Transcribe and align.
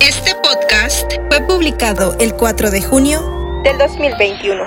Este 0.00 0.34
podcast 0.34 1.12
Fue 1.28 1.42
publicado 1.46 2.16
el 2.18 2.34
4 2.34 2.70
de 2.70 2.82
junio 2.82 3.60
del 3.62 3.76
2021. 3.78 4.62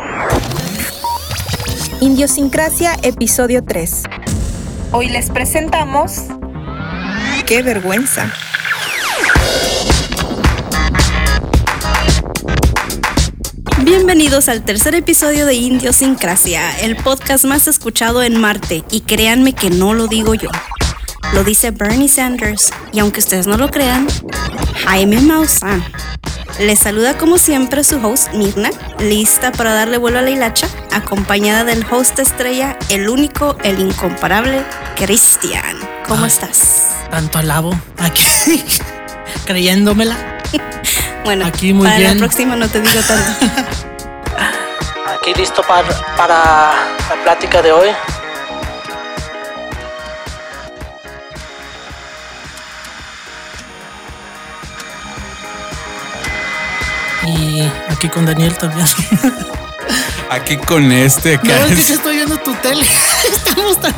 Indiosincrasia, 2.01 2.97
episodio 3.02 3.63
3. 3.63 4.04
Hoy 4.91 5.09
les 5.09 5.29
presentamos... 5.31 6.25
¡Qué 7.47 7.63
vergüenza! 7.63 8.31
Bienvenidos 13.84 14.50
al 14.50 14.63
tercer 14.63 14.96
episodio 14.96 15.46
de 15.46 15.56
Indiosincrasia, 15.56 16.80
el 16.80 16.95
podcast 16.95 17.45
más 17.45 17.68
escuchado 17.68 18.22
en 18.22 18.40
Marte. 18.40 18.84
Y 18.91 19.02
créanme 19.02 19.54
que 19.54 19.70
no 19.70 19.94
lo 19.94 20.08
digo 20.08 20.36
yo. 20.36 20.50
Lo 21.31 21.44
dice 21.44 21.71
Bernie 21.71 22.09
Sanders. 22.09 22.71
Y 22.91 22.99
aunque 22.99 23.20
ustedes 23.20 23.48
no 23.48 23.58
lo 23.58 23.72
crean, 23.72 24.08
Jaime 24.85 25.22
Maussan. 25.22 25.84
Les 26.59 26.77
saluda 26.80 27.18
como 27.18 27.38
siempre 27.40 27.84
su 27.84 27.98
host 28.05 28.32
Mirna, 28.34 28.70
lista 28.99 29.52
para 29.52 29.73
darle 29.73 29.98
vuelo 29.98 30.20
a 30.20 30.22
la 30.22 30.30
hilacha, 30.30 30.68
acompañada 30.91 31.63
del 31.63 31.84
host 31.90 32.20
estrella, 32.20 32.77
el 32.90 33.09
único, 33.09 33.58
el 33.63 33.80
incomparable, 33.80 34.63
Cristian. 34.96 35.77
¿Cómo 36.08 36.23
Ay. 36.26 36.27
estás? 36.27 36.90
tanto 37.09 37.38
alabo 37.38 37.71
aquí 37.99 38.24
creyéndomela. 39.46 40.18
Bueno, 41.24 41.46
Aquí 41.46 41.71
muy 41.71 41.85
para 41.88 41.99
bien. 41.99 42.13
la 42.16 42.20
próxima 42.20 42.58
no 42.58 42.68
te 42.68 42.82
digo 42.82 42.99
tanto. 43.08 43.46
Aquí 45.21 45.34
listo 45.35 45.62
para, 45.66 45.88
para 46.18 46.35
la 47.10 47.24
plática 47.24 47.62
de 47.62 47.71
hoy. 47.71 47.88
Y 57.26 57.62
aquí 57.90 58.09
con 58.09 58.26
Daniel 58.26 58.55
también. 58.58 58.88
Aquí 60.29 60.57
con 60.57 60.91
este 60.91 61.35
acá. 61.35 61.60
No, 61.60 61.66
es 61.66 61.76
que 61.76 61.84
yo 61.84 61.93
estoy 61.93 62.16
viendo 62.16 62.38
tu 62.38 62.54
tele. 62.55 62.88
Estamos 63.32 63.79
tan... 63.79 63.93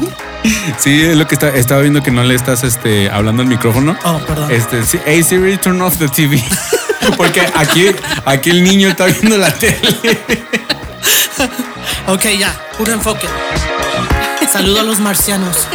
Sí, 0.78 1.04
es 1.04 1.16
lo 1.16 1.28
que 1.28 1.36
está, 1.36 1.50
estaba 1.50 1.81
viendo 1.81 2.03
que 2.03 2.12
no 2.12 2.23
le 2.23 2.36
estás 2.36 2.64
este, 2.64 3.09
hablando 3.09 3.42
al 3.42 3.48
micrófono. 3.48 3.98
Oh, 4.03 4.20
perdón. 4.20 4.52
Este, 4.52 4.84
sí, 4.84 5.00
hey 5.06 5.23
Siri, 5.23 5.58
turn 5.58 5.81
off 5.81 5.98
the 5.98 6.09
TV. 6.09 6.44
Porque 7.18 7.42
aquí, 7.56 7.88
aquí 8.26 8.50
el 8.50 8.64
niño 8.64 8.90
está 8.90 9.06
viendo 9.06 9.38
la 9.38 9.53
tele. 9.53 10.20
Ok, 12.08 12.26
ya, 12.38 12.53
puro 12.78 12.92
enfoque. 12.92 13.28
Saludo 14.52 14.81
a 14.81 14.84
los 14.84 15.00
marcianos. 15.00 15.68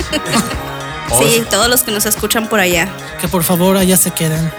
Sí, 1.19 1.43
todos 1.51 1.69
los 1.69 1.83
que 1.83 1.91
nos 1.91 2.07
escuchan 2.07 2.49
por 2.49 2.61
allá. 2.61 2.89
Que 3.21 3.29
por 3.29 3.45
favor 3.45 3.77
allá 3.77 3.97
se 3.97 4.11
queden. 4.11 4.53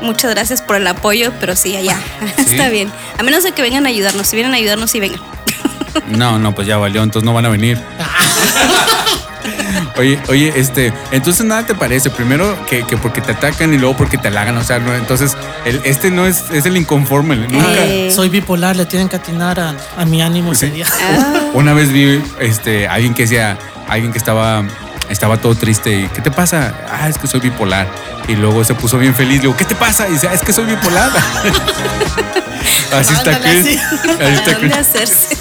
Muchas 0.00 0.30
gracias 0.32 0.62
por 0.62 0.76
el 0.76 0.86
apoyo, 0.86 1.32
pero 1.40 1.56
sí, 1.56 1.76
allá. 1.76 1.98
Sí. 2.36 2.54
Está 2.54 2.68
bien. 2.68 2.90
A 3.18 3.22
menos 3.22 3.44
de 3.44 3.52
que 3.52 3.62
vengan 3.62 3.84
a 3.86 3.88
ayudarnos. 3.88 4.26
Si 4.26 4.36
vienen 4.36 4.54
a 4.54 4.56
ayudarnos, 4.56 4.90
sí 4.90 5.00
vengan. 5.00 5.20
No, 6.08 6.38
no, 6.38 6.54
pues 6.54 6.66
ya 6.68 6.76
valió, 6.78 7.02
entonces 7.02 7.24
no 7.26 7.32
van 7.34 7.46
a 7.46 7.48
venir. 7.48 7.78
Oye, 9.96 10.18
oye, 10.28 10.52
este, 10.54 10.92
entonces 11.10 11.44
nada 11.44 11.66
te 11.66 11.74
parece, 11.74 12.08
primero 12.10 12.56
que, 12.66 12.84
que 12.84 12.96
porque 12.96 13.20
te 13.20 13.32
atacan 13.32 13.74
y 13.74 13.78
luego 13.78 13.96
porque 13.96 14.16
te 14.16 14.28
halagan, 14.28 14.56
o 14.56 14.62
sea, 14.62 14.78
no, 14.78 14.94
entonces 14.94 15.36
el, 15.64 15.80
este 15.84 16.12
no 16.12 16.24
es, 16.24 16.44
es 16.52 16.66
el 16.66 16.76
inconforme, 16.76 17.34
nunca. 17.34 17.66
Eh, 17.84 18.08
Soy 18.14 18.28
bipolar, 18.28 18.76
le 18.76 18.86
tienen 18.86 19.08
que 19.08 19.16
atinar 19.16 19.58
a, 19.58 19.74
a 19.96 20.04
mi 20.04 20.22
ánimo 20.22 20.52
ese 20.52 20.68
Sí. 20.68 20.72
día. 20.72 20.86
ah, 21.02 21.50
Una 21.54 21.72
vez 21.72 21.90
vi 21.92 22.22
este 22.38 22.86
alguien 22.86 23.12
que 23.12 23.22
decía, 23.22 23.58
alguien 23.88 24.12
que 24.12 24.18
estaba 24.18 24.62
estaba 25.08 25.36
todo 25.38 25.54
triste 25.54 26.00
y 26.00 26.08
¿qué 26.08 26.20
te 26.20 26.30
pasa? 26.30 26.74
Ah, 26.90 27.08
es 27.08 27.18
que 27.18 27.26
soy 27.26 27.40
bipolar. 27.40 27.86
Y 28.28 28.34
luego 28.36 28.62
se 28.64 28.74
puso 28.74 28.98
bien 28.98 29.14
feliz, 29.14 29.40
digo, 29.40 29.56
¿qué 29.56 29.64
te 29.64 29.74
pasa? 29.74 30.08
Y 30.08 30.12
dice, 30.12 30.28
"Ah, 30.28 30.34
es 30.34 30.42
que 30.42 30.52
soy 30.52 30.64
bipolar. 30.66 31.10
así 32.92 33.14
está 33.14 33.38
Chris. 33.40 33.60
así. 33.60 33.78
Así 33.78 34.34
está 34.34 34.52
¿Dónde 34.52 34.68
Chris. 34.70 34.76
hacerse? 34.76 35.36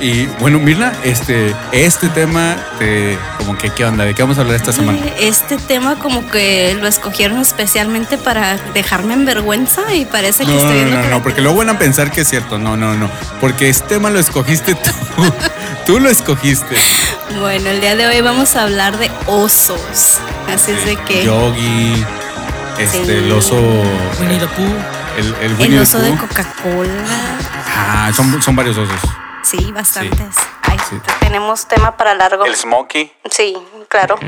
Y 0.00 0.26
bueno, 0.38 0.60
Mirna, 0.60 0.92
este 1.02 1.56
este 1.72 2.08
tema 2.10 2.56
te 2.78 3.18
como 3.36 3.58
que 3.58 3.70
qué 3.70 3.84
onda, 3.84 4.04
¿de 4.04 4.14
qué 4.14 4.22
vamos 4.22 4.38
a 4.38 4.42
hablar 4.42 4.54
esta 4.54 4.70
semana? 4.72 4.96
Este 5.18 5.56
tema 5.56 5.96
como 5.98 6.24
que 6.30 6.76
lo 6.80 6.86
escogieron 6.86 7.40
especialmente 7.40 8.16
para 8.16 8.58
dejarme 8.74 9.14
en 9.14 9.24
vergüenza 9.24 9.92
y 9.92 10.04
parece 10.04 10.44
que 10.46 10.56
estoy 10.56 10.82
no, 10.84 11.02
no, 11.02 11.10
no, 11.10 11.22
porque 11.24 11.40
luego 11.40 11.58
van 11.58 11.70
a 11.70 11.78
pensar 11.80 12.12
que 12.12 12.20
es 12.20 12.28
cierto. 12.28 12.58
No, 12.58 12.76
no, 12.76 12.94
no. 12.94 13.10
Porque 13.40 13.68
este 13.68 13.88
tema 13.96 14.08
lo 14.10 14.20
escogiste 14.20 14.74
tú. 15.16 15.32
Tú 15.84 15.98
lo 15.98 16.08
escogiste. 16.10 16.76
Bueno, 17.40 17.70
el 17.70 17.80
día 17.80 17.94
de 17.96 18.06
hoy 18.06 18.20
vamos 18.20 18.56
a 18.56 18.62
hablar 18.64 18.98
de 18.98 19.10
osos. 19.26 20.18
Así 20.52 20.72
es 20.72 20.84
de 20.84 20.96
que 20.96 21.24
Yogi, 21.24 22.04
este, 22.78 23.04
Sí. 23.04 23.10
el 23.10 23.32
oso. 23.32 23.56
Winnie 24.20 24.38
the 24.38 24.46
Pooh. 24.48 24.64
El, 25.16 25.26
el 25.26 25.34
el 25.42 25.54
Winnie 25.56 25.80
oso 25.80 25.98
de. 25.98 26.10
Coca-Cola. 26.16 26.90
Ah, 27.76 28.10
son, 28.14 28.40
son 28.42 28.56
varios 28.56 28.76
osos. 28.76 28.98
Sí, 29.42 29.70
bastantes. 29.72 30.36
Ay, 30.62 30.78
Sí. 30.88 30.96
tenemos 31.20 31.66
tema 31.68 31.96
para 31.96 32.14
largo. 32.14 32.44
El 32.44 32.56
Smokey. 32.56 33.12
Sí, 33.30 33.56
claro. 33.88 34.18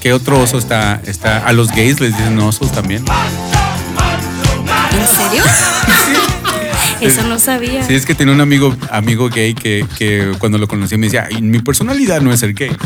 ¿Qué 0.00 0.12
otro 0.12 0.40
oso 0.40 0.58
está, 0.58 1.00
está? 1.06 1.46
A 1.46 1.52
los 1.52 1.68
gays 1.70 2.00
les 2.00 2.16
dicen 2.16 2.38
osos 2.40 2.72
también. 2.72 3.04
¿En 4.92 5.06
serio? 5.06 5.44
Eso 7.02 7.26
no 7.26 7.38
sabía. 7.38 7.82
Sí, 7.84 7.94
es 7.94 8.06
que 8.06 8.14
tenía 8.14 8.34
un 8.34 8.40
amigo, 8.40 8.74
amigo 8.90 9.28
gay 9.28 9.54
que, 9.54 9.86
que 9.98 10.32
cuando 10.38 10.58
lo 10.58 10.68
conocí 10.68 10.96
me 10.96 11.06
decía, 11.06 11.28
"Y 11.30 11.42
mi 11.42 11.60
personalidad 11.60 12.20
no 12.20 12.32
es 12.32 12.40
ser 12.40 12.54
gay. 12.54 12.76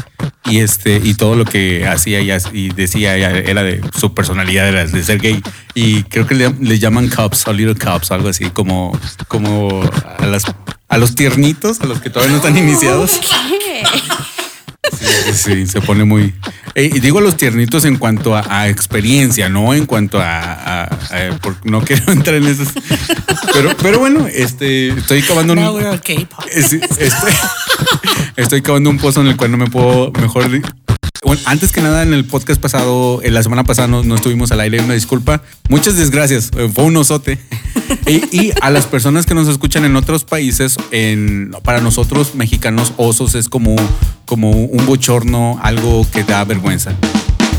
Y 0.45 0.59
este, 0.59 1.01
y 1.03 1.15
todo 1.15 1.35
lo 1.35 1.45
que 1.45 1.87
hacía 1.89 2.21
y, 2.53 2.69
decía 2.71 3.17
era 3.17 3.63
de 3.65 3.81
su 3.99 4.15
personalidad 4.15 4.69
era 4.69 4.87
de 4.87 5.03
ser 5.03 5.19
gay. 5.19 5.43
Y 5.75 6.05
creo 6.05 6.27
que 6.27 6.35
le, 6.37 6.55
le 6.61 6.79
llaman 6.79 7.09
cups 7.09 7.47
o 7.49 7.53
little 7.53 7.75
cups, 7.75 8.13
algo 8.13 8.29
así, 8.29 8.51
como, 8.51 8.99
como 9.29 9.83
a 10.19 10.27
las 10.27 10.45
a 10.89 10.99
los 10.99 11.15
tiernitos, 11.15 11.81
a 11.81 11.87
los 11.87 12.01
que 12.01 12.11
todavía 12.11 12.33
no 12.33 12.37
están 12.39 12.57
iniciados. 12.65 13.19
¿Qué? 13.21 13.83
Sí, 14.97 15.33
sí, 15.35 15.67
se 15.67 15.81
pone 15.81 16.05
muy. 16.05 16.35
Eh, 16.79 16.91
y 16.95 17.01
digo 17.01 17.23
los 17.23 17.39
tiernitos 17.39 17.87
en 17.87 17.97
cuanto 17.97 18.37
a, 18.37 18.45
a 18.49 18.69
experiencia, 18.69 19.49
no 19.49 19.73
en 19.73 19.87
cuanto 19.87 20.21
a. 20.21 20.83
a- 20.85 20.99
no 21.65 21.81
quiero 21.81 22.13
entrar 22.13 22.37
en 22.37 22.47
esos. 22.47 22.69
Pero, 23.55 23.71
pero 23.83 23.99
bueno, 23.99 24.27
este, 24.31 24.89
estoy 24.89 25.23
cavando 25.23 25.55
un. 25.55 25.61
Now 25.61 25.75
we're 25.75 25.89
a 25.89 25.99
K-pop. 25.99 26.45
es- 26.53 26.75
Estoy, 26.75 27.33
estoy 28.37 28.61
cavando 28.61 28.91
un 28.91 28.99
pozo 28.99 29.23
en 29.23 29.29
el 29.29 29.37
cual 29.39 29.53
no 29.53 29.57
me 29.57 29.71
puedo 29.71 30.13
mejor. 30.13 30.45
Bueno, 31.25 31.41
antes 31.47 31.73
que 31.73 31.81
nada, 31.81 32.03
en 32.03 32.13
el 32.15 32.25
podcast 32.25 32.61
pasado, 32.61 33.21
en 33.23 33.35
la 33.35 33.43
semana 33.43 33.65
pasada 33.65 33.89
no, 33.89 34.03
no 34.05 34.15
estuvimos 34.15 34.53
al 34.53 34.61
aire, 34.61 34.81
una 34.81 34.95
disculpa. 34.95 35.43
Muchas 35.69 35.97
desgracias, 35.97 36.51
eh, 36.57 36.71
fue 36.73 36.85
un 36.85 36.97
osote. 36.97 37.39
Y, 38.09 38.23
y 38.37 38.53
a 38.63 38.71
las 38.71 38.87
personas 38.87 39.27
que 39.27 39.35
nos 39.35 39.49
escuchan 39.49 39.85
en 39.85 39.95
otros 39.97 40.25
países, 40.25 40.77
en, 40.93 41.53
para 41.65 41.81
nosotros 41.81 42.35
mexicanos, 42.37 42.93
osos 42.97 43.35
es 43.35 43.49
como, 43.49 43.75
como 44.27 44.51
un 44.51 44.87
bochorno, 44.87 45.59
algo 45.63 46.07
que 46.13 46.23
da 46.25 46.45
vergüenza. 46.45 46.93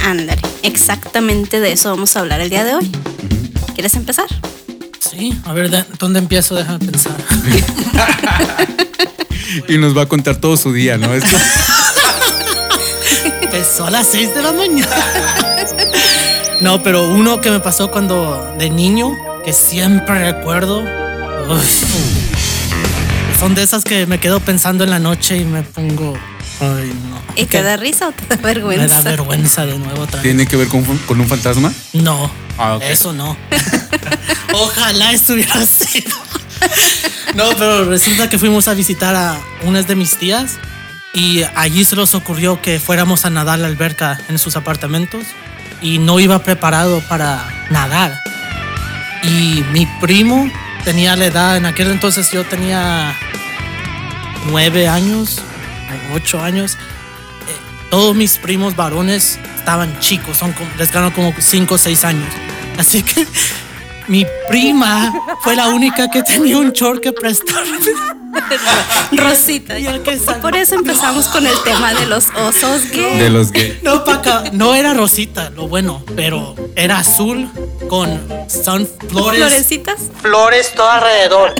Ándale, 0.06 0.42
exactamente 0.64 1.60
de 1.60 1.74
eso 1.74 1.90
vamos 1.90 2.16
a 2.16 2.22
hablar 2.22 2.40
el 2.42 2.50
día 2.50 2.64
de 2.66 2.76
hoy. 2.76 2.90
¿Quieres 3.74 3.94
empezar? 3.96 4.26
Sí, 5.00 5.34
a 5.46 5.54
ver, 5.54 5.70
¿de- 5.70 5.86
¿dónde 6.00 6.20
empiezo? 6.20 6.56
Deja 6.56 6.78
de 6.78 6.86
pensar. 6.86 7.16
Y 9.70 9.78
nos 9.78 9.98
va 9.98 10.04
a 10.04 10.06
contar 10.08 10.36
todo 10.38 10.56
su 10.58 10.72
día, 10.74 10.98
¿no? 10.98 11.14
Esto- 11.14 11.30
Empezó 13.58 13.88
a 13.88 13.90
las 13.90 14.08
6 14.10 14.36
de 14.36 14.42
la 14.44 14.52
mañana. 14.52 14.96
No, 16.62 16.82
pero 16.82 17.08
uno 17.08 17.40
que 17.40 17.52
me 17.52 17.60
pasó 17.60 17.92
cuando 17.92 18.56
de 18.58 18.72
niño, 18.72 19.12
que 19.46 19.54
siempre 19.54 20.32
recuerdo. 20.32 20.80
uf, 21.50 21.66
son 23.40 23.54
de 23.54 23.62
esas 23.62 23.84
que 23.84 24.08
me 24.08 24.20
quedo 24.20 24.40
pensando 24.40 24.84
en 24.84 24.90
la 24.90 24.98
noche 25.00 25.38
y 25.38 25.46
me 25.46 25.62
pongo. 25.62 26.14
Ay, 26.60 26.92
no. 27.12 27.22
¿Y 27.36 27.46
te 27.46 27.62
da 27.62 27.78
risa 27.78 28.08
o 28.08 28.12
te 28.12 28.26
da 28.26 28.36
Me 28.38 28.42
vergüenza? 28.42 28.88
da 28.96 29.02
vergüenza 29.02 29.66
de 29.68 29.78
nuevo 29.78 30.02
otra 30.02 30.16
vez. 30.16 30.24
¿Tiene 30.24 30.48
que 30.48 30.56
ver 30.56 30.68
con, 30.68 30.84
con 30.84 31.20
un 31.22 31.28
fantasma? 31.28 31.72
No, 31.94 32.30
Ah, 32.58 32.80
eso 32.82 33.14
no. 33.14 33.38
Ojalá 34.54 35.14
estuviera 35.14 35.64
sido. 35.66 36.16
No, 37.36 37.50
pero 37.56 37.86
resulta 37.86 38.30
que 38.32 38.40
fuimos 38.40 38.68
a 38.68 38.74
visitar 38.74 39.16
a 39.16 39.38
unas 39.64 39.88
de 39.88 39.96
mis 39.96 40.16
tías 40.18 40.54
y 41.14 41.44
allí 41.56 41.84
se 41.86 41.96
nos 41.96 42.14
ocurrió 42.16 42.62
que 42.62 42.80
fuéramos 42.80 43.26
a 43.26 43.30
nadar 43.30 43.60
la 43.60 43.68
alberca 43.68 44.20
en 44.30 44.38
sus 44.38 44.56
apartamentos 44.56 45.26
y 45.82 46.00
no 46.00 46.20
iba 46.20 46.40
preparado 46.40 47.02
para 47.08 47.68
nadar. 47.70 48.14
Y 49.24 49.64
mi 49.72 49.86
primo 50.00 50.50
tenía 50.84 51.16
la 51.16 51.26
edad, 51.26 51.58
en 51.58 51.66
aquel 51.66 51.92
entonces 51.92 52.32
yo 52.32 52.46
tenía 52.46 53.16
nueve 54.52 54.88
años, 54.88 55.42
ocho 56.14 56.44
años. 56.44 56.76
Eh, 56.76 57.88
Todos 57.90 58.16
mis 58.16 58.38
primos 58.38 58.76
varones 58.76 59.40
estaban 59.58 60.00
chicos, 60.00 60.38
son 60.38 60.54
les 60.78 60.92
ganan 60.92 61.12
como 61.12 61.34
cinco 61.40 61.76
o 61.76 61.78
seis 61.78 62.04
años. 62.06 62.28
Así 62.78 63.02
que 63.04 63.26
mi 64.08 64.26
prima 64.48 65.14
fue 65.44 65.56
la 65.56 65.68
única 65.68 66.10
que 66.10 66.24
tenía 66.24 66.58
un 66.58 66.72
short 66.72 67.02
que 67.02 67.12
prestar. 67.12 67.64
Rosita. 69.12 69.80
Y 69.80 69.88
el 69.88 70.02
que 70.04 70.18
sal- 70.18 70.40
Por 70.42 70.56
eso 70.56 70.76
empezamos 70.76 71.28
con 71.28 71.46
el 71.46 71.56
tema 71.64 71.94
de 71.94 72.06
los 72.06 72.28
osos 72.36 72.90
gay. 72.92 73.18
De 73.20 73.30
los 73.30 73.52
gays. 73.52 73.82
No, 73.84 74.04
Paca, 74.04 74.44
no 74.54 74.74
era 74.76 74.94
rosita, 74.94 75.50
lo 75.52 75.68
bueno, 75.68 76.04
pero 76.16 76.56
era 76.76 77.00
azul 77.00 77.50
con 77.90 78.20
son 78.48 78.88
flores. 79.10 79.40
¿Florecitas? 79.40 79.96
Flores 80.22 80.74
todo 80.76 80.90
alrededor. 80.90 81.54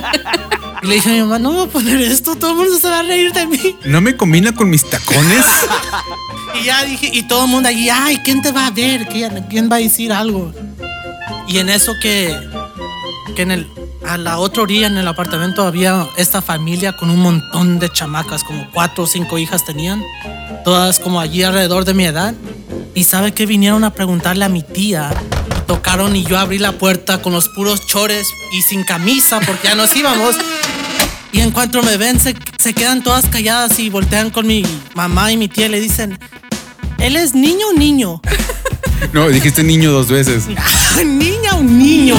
Y 0.82 0.86
le 0.86 0.94
dije 0.96 1.10
a 1.10 1.12
mi 1.14 1.20
mamá, 1.20 1.38
no 1.38 1.52
voy 1.52 1.66
a 1.66 1.70
poner 1.70 2.00
esto, 2.00 2.34
todo 2.36 2.52
el 2.52 2.56
mundo 2.58 2.76
se 2.78 2.88
va 2.88 3.00
a 3.00 3.02
reír 3.02 3.32
de 3.32 3.46
mí. 3.46 3.76
¿No 3.84 4.00
me 4.00 4.16
combina 4.16 4.54
con 4.54 4.70
mis 4.70 4.88
tacones? 4.88 5.44
Y 6.60 6.64
ya 6.64 6.82
dije, 6.82 7.10
y 7.12 7.22
todo 7.24 7.44
el 7.44 7.50
mundo 7.50 7.68
allí, 7.68 7.88
ay, 7.90 8.18
¿quién 8.24 8.40
te 8.40 8.50
va 8.52 8.66
a 8.66 8.70
ver? 8.70 9.06
¿Quién, 9.06 9.44
quién 9.50 9.70
va 9.70 9.76
a 9.76 9.78
decir 9.80 10.12
algo? 10.12 10.50
Y 11.46 11.58
en 11.58 11.68
eso 11.68 11.92
que, 12.02 12.34
que 13.36 13.42
en 13.42 13.50
el, 13.52 13.68
a 14.06 14.16
la 14.16 14.38
otra 14.38 14.62
orilla 14.62 14.86
en 14.86 14.96
el 14.96 15.08
apartamento 15.08 15.62
había 15.64 16.06
esta 16.16 16.40
familia 16.40 16.96
con 16.96 17.10
un 17.10 17.20
montón 17.20 17.78
de 17.78 17.90
chamacas, 17.90 18.44
como 18.44 18.70
cuatro 18.72 19.04
o 19.04 19.06
cinco 19.06 19.38
hijas 19.38 19.64
tenían, 19.64 20.02
todas 20.64 20.98
como 20.98 21.20
allí 21.20 21.42
alrededor 21.42 21.84
de 21.84 21.94
mi 21.94 22.04
edad. 22.04 22.34
Y 22.94 23.04
sabe 23.04 23.32
que 23.32 23.46
vinieron 23.46 23.84
a 23.84 23.92
preguntarle 23.92 24.44
a 24.44 24.48
mi 24.48 24.62
tía, 24.62 25.10
y 25.56 25.60
tocaron 25.66 26.16
y 26.16 26.24
yo 26.24 26.38
abrí 26.38 26.58
la 26.58 26.72
puerta 26.72 27.22
con 27.22 27.32
los 27.32 27.48
puros 27.48 27.86
chores 27.86 28.28
y 28.52 28.62
sin 28.62 28.84
camisa 28.84 29.40
porque 29.40 29.68
ya 29.68 29.74
nos 29.74 29.94
íbamos. 29.94 30.36
Y 31.30 31.40
en 31.40 31.50
cuanto 31.50 31.82
me 31.82 31.96
ven, 31.96 32.18
se, 32.18 32.34
se 32.58 32.74
quedan 32.74 33.02
todas 33.02 33.26
calladas 33.26 33.78
y 33.78 33.90
voltean 33.90 34.30
con 34.30 34.46
mi 34.46 34.64
mamá 34.94 35.30
y 35.30 35.36
mi 35.36 35.48
tía 35.48 35.66
y 35.66 35.68
le 35.68 35.80
dicen, 35.80 36.18
¿él 36.98 37.16
es 37.16 37.34
niño 37.34 37.68
o 37.68 37.78
niño? 37.78 38.20
No, 39.12 39.28
dijiste 39.28 39.62
niño 39.62 39.92
dos 39.92 40.08
veces. 40.08 40.44
¿Niña 41.04 41.54
o 41.54 41.62
niño? 41.62 42.16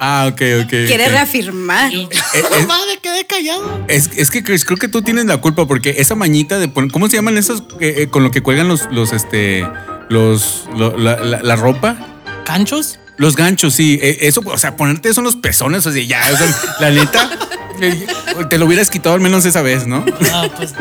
Ah, 0.00 0.26
ok, 0.30 0.40
ok. 0.64 0.68
Quiere 0.70 1.08
reafirmar. 1.08 1.92
Eh, 1.92 2.08
eh, 2.34 2.42
Mamá, 2.60 2.78
me 2.92 2.98
quedé 3.00 3.24
callado. 3.26 3.84
Es, 3.88 4.10
es 4.16 4.30
que 4.30 4.42
Chris, 4.42 4.64
creo 4.64 4.78
que 4.78 4.88
tú 4.88 5.02
tienes 5.02 5.24
la 5.26 5.38
culpa 5.38 5.66
porque 5.66 5.96
esa 5.98 6.14
mañita 6.14 6.58
de 6.58 6.68
poner, 6.68 6.90
¿cómo 6.90 7.08
se 7.08 7.16
llaman 7.16 7.36
esos 7.38 7.60
eh, 7.80 7.94
eh, 7.98 8.08
con 8.08 8.22
lo 8.22 8.30
que 8.30 8.42
cuelgan 8.42 8.68
los, 8.68 8.88
los, 8.90 9.12
este, 9.12 9.66
los, 10.08 10.64
lo- 10.76 10.96
la, 10.96 11.16
la- 11.18 11.42
la 11.42 11.56
ropa? 11.56 11.96
¿Canchos? 12.44 12.98
Los 13.16 13.34
ganchos, 13.34 13.74
sí. 13.74 13.98
eh, 14.00 14.18
eso, 14.22 14.40
o 14.44 14.56
sea, 14.58 14.76
ponerte 14.76 15.08
eso 15.08 15.20
en 15.20 15.24
los 15.24 15.36
pezones, 15.36 15.84
o 15.86 15.92
sea, 15.92 16.02
ya, 16.02 16.22
o 16.32 16.36
sea, 16.36 16.46
la 16.80 16.90
neta, 16.90 17.30
eh, 17.80 18.06
te 18.48 18.58
lo 18.58 18.66
hubieras 18.66 18.90
quitado 18.90 19.16
al 19.16 19.20
menos 19.20 19.44
esa 19.44 19.60
vez, 19.62 19.86
¿no? 19.88 20.04
Ah, 20.32 20.48
pues 20.56 20.72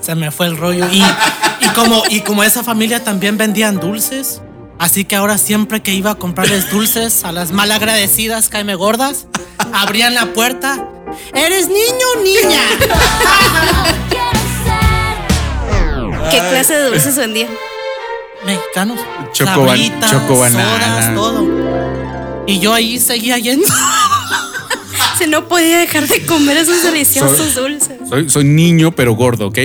se 0.00 0.14
me 0.16 0.30
fue 0.32 0.46
el 0.46 0.56
rollo. 0.56 0.86
Y, 0.92 0.98
y 1.00 1.68
como, 1.74 2.02
y 2.10 2.20
como 2.22 2.42
esa 2.42 2.64
familia 2.64 3.04
también 3.04 3.38
vendían 3.38 3.78
dulces, 3.78 4.42
así 4.78 5.04
que 5.04 5.16
ahora 5.16 5.38
siempre 5.38 5.82
que 5.82 5.92
iba 5.94 6.12
a 6.12 6.14
comprarles 6.16 6.70
dulces 6.72 7.24
a 7.24 7.32
las 7.32 7.52
malagradecidas 7.52 8.48
caime 8.48 8.74
gordas, 8.74 9.26
abrían 9.72 10.14
la 10.14 10.26
puerta. 10.32 10.88
¿Eres 11.34 11.68
niño 11.68 12.06
o 12.16 12.22
niña? 12.22 12.60
¿Qué 16.30 16.38
clase 16.38 16.74
de 16.74 16.90
dulces 16.90 17.16
vendían? 17.16 17.48
Mexicanos. 18.44 19.00
Choco 19.32 19.50
ban- 19.66 19.68
Sabritas, 19.68 20.10
sodas, 20.52 21.14
todo. 21.14 22.44
Y 22.46 22.58
yo 22.60 22.72
ahí 22.74 22.98
seguía 22.98 23.38
yendo. 23.38 23.66
Se 25.18 25.26
no 25.26 25.48
podía 25.48 25.78
dejar 25.78 26.06
de 26.06 26.26
comer 26.26 26.58
esos 26.58 26.82
deliciosos 26.82 27.38
Soy- 27.38 27.52
dulces. 27.72 27.96
Soy, 28.08 28.28
soy 28.28 28.44
niño, 28.44 28.92
pero 28.92 29.14
gordo, 29.14 29.46
¿ok? 29.48 29.58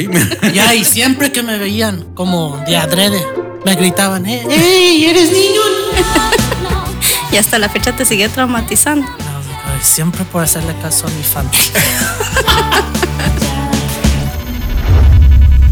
Ya, 0.53 0.73
y 0.73 0.85
siempre 0.85 1.31
que 1.31 1.43
me 1.43 1.57
veían 1.57 2.05
como 2.13 2.57
de 2.65 2.77
adrede, 2.77 3.21
me 3.65 3.75
gritaban, 3.75 4.25
"Eh, 4.25 4.43
¡Ey, 4.49 5.05
eres 5.05 5.31
niño! 5.31 5.61
Y 7.31 7.37
hasta 7.37 7.57
la 7.59 7.69
fecha 7.69 7.95
te 7.95 8.03
sigue 8.05 8.27
traumatizando. 8.27 9.07
No, 9.07 9.81
siempre 9.81 10.25
por 10.25 10.43
hacerle 10.43 10.75
caso 10.81 11.07
a 11.07 11.09
mi 11.11 11.23
familia. 11.23 11.61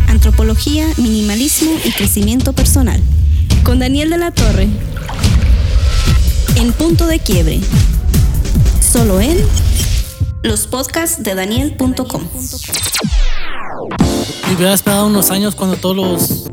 Antropología, 0.07 0.88
minimalismo 0.97 1.71
y 1.83 1.91
crecimiento 1.91 2.53
personal. 2.53 3.01
Con 3.63 3.80
Daniel 3.80 4.09
de 4.09 4.18
la 4.18 4.31
Torre. 4.31 4.68
En 6.56 6.74
punto 6.74 7.07
de 7.07 7.19
quiebre. 7.19 7.59
Solo 8.81 9.21
en 9.21 9.38
los 10.44 10.68
podcasts 10.68 11.24
de 11.24 11.36
Daniel.com. 11.36 12.24
Me 14.47 14.56
hubiera 14.56 14.74
esperado 14.74 15.06
unos 15.07 15.30
años 15.30 15.56
cuando 15.56 15.75
todos 15.75 15.95
los 15.95 16.44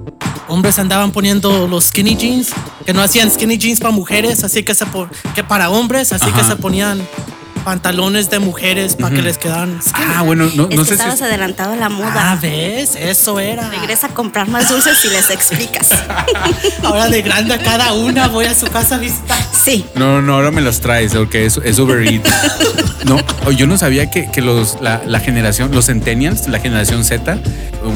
hombres 0.48 0.78
andaban 0.78 1.10
poniendo 1.12 1.66
los 1.69 1.87
skinny 1.87 2.16
jeans, 2.16 2.48
que 2.84 2.93
no 2.93 3.02
hacían 3.02 3.31
skinny 3.31 3.58
jeans 3.58 3.81
para 3.81 3.90
mujeres, 3.93 4.44
así 4.44 4.62
que, 4.62 4.75
se 4.75 4.87
po- 4.87 5.08
que 5.34 5.43
para 5.44 5.70
hombres, 5.70 6.12
así 6.12 6.31
que 6.32 6.44
se 6.44 6.56
ponían 6.56 7.06
pantalones 7.66 8.30
de 8.30 8.38
mujeres 8.38 8.94
para 8.94 9.12
que 9.12 9.22
les 9.22 9.38
quedaran. 9.38 9.80
Ah, 9.92 10.22
bueno, 10.22 10.48
no, 10.54 10.68
Es 10.70 10.76
no 10.76 10.82
que 10.84 10.84
sé 10.84 10.84
si. 10.86 10.92
estabas 10.92 11.20
adelantado 11.20 11.72
a 11.72 11.76
la 11.76 11.86
Ah, 11.86 11.88
moda. 11.88 12.38
¿ves? 12.40 12.94
Eso 12.94 13.40
era. 13.40 13.68
Regresa 13.70 14.06
a 14.06 14.10
comprar 14.14 14.46
más 14.48 14.68
dulces 14.68 15.04
y 15.04 15.08
les 15.08 15.30
explicas. 15.30 15.88
Ahora 16.84 17.08
de 17.08 17.22
grande 17.22 17.54
a 17.54 17.58
cada 17.58 17.92
una 17.92 18.28
voy 18.28 18.44
a 18.44 18.54
su 18.54 18.66
casa 18.68 18.94
a 18.94 18.98
visitar. 18.98 19.36
Sí. 19.52 19.84
No, 19.96 20.22
no, 20.22 20.34
ahora 20.34 20.52
me 20.52 20.60
los 20.60 20.78
traes, 20.80 21.12
porque 21.12 21.44
es, 21.44 21.58
es 21.64 21.80
overeat. 21.80 22.24
No, 23.04 23.18
yo 23.50 23.66
no 23.66 23.76
sabía 23.76 24.10
que, 24.12 24.30
que 24.30 24.42
los, 24.42 24.80
la, 24.80 25.02
la 25.04 25.19
generación, 25.19 25.72
los 25.74 25.86
centennials, 25.86 26.46
la 26.46 26.60
generación 26.60 27.04
Z, 27.04 27.38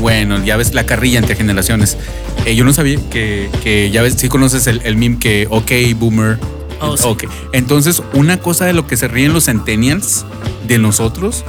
bueno, 0.01 0.45
ya 0.45 0.57
ves 0.57 0.75
la 0.75 0.85
carrilla 0.85 1.21
entre 1.21 1.37
generaciones. 1.37 1.97
Eh, 2.45 2.57
yo 2.57 2.65
no 2.65 2.73
sabía 2.73 2.99
que, 3.11 3.49
que 3.63 3.91
ya 3.93 4.03
ves, 4.03 4.15
si 4.19 4.29
conoces 4.29 4.67
el, 4.67 4.81
el 4.85 4.97
meme 4.97 5.19
que, 5.21 5.47
ok, 5.49 5.71
boomer. 5.97 6.39
Oh. 6.81 6.97
Ok. 7.05 7.25
Entonces, 7.53 8.03
una 8.15 8.39
cosa 8.39 8.65
de 8.65 8.73
lo 8.73 8.87
que 8.87 8.97
se 8.97 9.09
ríen 9.09 9.33
los 9.33 9.45
centennials 9.45 10.25
de 10.67 10.79
nosotros, 10.79 11.45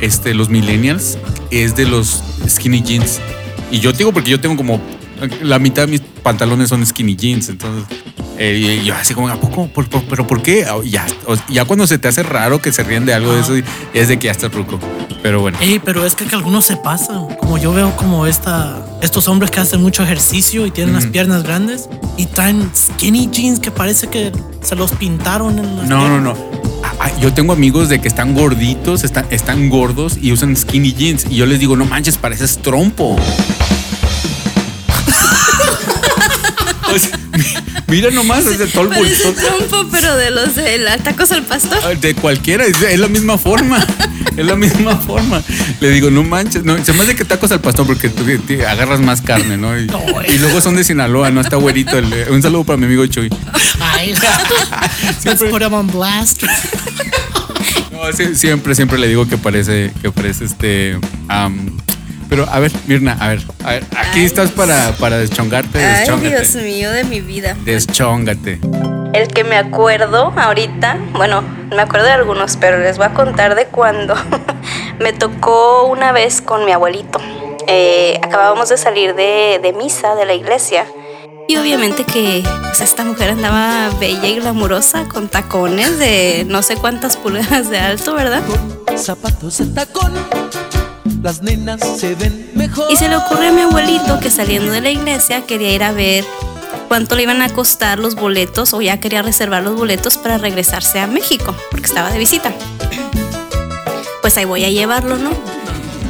este, 0.00 0.34
los 0.34 0.48
millennials, 0.48 1.18
es 1.50 1.76
de 1.76 1.86
los 1.86 2.22
skinny 2.48 2.82
jeans. 2.82 3.20
Y 3.70 3.80
yo 3.80 3.92
te 3.92 3.98
digo 3.98 4.12
porque 4.12 4.30
yo 4.30 4.40
tengo 4.40 4.56
como 4.56 4.80
la 5.42 5.58
mitad 5.58 5.82
de 5.82 5.88
mis 5.92 6.00
pantalones 6.00 6.68
son 6.68 6.84
skinny 6.84 7.16
jeans, 7.16 7.48
entonces 7.48 7.84
eh, 8.38 8.82
yo 8.84 8.94
así 8.94 9.14
como, 9.14 9.28
¿a 9.28 9.36
poco? 9.40 9.68
¿Por- 9.68 9.88
por- 9.88 10.02
¿Pero 10.04 10.26
por 10.26 10.42
qué? 10.42 10.64
Ah, 10.64 10.76
Ya, 11.48 11.64
cuando 11.64 11.86
se 11.86 11.98
te 11.98 12.08
hace 12.08 12.22
raro 12.22 12.60
que 12.60 12.72
se 12.72 12.82
ríen 12.82 13.06
de 13.06 13.14
algo 13.14 13.32
de 13.32 13.40
eso, 13.40 13.54
es 13.92 14.08
de 14.08 14.18
que 14.18 14.26
ya 14.26 14.32
está 14.32 14.48
ruco. 14.48 14.78
Pero 15.22 15.40
bueno. 15.40 15.56
Ey, 15.60 15.78
pero 15.82 16.04
es 16.04 16.14
que, 16.14 16.26
que 16.26 16.34
algunos 16.34 16.66
se 16.66 16.76
pasan. 16.76 17.34
Como 17.38 17.56
yo 17.56 17.72
veo 17.72 17.96
como 17.96 18.26
esta, 18.26 18.84
estos 19.00 19.26
hombres 19.28 19.50
que 19.50 19.60
hacen 19.60 19.80
mucho 19.80 20.02
ejercicio 20.02 20.66
y 20.66 20.70
tienen 20.70 20.94
las 20.94 21.06
piernas 21.06 21.42
grandes 21.44 21.88
y 22.18 22.26
traen 22.26 22.70
skinny 22.76 23.28
jeans 23.30 23.58
que 23.60 23.70
parece 23.70 24.08
que 24.08 24.32
se 24.62 24.74
los 24.76 24.90
pintaron 24.92 25.58
en 25.58 25.78
las 25.78 25.88
No, 25.88 25.96
no, 26.08 26.22
piernas. 26.24 26.38
no. 26.38 26.64
Ah, 26.84 26.92
ah, 27.00 27.10
Yo 27.20 27.32
tengo 27.32 27.52
amigos 27.54 27.88
de 27.88 28.00
que 28.00 28.08
están 28.08 28.34
gorditos, 28.34 29.02
están, 29.04 29.24
están 29.30 29.70
gordos 29.70 30.18
y 30.20 30.32
usan 30.32 30.54
skinny 30.56 30.92
jeans. 30.92 31.24
Y 31.30 31.36
yo 31.36 31.46
les 31.46 31.58
digo, 31.60 31.74
no 31.76 31.86
manches, 31.86 32.18
pareces 32.18 32.58
trompo. 32.58 33.16
Mira 37.94 38.10
nomás, 38.10 38.44
es 38.46 38.58
de 38.58 38.66
todo 38.66 38.82
el 38.84 38.88
Parece 38.90 39.24
bulto- 39.28 39.40
trompo, 39.40 39.88
pero 39.90 40.16
de 40.16 40.30
los 40.32 40.54
de 40.56 40.78
la 40.78 40.98
tacos 40.98 41.30
al 41.30 41.44
pastor. 41.44 41.78
Ah, 41.84 41.94
De 41.94 42.14
cualquiera, 42.14 42.64
es, 42.66 42.98
la 42.98 43.08
misma 43.08 43.38
forma. 43.38 43.84
Es 44.36 44.44
la 44.44 44.56
misma 44.56 44.96
forma. 44.96 45.40
Le 45.78 45.90
digo, 45.90 46.10
no 46.10 46.24
manches. 46.24 46.64
No, 46.64 46.84
se 46.84 46.92
me 46.92 47.04
hace 47.04 47.14
que 47.14 47.24
tacos 47.24 47.52
al 47.52 47.60
pastor 47.60 47.86
porque 47.86 48.08
tú 48.08 48.24
te- 48.24 48.38
te 48.38 48.66
agarras 48.66 48.98
más 48.98 49.20
carne, 49.20 49.56
¿no? 49.56 49.78
Y, 49.78 49.86
y 50.28 50.38
luego 50.38 50.60
son 50.60 50.74
de 50.74 50.82
Sinaloa, 50.82 51.30
¿no? 51.30 51.40
Está 51.40 51.54
güerito. 51.54 51.96
el- 51.98 52.12
un 52.30 52.42
saludo 52.42 52.64
para 52.64 52.76
mi 52.76 52.86
amigo 52.86 53.06
Chuy. 53.06 53.30
Ay, 53.78 54.12
let's 55.24 55.40
put 55.40 55.60
them 55.60 55.74
on 55.74 55.86
blast. 55.86 56.42
No, 57.92 58.12
sí, 58.12 58.34
siempre, 58.34 58.74
siempre 58.74 58.98
le 58.98 59.06
digo 59.06 59.28
que 59.28 59.38
parece, 59.38 59.92
que 60.02 60.10
parece 60.10 60.46
este. 60.46 60.98
am, 61.28 61.70
pero 62.28 62.46
a 62.50 62.58
ver, 62.58 62.72
Mirna, 62.86 63.16
a 63.20 63.28
ver, 63.28 63.40
a 63.64 63.70
ver, 63.72 63.84
aquí 63.96 64.20
Ay. 64.20 64.24
estás 64.24 64.50
para, 64.50 64.92
para 64.98 65.18
deschongarte, 65.18 65.84
Ay, 65.84 66.00
deschóngate. 66.00 66.28
Dios 66.28 66.54
mío 66.56 66.90
de 66.90 67.04
mi 67.04 67.20
vida. 67.20 67.56
Deschóngate. 67.64 68.60
El 69.12 69.28
que 69.28 69.44
me 69.44 69.56
acuerdo 69.56 70.32
ahorita, 70.36 70.98
bueno, 71.12 71.42
me 71.70 71.82
acuerdo 71.82 72.06
de 72.06 72.12
algunos, 72.12 72.56
pero 72.56 72.78
les 72.78 72.96
voy 72.96 73.06
a 73.06 73.14
contar 73.14 73.54
de 73.54 73.66
cuando 73.66 74.14
me 74.98 75.12
tocó 75.12 75.86
una 75.86 76.12
vez 76.12 76.40
con 76.42 76.64
mi 76.64 76.72
abuelito. 76.72 77.20
Eh, 77.66 78.18
acabábamos 78.22 78.68
de 78.68 78.76
salir 78.76 79.14
de, 79.14 79.60
de 79.62 79.72
misa 79.72 80.14
de 80.14 80.26
la 80.26 80.34
iglesia 80.34 80.84
y 81.46 81.56
obviamente 81.56 82.04
que 82.04 82.42
pues, 82.62 82.80
esta 82.80 83.04
mujer 83.04 83.30
andaba 83.30 83.90
bella 84.00 84.28
y 84.28 84.36
glamurosa 84.36 85.06
con 85.08 85.28
tacones 85.28 85.98
de 85.98 86.44
no 86.48 86.62
sé 86.62 86.76
cuántas 86.76 87.16
pulgadas 87.16 87.68
de 87.68 87.78
alto, 87.78 88.14
¿verdad? 88.14 88.42
zapatos 88.96 89.58
de 89.58 89.66
tacón, 89.66 90.12
las 91.24 91.40
nenas 91.40 91.80
se 91.98 92.14
ven 92.14 92.50
mejor. 92.54 92.86
Y 92.90 92.96
se 92.96 93.08
le 93.08 93.16
ocurrió 93.16 93.48
a 93.48 93.52
mi 93.52 93.62
abuelito 93.62 94.20
que 94.20 94.30
saliendo 94.30 94.70
de 94.72 94.82
la 94.82 94.90
iglesia 94.90 95.40
quería 95.40 95.72
ir 95.72 95.82
a 95.82 95.90
ver 95.90 96.22
cuánto 96.86 97.16
le 97.16 97.22
iban 97.22 97.40
a 97.40 97.48
costar 97.48 97.98
los 97.98 98.14
boletos 98.14 98.74
o 98.74 98.82
ya 98.82 99.00
quería 99.00 99.22
reservar 99.22 99.62
los 99.62 99.74
boletos 99.74 100.18
para 100.18 100.36
regresarse 100.36 101.00
a 101.00 101.06
México, 101.06 101.56
porque 101.70 101.86
estaba 101.86 102.10
de 102.10 102.18
visita. 102.18 102.52
Pues 104.20 104.36
ahí 104.36 104.44
voy 104.44 104.66
a 104.66 104.68
llevarlo, 104.68 105.16
¿no? 105.16 105.30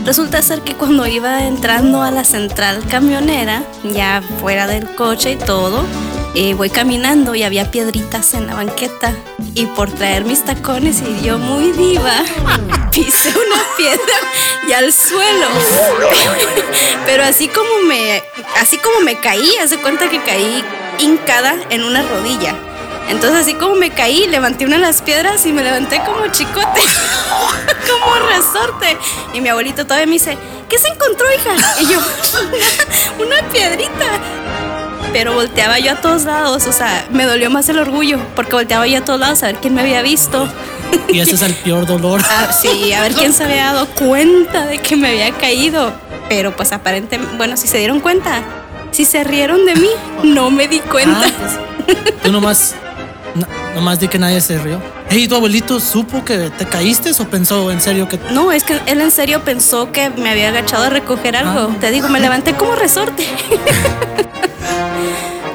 Resulta 0.05 0.43
ser 0.43 0.63
que 0.63 0.75
cuando 0.75 1.07
iba 1.07 1.47
entrando 1.47 2.03
a 2.03 2.11
la 2.11 2.25
central 2.25 2.85
camionera, 2.89 3.63
ya 3.85 4.21
fuera 4.41 4.67
del 4.67 4.97
coche 4.97 5.33
y 5.33 5.37
todo, 5.37 5.85
eh, 6.35 6.55
voy 6.55 6.69
caminando 6.69 7.35
y 7.35 7.45
había 7.45 7.71
piedritas 7.71 8.35
en 8.35 8.47
la 8.47 8.55
banqueta. 8.55 9.15
Y 9.55 9.67
por 9.67 9.91
traer 9.91 10.25
mis 10.25 10.45
tacones 10.45 11.03
y 11.03 11.25
yo 11.25 11.39
muy 11.39 11.71
diva, 11.73 12.25
pisé 12.91 13.29
una 13.31 13.63
piedra 13.77 14.15
y 14.69 14.73
al 14.73 14.93
suelo. 14.93 15.47
Pero 17.07 17.23
así 17.23 17.49
como 17.49 17.83
me, 17.87 18.23
así 18.61 18.79
como 18.79 19.01
me 19.01 19.21
caí, 19.21 19.49
hace 19.63 19.79
cuenta 19.79 20.11
que 20.11 20.23
caí 20.23 20.65
hincada 20.99 21.55
en 21.71 21.85
una 21.85 22.03
rodilla. 22.03 22.55
Entonces 23.09 23.43
así 23.43 23.55
como 23.55 23.77
me 23.77 23.91
caí, 23.91 24.27
levanté 24.27 24.65
una 24.65 24.77
de 24.77 24.83
las 24.83 25.03
piedras 25.03 25.45
y 25.47 25.53
me 25.53 25.63
levanté 25.63 26.01
como 26.05 26.27
chicote, 26.29 26.81
como 27.91 28.15
resorte. 28.29 28.97
Y 29.35 29.41
mi 29.41 29.51
abuelito 29.51 29.85
todavía 29.85 30.07
me 30.07 30.15
dice, 30.15 30.37
¿qué 30.69 30.79
se 30.79 30.89
encontró, 30.89 31.27
hija? 31.33 31.55
Y 31.81 31.87
yo, 31.87 31.99
una, 33.19 33.41
una 33.41 33.49
piedrita. 33.51 34.44
Pero 35.15 35.33
volteaba 35.33 35.79
yo 35.79 35.93
a 35.93 36.01
todos 36.01 36.25
lados, 36.25 36.67
o 36.67 36.73
sea, 36.73 37.07
me 37.13 37.23
dolió 37.25 37.49
más 37.49 37.69
el 37.69 37.79
orgullo, 37.79 38.19
porque 38.35 38.53
volteaba 38.53 38.85
yo 38.89 38.99
a 38.99 39.05
todos 39.05 39.21
lados 39.21 39.45
a 39.45 39.47
ver 39.47 39.57
quién 39.57 39.73
me 39.73 39.83
había 39.83 40.03
visto. 40.03 40.49
Y 41.09 41.21
ese 41.21 41.37
es 41.37 41.43
el 41.43 41.55
peor 41.55 41.87
dolor. 41.87 42.21
Ah, 42.29 42.53
sí, 42.53 42.93
a 42.93 43.01
ver 43.01 43.13
quién 43.13 43.33
se 43.33 43.45
había 43.45 43.67
dado 43.73 43.87
cuenta 43.91 44.67
de 44.67 44.79
que 44.79 44.97
me 44.97 45.09
había 45.11 45.31
caído. 45.31 45.93
Pero 46.29 46.57
pues 46.57 46.73
aparentemente, 46.73 47.37
bueno, 47.37 47.57
si 47.57 47.69
se 47.69 47.79
dieron 47.79 48.01
cuenta, 48.01 48.43
si 48.91 49.05
se 49.05 49.23
rieron 49.23 49.65
de 49.67 49.77
mí, 49.77 49.89
no 50.25 50.51
me 50.51 50.67
di 50.67 50.81
cuenta. 50.81 51.23
Ah, 51.27 51.31
pues, 51.87 52.03
tú 52.25 52.33
nomás, 52.33 52.75
no- 53.37 53.47
nomás 53.77 54.01
di 54.01 54.09
que 54.09 54.19
nadie 54.19 54.41
se 54.41 54.59
rió. 54.59 54.81
Hey, 55.11 55.29
¿tu 55.29 55.37
abuelito 55.37 55.79
supo 55.79 56.25
que 56.25 56.51
te 56.51 56.67
caíste 56.67 57.13
o 57.23 57.25
pensó 57.29 57.71
en 57.71 57.81
serio 57.81 58.09
que... 58.09 58.19
No, 58.33 58.51
es 58.51 58.65
que 58.65 58.81
él 58.87 59.01
en 59.01 59.13
serio 59.13 59.45
pensó 59.45 59.93
que 59.93 60.11
me 60.11 60.31
había 60.31 60.49
agachado 60.49 60.85
a 60.85 60.91
recoger 60.91 61.37
algo. 61.37 61.71
Ah. 61.73 61.77
Te 61.81 61.93
digo, 61.93 62.09
me 62.09 62.19
levanté 62.19 62.55
como 62.55 62.75
resorte. 62.75 63.25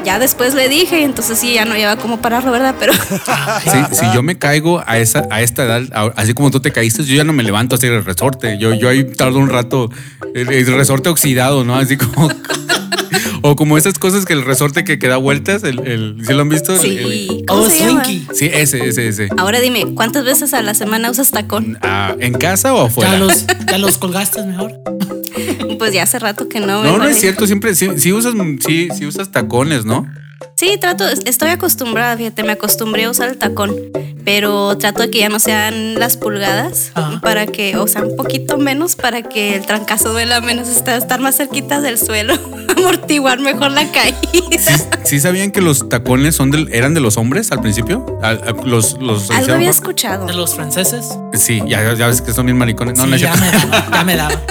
ya 0.06 0.18
después 0.20 0.54
le 0.56 0.70
dije, 0.70 1.02
y 1.02 1.04
entonces 1.04 1.38
sí, 1.40 1.54
ya 1.54 1.66
no 1.66 1.76
lleva 1.76 1.98
como 1.98 2.22
pararlo, 2.22 2.52
¿verdad? 2.52 2.76
Pero 2.80 2.94
Si, 3.64 3.96
si 3.96 4.06
yo 4.14 4.24
me 4.24 4.38
caigo 4.38 4.82
a 4.86 4.98
esa 4.98 5.28
a 5.30 5.42
esta 5.42 5.64
edad, 5.66 5.84
a- 5.94 6.12
así 6.16 6.34
como 6.34 6.52
tú 6.52 6.60
te 6.60 6.72
caíste, 6.72 7.04
yo 7.04 7.16
ya 7.16 7.24
no 7.24 7.34
me 7.34 7.44
levanto 7.44 7.76
así 7.76 7.88
el 7.88 8.04
resorte. 8.04 8.58
Yo, 8.58 8.74
yo 8.74 8.90
ahí 8.90 9.04
tardo 9.04 9.40
un 9.40 9.50
rato, 9.50 9.90
el, 10.34 10.50
el 10.52 10.66
resorte 10.68 11.10
oxidado, 11.10 11.64
¿no? 11.64 11.76
Así 11.76 11.98
como. 11.98 12.30
o 13.42 13.56
como 13.56 13.78
esas 13.78 13.98
cosas 14.00 14.26
que 14.26 14.34
el 14.34 14.44
resorte 14.44 14.84
que, 14.84 15.00
que 15.00 15.08
da 15.08 15.18
vueltas, 15.18 15.64
el, 15.64 15.80
el- 15.88 16.18
¿sí 16.26 16.34
lo 16.34 16.42
han 16.42 16.50
visto? 16.50 16.74
El- 16.76 16.98
el- 16.98 17.12
sí. 17.12 17.44
¿Cómo 17.48 17.64
Oh, 17.64 17.70
se 17.70 17.80
llama? 17.80 18.04
Swinky. 18.04 18.28
sí, 18.34 18.50
ese, 18.52 18.88
ese, 18.88 19.08
ese. 19.08 19.30
Ahora 19.38 19.60
dime, 19.60 19.86
¿cuántas 19.96 20.24
veces 20.26 20.54
a 20.54 20.62
la 20.62 20.74
semana 20.74 21.10
usas 21.12 21.32
tacón? 21.32 21.78
Ah, 21.82 22.16
¿En 22.20 22.34
casa 22.34 22.74
o 22.74 22.86
afuera? 22.88 23.12
¿Ya 23.14 23.20
los, 23.20 23.46
¿Ya 23.72 23.78
los 23.78 23.98
colgaste 23.98 24.44
mejor? 24.46 24.74
Pues 25.80 25.94
ya 25.94 26.04
hace 26.04 26.20
rato 26.20 26.48
que 26.48 26.60
no. 26.60 26.84
No, 26.84 26.98
no 26.98 27.08
es 27.08 27.20
cierto, 27.20 27.48
siempre 27.48 27.74
sí, 27.74 27.90
sí 27.98 28.14
usas, 28.14 28.34
sí, 28.66 28.90
sí 28.96 29.06
usas 29.06 29.32
tacones, 29.32 29.86
¿no? 29.86 30.08
Sí, 30.60 30.78
trato, 30.78 31.06
estoy 31.08 31.52
acostumbrada, 31.52 32.18
fíjate, 32.18 32.44
me 32.44 32.52
acostumbré 32.52 33.06
a 33.06 33.10
usar 33.10 33.30
el 33.30 33.38
tacón, 33.38 33.78
pero 34.26 34.78
trato 34.78 35.04
de 35.04 35.10
que 35.10 35.20
ya 35.20 35.30
no 35.30 35.40
sean 35.40 35.98
las 35.98 36.18
pulgadas 36.18 36.92
Ajá. 36.96 37.22
para 37.22 37.46
que, 37.48 37.78
o 37.78 37.88
sea, 37.88 38.02
un 38.02 38.18
poquito 38.18 38.58
menos 38.58 38.98
para 38.98 39.22
que 39.22 39.56
el 39.56 39.66
trancazo 39.66 40.12
duela 40.12 40.42
menos, 40.42 40.68
estar, 40.68 40.98
estar 40.98 41.22
más 41.22 41.38
cerquita 41.38 41.80
del 41.80 41.98
suelo, 41.98 42.34
amortiguar 42.78 43.40
mejor 43.40 43.72
la 43.72 43.90
caída. 43.90 44.18
¿Sí, 44.60 44.74
sí 45.06 45.20
sabían 45.22 45.52
que 45.52 45.62
los 45.62 45.88
tacones 45.88 46.36
son 46.36 46.52
del, 46.52 46.68
eran 46.74 46.94
de 46.94 47.00
los 47.00 47.16
hombres 47.16 47.54
al 47.54 47.62
principio? 47.62 48.06
Al- 48.22 48.42
a- 48.46 48.66
los, 48.66 48.98
los 49.00 49.32
Algo 49.32 49.54
había 49.54 49.70
escuchado. 49.70 50.26
¿De 50.26 50.34
los 50.34 50.56
franceses? 50.56 51.08
Sí, 51.36 51.62
ya, 51.68 51.94
ya 51.94 52.08
ves 52.08 52.22
que 52.22 52.34
son 52.34 52.46
bien 52.48 52.58
maricones. 52.58 52.98
No, 52.98 53.06
Sí, 53.06 53.12
no, 53.12 53.16
ya, 53.16 53.34
me 53.34 53.50
daba, 53.50 53.88
ya 53.94 54.04
me 54.04 54.16
daba. 54.18 54.42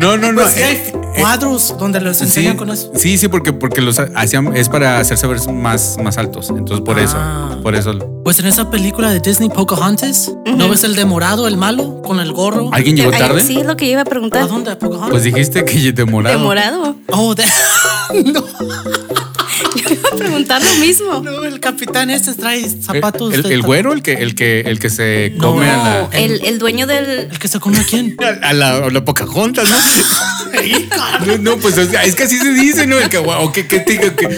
no, 0.00 0.16
no, 0.16 0.32
no. 0.32 0.42
Pues 0.42 0.54
sí, 0.54 0.62
eh, 0.62 0.92
cuadros 1.20 1.74
donde 1.78 2.00
los 2.00 2.16
Sí, 2.18 2.24
enseñan 2.24 2.56
con 2.56 2.70
eso. 2.70 2.90
sí, 2.94 3.18
sí, 3.18 3.28
porque, 3.28 3.52
porque 3.52 3.80
los 3.80 3.98
hacían, 3.98 4.56
es 4.56 4.68
para 4.68 4.98
hacerse 4.98 5.26
ver 5.26 5.38
más, 5.52 5.96
más 6.02 6.18
altos. 6.18 6.50
Entonces, 6.50 6.80
por 6.84 6.98
Ah. 6.98 7.02
eso, 7.02 7.62
por 7.62 7.74
eso. 7.74 7.98
Pues 8.24 8.38
en 8.40 8.46
esa 8.46 8.70
película 8.70 9.10
de 9.10 9.20
Disney, 9.20 9.48
Pocahontas, 9.48 10.32
¿no 10.46 10.68
ves 10.68 10.84
el 10.84 10.94
de 10.96 11.04
morado, 11.04 11.48
el 11.48 11.56
malo, 11.56 12.02
con 12.02 12.20
el 12.20 12.32
gorro? 12.32 12.70
¿Alguien 12.72 12.96
llegó 12.96 13.10
tarde? 13.10 13.42
Sí, 13.42 13.58
es 13.60 13.66
lo 13.66 13.76
que 13.76 13.86
yo 13.86 13.92
iba 13.92 14.00
a 14.00 14.02
¿A 14.02 14.06
preguntar. 14.06 14.48
dónde? 14.48 14.76
¿Pocahontas? 14.76 15.10
Pues 15.10 15.22
dijiste 15.24 15.64
que 15.64 15.92
de 15.92 16.04
morado. 16.04 16.38
¿De 16.38 16.44
morado? 16.44 16.96
Oh, 17.12 17.34
de... 17.34 17.44
no, 18.32 18.44
Yo 19.88 19.94
iba 19.94 20.08
a 20.12 20.16
preguntar 20.16 20.62
lo 20.62 20.74
mismo. 20.76 21.20
no, 21.20 21.44
el 21.44 21.60
capitán 21.60 22.10
este 22.10 22.34
trae 22.34 22.68
zapatos. 22.68 23.34
El, 23.34 23.62
güero, 23.62 23.92
el 23.92 24.02
que, 24.02 24.14
el 24.14 24.34
que, 24.34 24.60
el 24.60 24.78
que 24.78 24.90
se 24.90 25.32
No. 25.36 25.52
come 25.52 25.68
a 25.70 25.76
la. 25.76 26.08
el, 26.18 26.44
el 26.44 26.58
dueño 26.58 26.86
del... 26.86 27.28
¿El 27.30 27.38
que 27.38 27.48
se 27.48 27.58
come 27.60 27.78
a 27.78 27.84
quién? 27.84 28.16
A 28.42 28.52
la, 28.52 28.76
a 28.76 28.90
la 28.90 29.04
Pocahontas, 29.04 29.68
¿no? 29.68 31.26
no, 31.26 31.38
no, 31.38 31.56
pues 31.58 31.76
o 31.78 31.84
sea, 31.86 32.04
es 32.04 32.14
que 32.14 32.24
así 32.24 32.38
se 32.38 32.52
dice, 32.52 32.86
¿no? 32.86 32.98
El 32.98 33.08
que, 33.08 33.18
o 33.18 33.52
que, 33.52 33.66
que, 33.66 33.84
que- 33.84 33.98
que- 34.14 34.28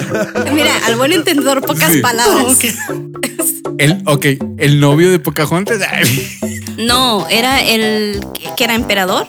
Mira, 0.52 0.72
al 0.86 0.96
buen 0.96 1.12
entendedor, 1.12 1.60
pocas 1.60 1.92
Sí. 1.92 2.00
palabras. 2.00 2.44
Oh, 2.46 2.52
ok. 2.52 3.74
el, 3.78 4.02
ok, 4.06 4.26
el 4.58 4.80
novio 4.80 5.10
de 5.10 5.18
Pocahontas. 5.18 5.78
No, 6.78 7.26
era 7.28 7.60
el 7.62 8.24
que 8.56 8.64
era 8.64 8.74
emperador. 8.74 9.28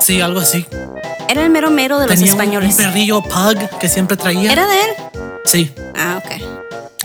Sí, 0.00 0.20
algo 0.20 0.40
así. 0.40 0.66
Era 1.28 1.42
el 1.42 1.50
mero 1.50 1.70
mero 1.70 1.98
de 1.98 2.06
los 2.06 2.14
Tenía 2.14 2.30
españoles. 2.32 2.76
un 2.78 2.84
perrillo 2.84 3.22
pug 3.22 3.78
que 3.80 3.88
siempre 3.88 4.16
traía. 4.16 4.52
¿Era 4.52 4.66
de 4.66 4.74
él? 4.80 4.90
Sí. 5.46 5.72
Ah, 5.96 6.20
ok. 6.24 6.42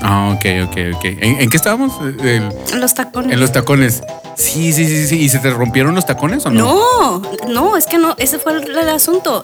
Ah, 0.03 0.33
ok, 0.35 0.45
ok, 0.67 0.77
ok. 0.95 1.05
¿En, 1.05 1.41
en 1.41 1.49
qué 1.49 1.57
estábamos? 1.57 1.93
El- 2.23 2.49
Los 2.79 2.93
tacones. 2.95 3.31
en 3.33 3.39
los 3.39 3.51
tacones. 3.51 4.01
Sí, 4.35 4.73
sí, 4.73 4.85
sí, 4.87 5.05
sí. 5.07 5.19
¿Y 5.19 5.29
se 5.29 5.37
te 5.39 5.51
rompieron 5.51 5.93
los 5.93 6.05
tacones 6.07 6.43
o 6.45 6.49
no? 6.49 6.59
No, 6.59 7.21
no, 7.47 7.77
es 7.77 7.85
que 7.85 7.99
no, 7.99 8.15
ese 8.17 8.39
fue 8.39 8.53
el, 8.53 8.75
el 8.75 8.89
asunto. 8.89 9.43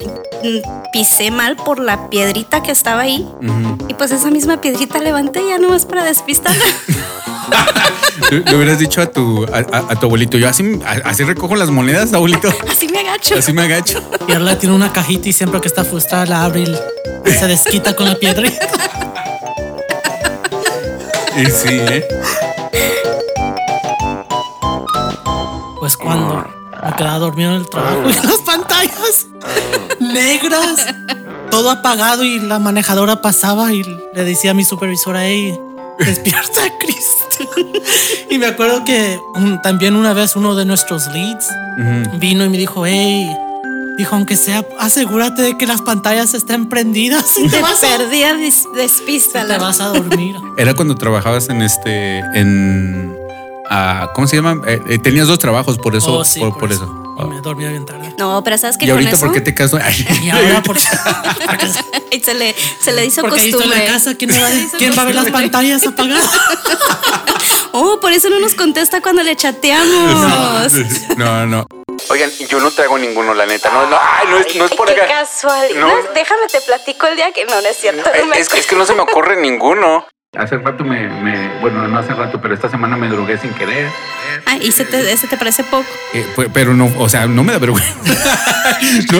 Pisé 0.92 1.30
mal 1.30 1.56
por 1.58 1.80
la 1.80 2.10
piedrita 2.10 2.64
que 2.64 2.72
estaba 2.72 3.02
ahí. 3.04 3.28
Y 3.88 3.94
pues 3.94 4.10
esa 4.12 4.32
misma 4.32 4.60
piedrita 4.60 4.98
levanté 5.00 5.42
ya 5.48 5.60
nomás 5.60 5.86
para 5.86 6.04
despistarla. 6.04 6.64
Le 8.32 8.40
le 8.46 8.56
hubieras 8.56 8.80
dicho 8.80 9.02
a 9.02 9.06
tu, 9.12 9.46
a, 9.46 9.58
a- 9.58 9.86
a 9.92 10.00
tu 10.00 10.08
abuelito, 10.08 10.38
yo 10.40 10.50
así, 10.50 10.80
a- 10.86 11.08
así 11.10 11.24
recojo 11.24 11.56
las 11.56 11.70
monedas, 11.70 12.14
abuelito. 12.14 12.52
Así 12.70 12.88
me 12.88 13.00
agacho. 13.00 13.36
Así 13.38 13.54
me 13.54 13.62
agacho. 13.62 14.02
Y 14.28 14.34
ahora 14.34 14.58
tiene 14.58 14.74
una 14.74 14.92
cajita 14.92 15.30
y 15.30 15.34
siempre 15.34 15.62
que 15.62 15.68
está 15.68 15.84
frustrada 15.84 16.26
la 16.26 16.44
abre 16.46 16.62
y 16.62 16.76
se 17.34 17.48
desquita 17.48 17.96
con 17.96 18.06
la 18.08 18.16
piedra. 18.16 18.48
Y 21.38 21.46
sí, 21.46 21.70
¿eh? 21.72 22.06
Pues 25.80 25.96
cuando 25.98 26.46
me 26.84 26.94
quedaba 26.96 27.20
dormido 27.20 27.52
en 27.52 27.58
el 27.58 27.70
trabajo 27.70 28.10
y 28.10 28.14
las 28.28 28.38
pantallas 28.46 29.28
negras, 30.00 30.86
todo 31.52 31.70
apagado 31.70 32.24
y 32.24 32.40
la 32.40 32.60
manejadora 32.60 33.22
pasaba 33.22 33.72
y 33.74 33.84
le 34.14 34.24
decía 34.24 34.52
a 34.52 34.54
mi 34.54 34.66
supervisora, 34.66 35.26
hey, 35.26 35.58
despierta 36.00 36.62
Cristo. 36.80 37.46
Y 38.30 38.38
me 38.40 38.48
acuerdo 38.48 38.84
que 38.84 39.20
un- 39.36 39.62
también 39.62 39.96
una 39.96 40.14
vez 40.14 40.36
uno 40.36 40.56
de 40.56 40.66
nuestros 40.66 41.08
leads 41.08 41.48
vino 42.16 42.44
y 42.44 42.50
me 42.50 42.58
dijo, 42.58 42.86
hey, 42.86 43.30
dijo, 43.98 44.16
aunque 44.16 44.36
sea, 44.36 44.64
asegúrate 44.80 45.42
de 45.42 45.58
que 45.58 45.66
las 45.68 45.82
pantallas 45.82 46.34
estén 46.34 46.70
prendidas 46.70 47.38
y 47.38 47.48
te 47.50 47.62
vas 47.62 47.84
a, 47.84 47.98
perdía, 47.98 48.34
des- 48.36 48.68
te 49.32 49.58
vas 49.58 49.80
a 49.82 49.88
dormir. 49.88 50.36
Era 50.58 50.74
cuando 50.74 50.96
trabajabas 50.96 51.50
en 51.50 51.62
este, 51.62 52.20
en, 52.34 53.16
ah, 53.70 54.10
¿cómo 54.14 54.28
se 54.28 54.36
llama? 54.38 54.62
Eh, 54.68 54.80
eh, 54.90 55.00
tenías 55.00 55.28
dos 55.28 55.40
trabajos, 55.40 55.78
por 55.78 55.96
eso, 55.96 56.20
Oh, 56.20 56.26
sí, 56.26 56.40
por, 56.40 56.58
por 56.58 56.72
eso. 56.72 57.04
Y 57.20 57.24
me 57.26 57.42
dormía 57.42 57.70
bien 57.70 57.84
tarde. 57.84 58.14
No, 58.20 58.44
pero 58.44 58.60
¿sabes 58.60 58.78
qué? 58.78 58.86
Y 58.86 58.90
con 58.90 58.98
ahorita, 58.98 59.16
eso? 59.16 59.26
¿por 59.26 59.34
qué 59.34 59.42
te 59.42 59.56
casas? 59.56 59.82
Y 60.22 60.30
ahora, 60.30 60.62
Y 62.12 62.20
se 62.20 62.36
le, 62.36 62.56
se 62.80 62.94
le 62.94 63.06
hizo 63.08 63.22
porque 63.22 63.42
ahí 63.42 63.52
costumbre. 63.52 63.80
la 63.88 63.92
casa, 63.94 64.14
¿quién, 64.14 64.30
va, 64.30 64.48
quién 64.78 64.94
va 64.96 65.02
a 65.02 65.06
ver 65.06 65.16
las 65.16 65.24
costumbre. 65.26 65.32
pantallas 65.50 65.88
apagadas? 65.88 66.30
Oh, 67.72 67.98
por 68.00 68.12
eso 68.12 68.30
no 68.30 68.40
nos 68.40 68.54
contesta 68.54 69.02
cuando 69.02 69.24
le 69.24 69.36
chateamos. 69.36 70.72
No, 71.18 71.46
no. 71.48 71.68
Oigan, 72.10 72.30
yo 72.50 72.60
no 72.60 72.72
traigo 72.72 72.98
ninguno, 72.98 73.34
la 73.34 73.46
neta. 73.46 73.70
No, 73.72 73.88
no, 73.88 73.98
ay, 74.00 74.28
no 74.30 74.38
es, 74.38 74.56
no 74.56 74.66
es 74.66 74.72
por 74.74 74.88
Qué 74.88 75.02
acá. 75.02 75.08
casual. 75.22 75.68
No. 75.76 75.88
No, 75.88 75.96
déjame 76.14 76.48
te 76.52 76.62
platico 76.62 77.08
el 77.08 77.16
día 77.16 77.32
que 77.34 77.46
no, 77.46 77.60
no 77.62 77.68
es 77.68 77.78
cierto. 77.78 78.10
no 78.18 78.26
me 78.28 78.40
Es, 78.40 78.54
es 78.54 78.66
que 78.66 78.76
no 78.76 78.86
se 78.86 78.94
me 78.94 79.02
ocurre 79.02 79.36
ninguno. 79.42 80.06
Hace 80.38 80.58
rato 80.58 80.84
me, 80.84 81.08
me, 81.08 81.60
bueno, 81.62 81.88
no 81.88 81.98
hace 82.00 82.14
rato, 82.14 82.40
pero 82.42 82.54
esta 82.54 82.70
semana 82.70 82.98
me 82.98 83.08
drogué 83.08 83.38
sin 83.38 83.54
querer. 83.54 83.90
Ah, 84.46 84.58
¿y 84.62 84.72
se 84.72 84.86
te, 84.86 85.12
ese 85.12 85.28
te 85.28 85.38
parece 85.38 85.64
poco? 85.64 85.86
Eh, 86.14 86.26
pues, 86.36 86.50
pero 86.54 86.74
no, 86.74 86.92
o 87.00 87.10
sea, 87.10 87.26
no 87.28 87.44
me 87.44 87.54
da 87.54 87.60
vergüenza. 87.60 87.94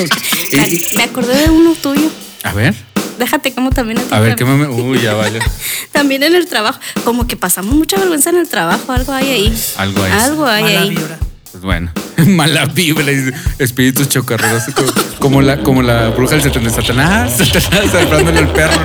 Me, 0.96 1.04
acordé 1.04 1.36
de 1.44 1.50
uno 1.50 1.74
tuyo. 1.76 2.10
a 2.44 2.54
ver, 2.54 2.74
Déjate 3.18 3.54
como 3.54 3.72
también 3.72 4.00
en 4.00 4.14
a 4.14 4.20
ver, 4.20 4.36
¿qué 4.36 4.46
me... 4.46 4.68
Uy, 4.68 5.02
ya 5.02 5.16
vale. 5.16 5.40
También 5.92 6.22
en 6.22 6.36
el 6.36 6.46
trabajo. 6.48 6.80
Como 7.04 7.26
que 7.26 7.36
pasamos 7.36 7.74
mucha 7.74 7.98
vergüenza 7.98 8.30
en 8.30 8.38
el 8.38 8.48
trabajo. 8.48 8.92
Algo 8.92 9.12
hay 9.12 9.32
ahí. 9.32 9.64
Algo 9.78 10.04
hay. 10.04 10.12
Algo 10.12 10.46
hay 10.46 10.64
Mala 10.64 10.82
ahí. 10.82 10.90
vibra. 10.92 11.18
Pues 11.52 11.64
bueno, 11.64 11.92
mala 12.28 12.66
vibra, 12.66 13.12
y 13.12 13.32
espíritus 13.60 14.10
chocarreros, 14.10 14.64
co- 14.76 14.84
como 15.20 15.42
la, 15.42 15.62
como 15.64 15.82
la 15.82 16.10
bruja 16.10 16.36
del 16.36 16.44
Satanás, 16.44 16.74
Satanás, 16.76 17.38
Satanás, 17.38 17.92
salvándole 17.92 18.40
al 18.40 18.52
perro. 18.52 18.80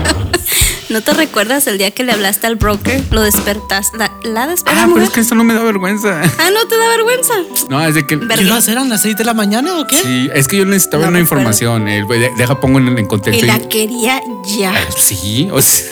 ¿No 0.89 1.01
te 1.01 1.15
recuerdas 1.15 1.67
el 1.69 1.79
día 1.79 1.91
que 1.91 2.05
le 2.05 2.13
hablaste 2.13 2.47
al 2.47 2.57
broker? 2.57 3.03
Lo 3.11 3.23
despertaste. 3.23 3.97
La, 3.97 4.13
la 4.25 4.47
despertaste. 4.47 4.91
Ah, 4.91 4.91
pero 4.93 5.07
es 5.07 5.11
que 5.11 5.21
eso 5.21 5.35
no 5.35 5.43
me 5.43 5.55
da 5.55 5.63
vergüenza. 5.63 6.21
Ah, 6.39 6.51
¿no 6.53 6.69
te 6.69 6.77
da 6.77 6.87
vergüenza? 6.89 7.33
No, 7.71 7.83
es 7.83 7.95
de 7.95 8.07
que. 8.07 8.21
¿Qué 8.21 8.43
iba 8.43 8.57
a 8.57 8.59
hacer 8.59 8.77
a 8.77 8.85
las 8.85 9.01
6 9.01 9.17
de 9.17 9.25
la 9.25 9.33
mañana 9.33 9.79
o 9.81 9.87
qué? 9.87 9.97
Sí, 9.97 10.29
es 10.35 10.49
que 10.49 10.59
yo 10.59 10.67
necesitaba 10.67 11.05
No 11.05 11.09
una 11.09 11.19
recuerdo. 11.21 11.41
información. 11.43 11.89
eh, 11.89 12.05
de- 12.07 12.31
deja, 12.37 12.61
pongo 12.61 12.79
en, 12.79 12.89
en 12.89 12.99
Y 12.99 13.09
contexto. 13.09 13.47
la 13.47 13.57
y- 13.57 13.69
quería 13.69 14.21
ya. 14.45 14.75
Eh, 14.75 14.87
sí, 14.95 15.49
o 15.51 15.63
sea, 15.63 15.87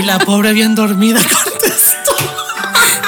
Y 0.00 0.04
la 0.06 0.18
pobre 0.20 0.54
bien 0.54 0.74
dormida 0.74 1.20
contestó. 1.44 2.12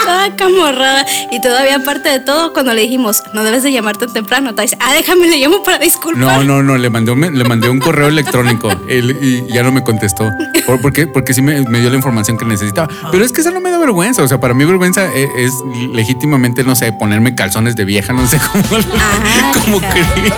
Toda 0.09 0.37
camorrada. 0.37 1.05
Y 1.31 1.41
todavía, 1.41 1.77
aparte 1.77 2.09
de 2.09 2.21
todo, 2.21 2.53
cuando 2.53 2.73
le 2.75 2.83
dijimos, 2.83 3.23
no 3.35 3.45
debes 3.45 3.63
de 3.63 3.73
llamarte 3.73 4.07
temprano, 4.07 4.55
te 4.55 4.63
dice, 4.63 4.77
ah, 4.81 4.93
déjame, 4.95 5.27
le 5.29 5.39
llamo 5.39 5.63
para 5.63 5.79
disculpar. 5.79 6.19
no, 6.21 6.45
no, 6.45 6.63
no, 6.63 6.79
le 6.79 6.89
mandé 6.91 7.13
un, 7.13 7.21
le 7.39 7.45
mandé 7.45 7.69
un 7.69 7.79
correo 7.79 8.09
electrónico 8.09 8.71
él, 8.89 9.17
y 9.21 9.53
ya 9.53 9.63
no 9.63 9.71
me 9.73 9.83
contestó. 9.85 10.31
¿Por, 10.67 10.81
por 10.81 10.93
qué? 10.93 11.07
Porque 11.07 11.35
sí 11.35 11.43
me, 11.43 11.61
me 11.63 11.81
dio 11.81 11.91
la 11.91 11.97
información 11.97 12.37
que 12.39 12.45
necesitaba. 12.45 12.89
Pero 13.11 13.25
es 13.25 13.33
que 13.33 13.41
eso 13.43 13.51
no 13.51 13.61
me 13.61 13.71
da 13.71 13.79
vergüenza. 13.79 14.23
O 14.23 14.29
sea, 14.29 14.41
para 14.41 14.55
mí 14.55 14.65
vergüenza 14.65 15.07
e- 15.15 15.29
es, 15.45 15.53
legítimamente, 15.93 16.65
no 16.65 16.75
sé, 16.75 16.93
ponerme 16.93 17.35
calzones 17.35 17.77
de 17.77 17.85
vieja, 17.85 18.13
no 18.13 18.27
sé 18.27 18.39
cómo, 18.53 18.65
Ah, 18.99 19.53
como 19.65 19.77
hija. 19.79 19.91
Chris. 19.91 20.33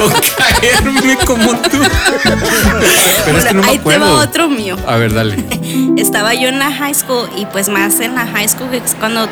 O, 0.00 0.04
o 0.04 0.10
caerme 0.36 1.16
como 1.24 1.52
tú. 1.56 1.78
Pero 3.24 3.38
es 3.38 3.44
que 3.44 3.54
no 3.54 3.62
me 3.62 3.68
Ahí 3.68 3.78
te 3.78 3.98
va 3.98 4.14
otro 4.14 4.48
mío. 4.48 4.76
A 4.86 4.96
ver, 4.96 5.12
dale. 5.14 5.36
Estaba 5.96 6.34
yo 6.34 6.48
en 6.48 6.58
la 6.58 6.70
high 6.72 6.94
school 6.94 7.28
y 7.36 7.46
pues 7.46 7.68
más 7.68 7.89
en 7.98 8.14
la 8.14 8.26
high 8.26 8.48
school 8.48 8.70
que 8.70 8.76
es 8.76 8.94
cuando 8.98 9.26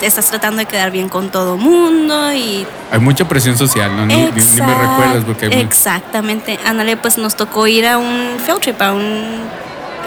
te 0.00 0.06
estás 0.06 0.26
tratando 0.28 0.58
de 0.58 0.66
quedar 0.66 0.90
bien 0.90 1.08
con 1.08 1.30
todo 1.30 1.56
mundo 1.56 2.32
y 2.32 2.66
Hay 2.90 2.98
mucha 2.98 3.28
presión 3.28 3.56
social, 3.56 3.94
¿no? 3.96 4.04
Ni, 4.06 4.16
ni- 4.16 4.22
ni 4.32 4.60
me 4.60 4.74
recuerdas 4.74 5.22
porque 5.24 5.46
hay 5.46 5.60
Exactamente. 5.60 6.58
Ándale, 6.66 6.96
pues 6.96 7.16
nos 7.18 7.36
tocó 7.36 7.66
ir 7.68 7.86
a 7.86 7.96
un 7.98 8.36
field 8.44 8.60
trip, 8.60 8.82
a 8.82 8.92
un, 8.92 9.42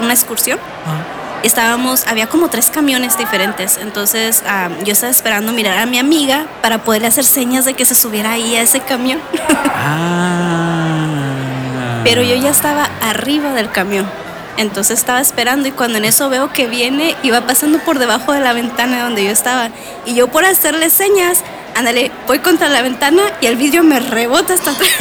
una 0.01 0.13
excursión. 0.13 0.60
Ah, 0.86 1.13
Estábamos, 1.44 2.06
había 2.08 2.27
como 2.27 2.50
tres 2.50 2.70
camiones 2.72 3.17
diferentes. 3.17 3.77
Entonces 3.82 4.44
ah, 4.48 4.70
yo 4.84 4.91
estaba 4.91 5.12
esperando 5.12 5.53
mirar 5.53 5.77
a 5.77 5.86
mi 5.86 6.00
amiga 6.00 6.48
para 6.62 6.79
poderle 6.79 7.08
hacer 7.08 7.24
señas 7.24 7.63
de 7.63 7.74
que 7.75 7.86
se 7.86 7.94
subiera 7.96 8.32
ahí 8.32 8.56
a 8.58 8.62
ese 8.63 8.82
camión. 8.82 9.20
Ah. 10.70 12.01
Pero 12.03 12.22
yo 12.24 12.36
ya 12.36 12.50
estaba 12.50 12.89
arriba 13.01 13.53
del 13.53 13.70
camión. 13.72 14.06
Entonces 14.57 14.99
estaba 14.99 15.21
esperando 15.21 15.67
y 15.67 15.71
cuando 15.71 15.99
en 15.99 16.05
eso 16.05 16.29
veo 16.29 16.51
que 16.51 16.67
viene 16.67 17.15
va 17.31 17.41
pasando 17.41 17.79
por 17.79 17.99
debajo 17.99 18.33
de 18.33 18.39
la 18.39 18.53
ventana 18.53 19.03
donde 19.03 19.23
yo 19.23 19.31
estaba. 19.31 19.69
Y 20.05 20.15
yo 20.15 20.27
por 20.27 20.45
hacerle 20.45 20.89
señas, 20.89 21.43
ándale, 21.75 22.11
voy 22.25 22.39
contra 22.39 22.69
la 22.69 22.81
ventana 22.81 23.21
y 23.41 23.45
el 23.45 23.55
vidrio 23.55 23.83
me 23.83 23.99
rebota 23.99 24.53
hasta 24.53 24.71
atrás. 24.71 24.89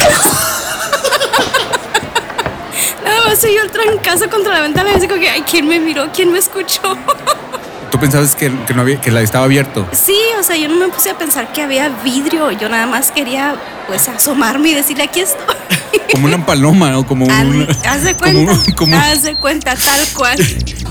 Nada 3.03 3.21
más 3.25 3.39
soy 3.39 3.55
yo 3.55 3.61
el 3.61 3.71
trancazo 3.71 4.29
contra 4.29 4.53
la 4.53 4.61
ventana 4.61 4.91
y 4.91 4.95
así 4.95 5.07
como 5.07 5.21
que, 5.21 5.43
¿quién 5.49 5.67
me 5.67 5.79
miró? 5.79 6.09
¿Quién 6.13 6.31
me 6.31 6.39
escuchó? 6.39 6.81
¿Tú 7.97 8.01
pensabas 8.01 8.35
que, 8.35 8.51
que 8.67 8.75
no 8.75 8.81
había, 8.81 9.01
que 9.01 9.09
la 9.09 9.23
estaba 9.23 9.45
abierto? 9.45 9.87
Sí, 9.91 10.15
o 10.39 10.43
sea, 10.43 10.55
yo 10.55 10.69
no 10.69 10.75
me 10.75 10.87
puse 10.89 11.09
a 11.09 11.17
pensar 11.17 11.51
que 11.51 11.63
había 11.63 11.89
vidrio. 12.03 12.51
Yo 12.51 12.69
nada 12.69 12.85
más 12.85 13.09
quería, 13.09 13.55
pues, 13.87 14.07
asomarme 14.07 14.69
y 14.69 14.75
decirle, 14.75 15.05
aquí 15.05 15.21
estoy. 15.21 15.55
Como 16.11 16.27
una 16.27 16.45
paloma 16.45 16.95
o 16.99 17.07
como 17.07 17.25
Al- 17.25 17.47
una. 17.47 17.67
haz 17.89 18.03
de 18.03 18.13
cuenta, 18.15 18.53
como- 18.75 18.95
haz 18.95 19.23
de 19.23 19.35
cuenta, 19.35 19.75
tal 19.75 20.07
cual, 20.15 20.37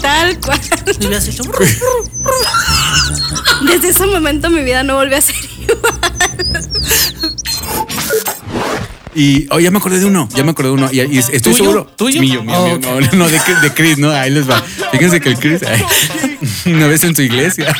tal 0.03 0.41
cual. 0.41 0.61
y 0.99 1.07
hecho. 1.15 1.45
Desde 3.63 3.91
ese 3.91 4.05
momento 4.07 4.51
mi 4.51 4.65
vida 4.65 4.83
no 4.83 4.97
volvió 4.97 5.17
a 5.17 5.21
ser 5.21 5.37
igual. 5.61 7.36
Y 9.19 9.47
oh, 9.51 9.59
ya 9.59 9.71
me 9.71 9.79
acordé 9.79 9.99
de 9.99 10.05
uno, 10.05 10.29
ya 10.35 10.45
me 10.45 10.51
acordé 10.51 10.69
de 10.69 10.75
uno. 10.75 10.89
Y, 10.93 11.01
y 11.01 11.19
estoy 11.19 11.41
¿Tuyo? 11.41 11.57
seguro. 11.57 11.87
¿Tuyo? 11.97 12.21
Mío, 12.21 12.43
mío, 12.43 12.55
Oh, 12.55 12.67
mío. 12.67 12.79
No, 13.13 13.19
no, 13.19 13.29
de, 13.31 13.41
de 13.63 13.73
Chris, 13.75 13.97
no, 13.97 14.11
ahí 14.11 14.31
les 14.31 14.49
va. 14.49 14.63
Fíjense 14.93 15.21
que 15.21 15.31
el 15.31 15.39
Chris, 15.39 15.63
ay, 15.63 15.83
una 16.75 16.87
vez 16.87 17.03
en 17.03 17.17
su 17.17 17.23
iglesia. 17.23 17.75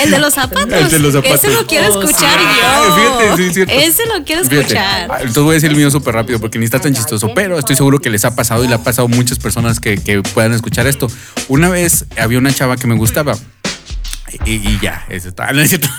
El 0.00 0.10
de 0.10 0.18
los 0.18 0.34
zapatos. 0.34 0.72
El 0.72 0.88
de 0.90 0.98
los 1.00 1.12
zapatos. 1.14 1.42
Ese 1.44 1.52
lo 1.52 1.66
quiero 1.66 1.86
Oh, 1.92 2.00
escuchar 2.02 2.38
sí. 2.38 2.44
yo. 2.44 2.66
Ah, 2.66 2.96
fíjate, 2.96 3.36
sí, 3.36 3.42
es 3.48 3.54
cierto. 3.54 3.72
Ese 3.74 4.06
lo 4.06 4.24
quiero 4.24 4.42
escuchar. 4.42 5.10
ah, 5.10 5.16
entonces 5.20 5.42
voy 5.42 5.50
a 5.52 5.54
decir 5.54 5.70
el 5.70 5.76
mío 5.76 5.90
súper 5.90 6.14
rápido 6.14 6.38
porque 6.38 6.58
ni 6.58 6.64
está 6.66 6.78
tan 6.78 6.94
chistoso, 6.94 7.32
pero 7.34 7.58
estoy 7.58 7.74
seguro 7.74 7.98
que 8.00 8.10
les 8.10 8.24
ha 8.24 8.34
pasado 8.36 8.64
y 8.64 8.68
le 8.68 8.74
ha 8.74 8.82
pasado 8.82 9.06
a 9.06 9.08
muchas 9.10 9.38
personas 9.38 9.80
que, 9.80 9.96
que 9.96 10.22
puedan 10.22 10.52
escuchar 10.52 10.86
esto. 10.86 11.08
Una 11.48 11.68
vez 11.68 12.04
había 12.18 12.38
una 12.38 12.52
chava 12.52 12.76
que 12.76 12.86
me 12.86 12.94
gustaba 12.96 13.36
y, 14.44 14.52
y 14.54 14.78
ya, 14.82 15.04
eso 15.08 15.28
está. 15.28 15.52
No 15.52 15.62
es 15.62 15.70
cierto. 15.70 15.88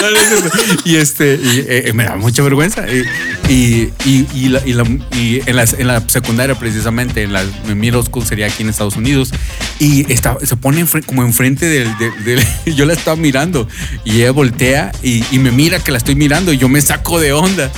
No, 0.00 0.10
no 0.10 0.16
es 0.20 0.28
cierto. 0.28 0.50
Y 0.84 0.96
este, 0.96 1.34
y, 1.42 1.64
eh, 1.68 1.92
me 1.94 2.04
da 2.04 2.16
mucha 2.16 2.42
vergüenza. 2.42 2.84
Y, 2.88 3.04
y, 3.52 3.92
y- 4.04 4.26
y 4.34 4.48
la- 4.48 4.62
y 4.66 4.72
la- 4.72 4.84
y 5.16 5.40
en, 5.46 5.56
la, 5.56 5.64
en 5.64 5.86
la 5.86 6.00
secundaria, 6.08 6.54
precisamente, 6.54 7.22
en 7.22 7.32
la 7.32 7.42
en 7.42 7.78
middle 7.80 8.02
school 8.02 8.24
sería 8.24 8.46
aquí 8.46 8.62
en 8.62 8.68
Estados 8.70 8.96
Unidos. 8.96 9.30
Y 9.78 10.10
está, 10.12 10.36
se 10.42 10.56
pone 10.56 10.84
enfre- 10.84 11.04
como 11.04 11.22
enfrente 11.24 11.66
del, 11.66 11.88
del- 11.98 12.24
del- 12.24 12.46
Yo 12.76 12.84
la 12.86 12.92
estaba 12.94 13.16
mirando 13.16 13.68
y 14.04 14.16
ella 14.22 14.30
voltea 14.30 14.92
y, 15.02 15.24
me 15.38 15.50
mira 15.50 15.78
que 15.80 15.90
la 15.90 15.98
estoy 15.98 16.14
mirando 16.14 16.52
y 16.52 16.58
yo 16.58 16.68
me 16.68 16.80
saco 16.80 17.18
de 17.20 17.32
onda. 17.32 17.70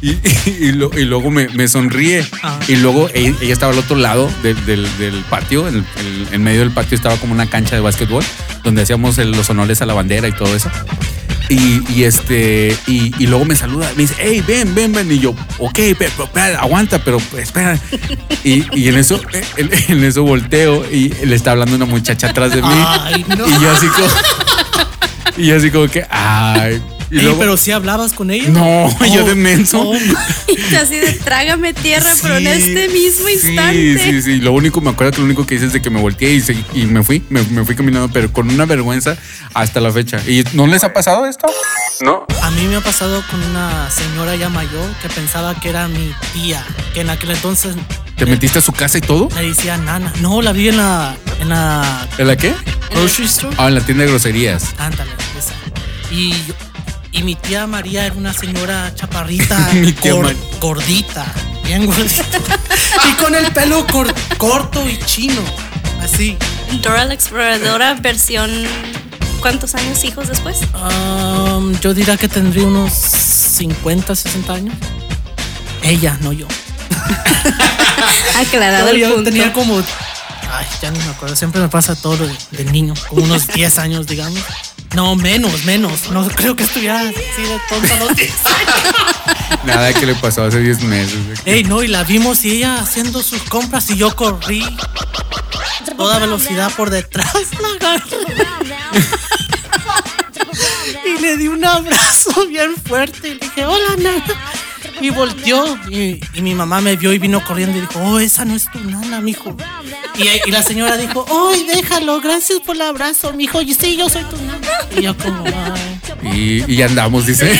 Y, 0.00 0.18
y 0.60 0.72
lo- 0.72 0.90
luego 0.92 1.30
me, 1.30 1.48
me 1.50 1.68
sonríe. 1.68 2.26
Ah. 2.42 2.58
Y 2.66 2.74
luego 2.76 3.08
ella, 3.14 3.36
ella 3.40 3.52
estaba 3.52 3.72
al 3.72 3.78
otro 3.78 3.94
lado 3.96 4.28
del, 4.42 4.56
del- 4.66 4.88
patio. 5.30 5.68
En, 5.68 5.76
el- 5.76 6.28
en 6.32 6.42
medio 6.42 6.60
del 6.60 6.70
patio 6.72 6.96
estaba 6.96 7.16
como 7.18 7.32
una 7.34 7.48
cancha 7.48 7.76
de 7.76 7.82
básquetbol 7.82 8.24
donde 8.64 8.82
hacíamos 8.82 9.18
el- 9.18 9.30
los 9.32 9.48
honores 9.50 9.80
a 9.82 9.86
la 9.86 9.94
bandera 9.94 10.26
y 10.28 10.32
todo 10.32 10.56
eso. 10.56 10.70
Y, 11.48 11.82
y 11.92 12.04
este, 12.04 12.76
y, 12.86 13.12
y 13.22 13.26
luego 13.26 13.44
me 13.44 13.56
saluda, 13.56 13.90
me 13.96 14.02
dice, 14.02 14.14
hey, 14.18 14.42
ven, 14.46 14.74
ven, 14.74 14.92
ven. 14.92 15.10
Y 15.10 15.18
yo, 15.18 15.34
ok, 15.58 15.74
pe- 15.74 15.94
pe- 15.94 16.06
espera, 16.24 16.60
aguanta, 16.60 16.98
pero 17.04 17.18
espera. 17.38 17.78
Y, 18.44 18.64
y 18.76 18.88
en 18.88 18.96
eso, 18.98 19.20
eh, 19.32 19.44
en, 19.56 19.70
en 19.88 20.02
eso 20.04 20.24
volteo 20.24 20.84
y 20.90 21.10
le 21.24 21.36
está 21.36 21.52
hablando 21.52 21.76
una 21.76 21.84
muchacha 21.84 22.30
atrás 22.30 22.50
de 22.52 22.60
mí. 22.60 22.68
Ay, 22.72 23.24
no. 23.38 23.46
Y 23.46 23.52
yo 23.62 23.70
así 23.70 23.86
como, 23.86 24.08
y 25.36 25.46
yo 25.46 25.56
así 25.56 25.70
como 25.70 25.86
que, 25.86 26.04
ay. 26.10 26.82
Y 27.12 27.18
Ey, 27.18 27.22
luego, 27.24 27.38
pero 27.40 27.56
si 27.58 27.70
hablabas 27.72 28.14
con 28.14 28.30
ella. 28.30 28.48
no, 28.48 28.88
yo 29.14 29.22
Oh, 29.22 29.26
de 29.28 29.34
menso. 29.34 29.80
oh, 29.90 29.94
Y 29.94 30.74
así 30.74 30.96
de 30.96 31.12
trágame 31.12 31.74
tierra, 31.74 32.10
pero 32.22 32.38
en 32.38 32.44
Sí, 32.44 32.50
este 32.72 32.88
mismo 32.88 33.26
sí, 33.26 33.32
instante. 33.34 33.98
Sí, 33.98 34.22
sí, 34.22 34.36
Lo 34.40 34.52
único, 34.52 34.80
me 34.80 34.90
acuerdo 34.90 35.12
que 35.12 35.18
lo 35.18 35.24
único 35.26 35.46
que 35.46 35.56
hice 35.56 35.66
es 35.66 35.72
de 35.74 35.82
que 35.82 35.90
me 35.90 36.00
volteé 36.00 36.32
y, 36.32 36.40
seguí- 36.40 36.64
y 36.72 36.86
me 36.86 37.02
fui, 37.02 37.22
me, 37.28 37.42
me 37.42 37.64
fui 37.66 37.76
caminando, 37.76 38.08
pero 38.12 38.32
con 38.32 38.50
una 38.50 38.64
vergüenza 38.64 39.16
hasta 39.52 39.80
la 39.80 39.92
fecha. 39.92 40.22
¿Y 40.26 40.42
no 40.54 40.66
les 40.66 40.82
ha 40.84 40.92
pasado 40.94 41.26
esto? 41.26 41.46
No. 42.00 42.26
A 42.42 42.50
mí 42.52 42.64
me 42.66 42.76
ha 42.76 42.80
pasado 42.80 43.22
con 43.30 43.42
una 43.42 43.90
señora 43.90 44.34
ya 44.34 44.48
mayor 44.48 44.88
que 45.02 45.08
pensaba 45.10 45.54
que 45.60 45.68
era 45.68 45.88
mi 45.88 46.12
tía, 46.32 46.64
que 46.94 47.02
en 47.02 47.10
aquel 47.10 47.30
entonces 47.32 47.76
¿Te 48.16 48.24
metiste 48.26 48.58
a 48.58 48.62
su 48.62 48.72
casa 48.72 48.98
y 48.98 49.00
todo? 49.02 49.28
me 49.34 49.42
decía 49.42 49.76
nana. 49.76 50.12
No, 50.20 50.40
la 50.42 50.52
vi 50.52 50.68
en 50.68 50.78
la, 50.78 51.14
en 51.40 51.50
la 51.50 52.08
¿En 52.18 52.26
la 52.26 52.36
qué? 52.36 52.54
grocery 52.90 53.26
store. 53.26 53.54
Ah, 53.58 53.68
en 53.68 53.74
la 53.74 53.80
tienda 53.82 54.04
de 54.04 54.10
groserías. 54.10 54.74
Ándale, 54.78 55.10
esa. 55.38 55.52
Y, 56.10 56.30
yo- 56.46 56.54
y 57.12 57.22
mi 57.22 57.34
tía 57.34 57.66
María 57.66 58.06
era 58.06 58.14
una 58.14 58.32
señora 58.32 58.92
chaparrita, 58.94 59.70
gor- 60.02 60.36
gordita, 60.60 61.24
bien 61.64 61.86
gordita. 61.86 62.24
y 63.10 63.12
con 63.22 63.34
el 63.34 63.46
pelo 63.52 63.86
cor- 63.86 64.12
corto 64.38 64.88
y 64.88 64.98
chino, 65.04 65.42
así. 66.02 66.36
Dora 66.82 67.04
la 67.04 67.14
exploradora 67.14 67.94
versión 67.94 68.50
¿cuántos 69.40 69.74
años 69.74 70.02
hijos 70.04 70.28
después? 70.28 70.58
Um, 70.74 71.78
yo 71.80 71.92
diría 71.94 72.16
que 72.16 72.28
tendría 72.28 72.64
unos 72.64 72.92
50, 72.92 74.14
60 74.16 74.52
años. 74.54 74.74
Ella, 75.82 76.16
no 76.22 76.32
yo. 76.32 76.46
Aclarado 78.40 78.84
No, 78.86 78.90
el 78.92 79.00
yo 79.00 79.14
punto. 79.14 79.30
tenía 79.30 79.52
como. 79.52 79.78
Ay, 79.78 80.66
ya 80.80 80.90
no 80.90 80.98
me 80.98 81.10
acuerdo. 81.10 81.34
Siempre 81.36 81.60
me 81.60 81.68
pasa 81.68 81.94
todo 81.94 82.16
lo 82.16 82.26
de, 82.26 82.36
de 82.52 82.64
niño. 82.66 82.94
Como 83.08 83.24
unos 83.24 83.48
10 83.48 83.78
años, 83.78 84.06
digamos. 84.06 84.40
No, 84.94 85.16
menos, 85.16 85.64
menos. 85.64 86.10
No 86.10 86.26
creo 86.28 86.54
que 86.56 86.64
estuviera 86.64 87.00
así 87.00 87.42
de 87.42 87.60
tonta 87.68 87.94
a 87.94 87.98
los 88.00 88.14
10 88.16 88.30
años. 88.46 89.64
Nada 89.64 89.92
que 89.94 90.06
le 90.06 90.14
pasó 90.14 90.44
hace 90.44 90.58
10 90.60 90.82
meses. 90.82 91.18
Ey, 91.44 91.64
no, 91.64 91.82
y 91.82 91.88
la 91.88 92.04
vimos 92.04 92.44
y 92.44 92.56
ella 92.58 92.76
haciendo 92.78 93.22
sus 93.22 93.42
compras 93.42 93.88
y 93.90 93.96
yo 93.96 94.14
corrí 94.14 94.64
toda 95.96 96.18
velocidad 96.18 96.70
por 96.76 96.90
detrás. 96.90 97.32
La 97.60 97.68
agarré 97.68 98.16
y 101.04 101.20
le 101.20 101.36
di 101.36 101.48
un 101.48 101.64
abrazo 101.64 102.46
bien 102.48 102.74
fuerte 102.76 103.28
y 103.28 103.34
le 103.34 103.40
dije, 103.40 103.64
hola, 103.64 103.96
nana. 103.98 104.24
Y 105.00 105.10
volteó 105.10 105.76
y, 105.90 106.20
y 106.34 106.42
mi 106.42 106.54
mamá 106.54 106.80
me 106.80 106.96
vio 106.96 107.12
y 107.12 107.18
vino 107.18 107.42
corriendo 107.44 107.76
y 107.76 107.80
dijo, 107.80 107.98
oh, 108.00 108.18
esa 108.20 108.44
no 108.44 108.54
es 108.54 108.70
tu 108.70 108.78
nana, 108.80 109.20
mijo. 109.20 109.56
Y, 110.16 110.28
y 110.46 110.50
la 110.50 110.62
señora 110.62 110.96
dijo, 110.96 111.24
ay, 111.50 111.66
déjalo, 111.66 112.20
gracias 112.20 112.60
por 112.60 112.76
el 112.76 112.82
abrazo, 112.82 113.32
mijo. 113.32 113.60
Y 113.62 113.74
sí, 113.74 113.96
yo 113.96 114.08
soy 114.08 114.22
tu 114.24 114.36
nana. 114.36 114.51
Y 114.96 115.02
yo 115.02 115.16
como. 115.16 115.44
Y, 116.32 116.64
y 116.72 116.76
ya 116.76 116.86
andamos, 116.86 117.26
dice. 117.26 117.50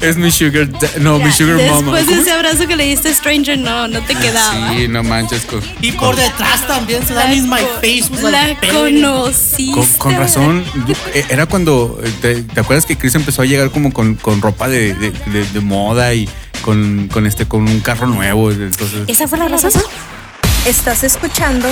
es 0.00 0.16
mi 0.16 0.30
sugar, 0.30 0.68
no, 1.00 1.18
mi 1.18 1.30
sugar 1.32 1.56
mama. 1.56 1.96
Después 1.98 2.06
de 2.06 2.22
ese 2.22 2.32
abrazo 2.32 2.66
que 2.66 2.76
le 2.76 2.84
diste 2.86 3.08
a 3.08 3.14
Stranger, 3.14 3.58
no, 3.58 3.88
no 3.88 4.00
te 4.02 4.14
quedaba. 4.14 4.72
Sí, 4.74 4.88
no 4.88 5.02
manches. 5.02 5.44
Con, 5.44 5.60
Y 5.80 5.92
por 5.92 6.16
detrás 6.16 6.66
también 6.66 7.06
se 7.06 7.14
da 7.14 7.26
mis 7.26 7.42
my 7.42 7.58
face. 7.80 8.04
was 8.10 8.22
la 8.22 8.30
like 8.48 8.68
conociste. 8.72 9.72
con, 9.74 9.86
con 9.98 10.16
razón, 10.16 10.64
yo- 10.86 10.94
eh, 11.14 11.24
era 11.28 11.46
cuando, 11.46 12.00
eh, 12.02 12.12
te, 12.20 12.42
te 12.42 12.60
acuerdas 12.60 12.86
que 12.86 12.96
Chris 12.96 13.14
empezó 13.14 13.42
a 13.42 13.44
llegar 13.44 13.70
como 13.70 13.92
con, 13.92 14.14
con 14.14 14.40
ropa 14.40 14.68
de, 14.68 14.94
de- 14.94 15.10
de- 15.26 15.44
de 15.44 15.60
moda 15.60 16.14
y, 16.14 16.28
con, 16.62 17.08
con 17.12 17.26
este, 17.26 17.46
con 17.46 17.62
un 17.68 17.80
carro 17.80 18.06
nuevo. 18.06 18.50
Entonces, 18.50 19.00
¿Esa 19.08 19.26
fue 19.28 19.38
la 19.38 19.48
razón? 19.48 19.72
Estás 20.66 21.04
escuchando 21.04 21.68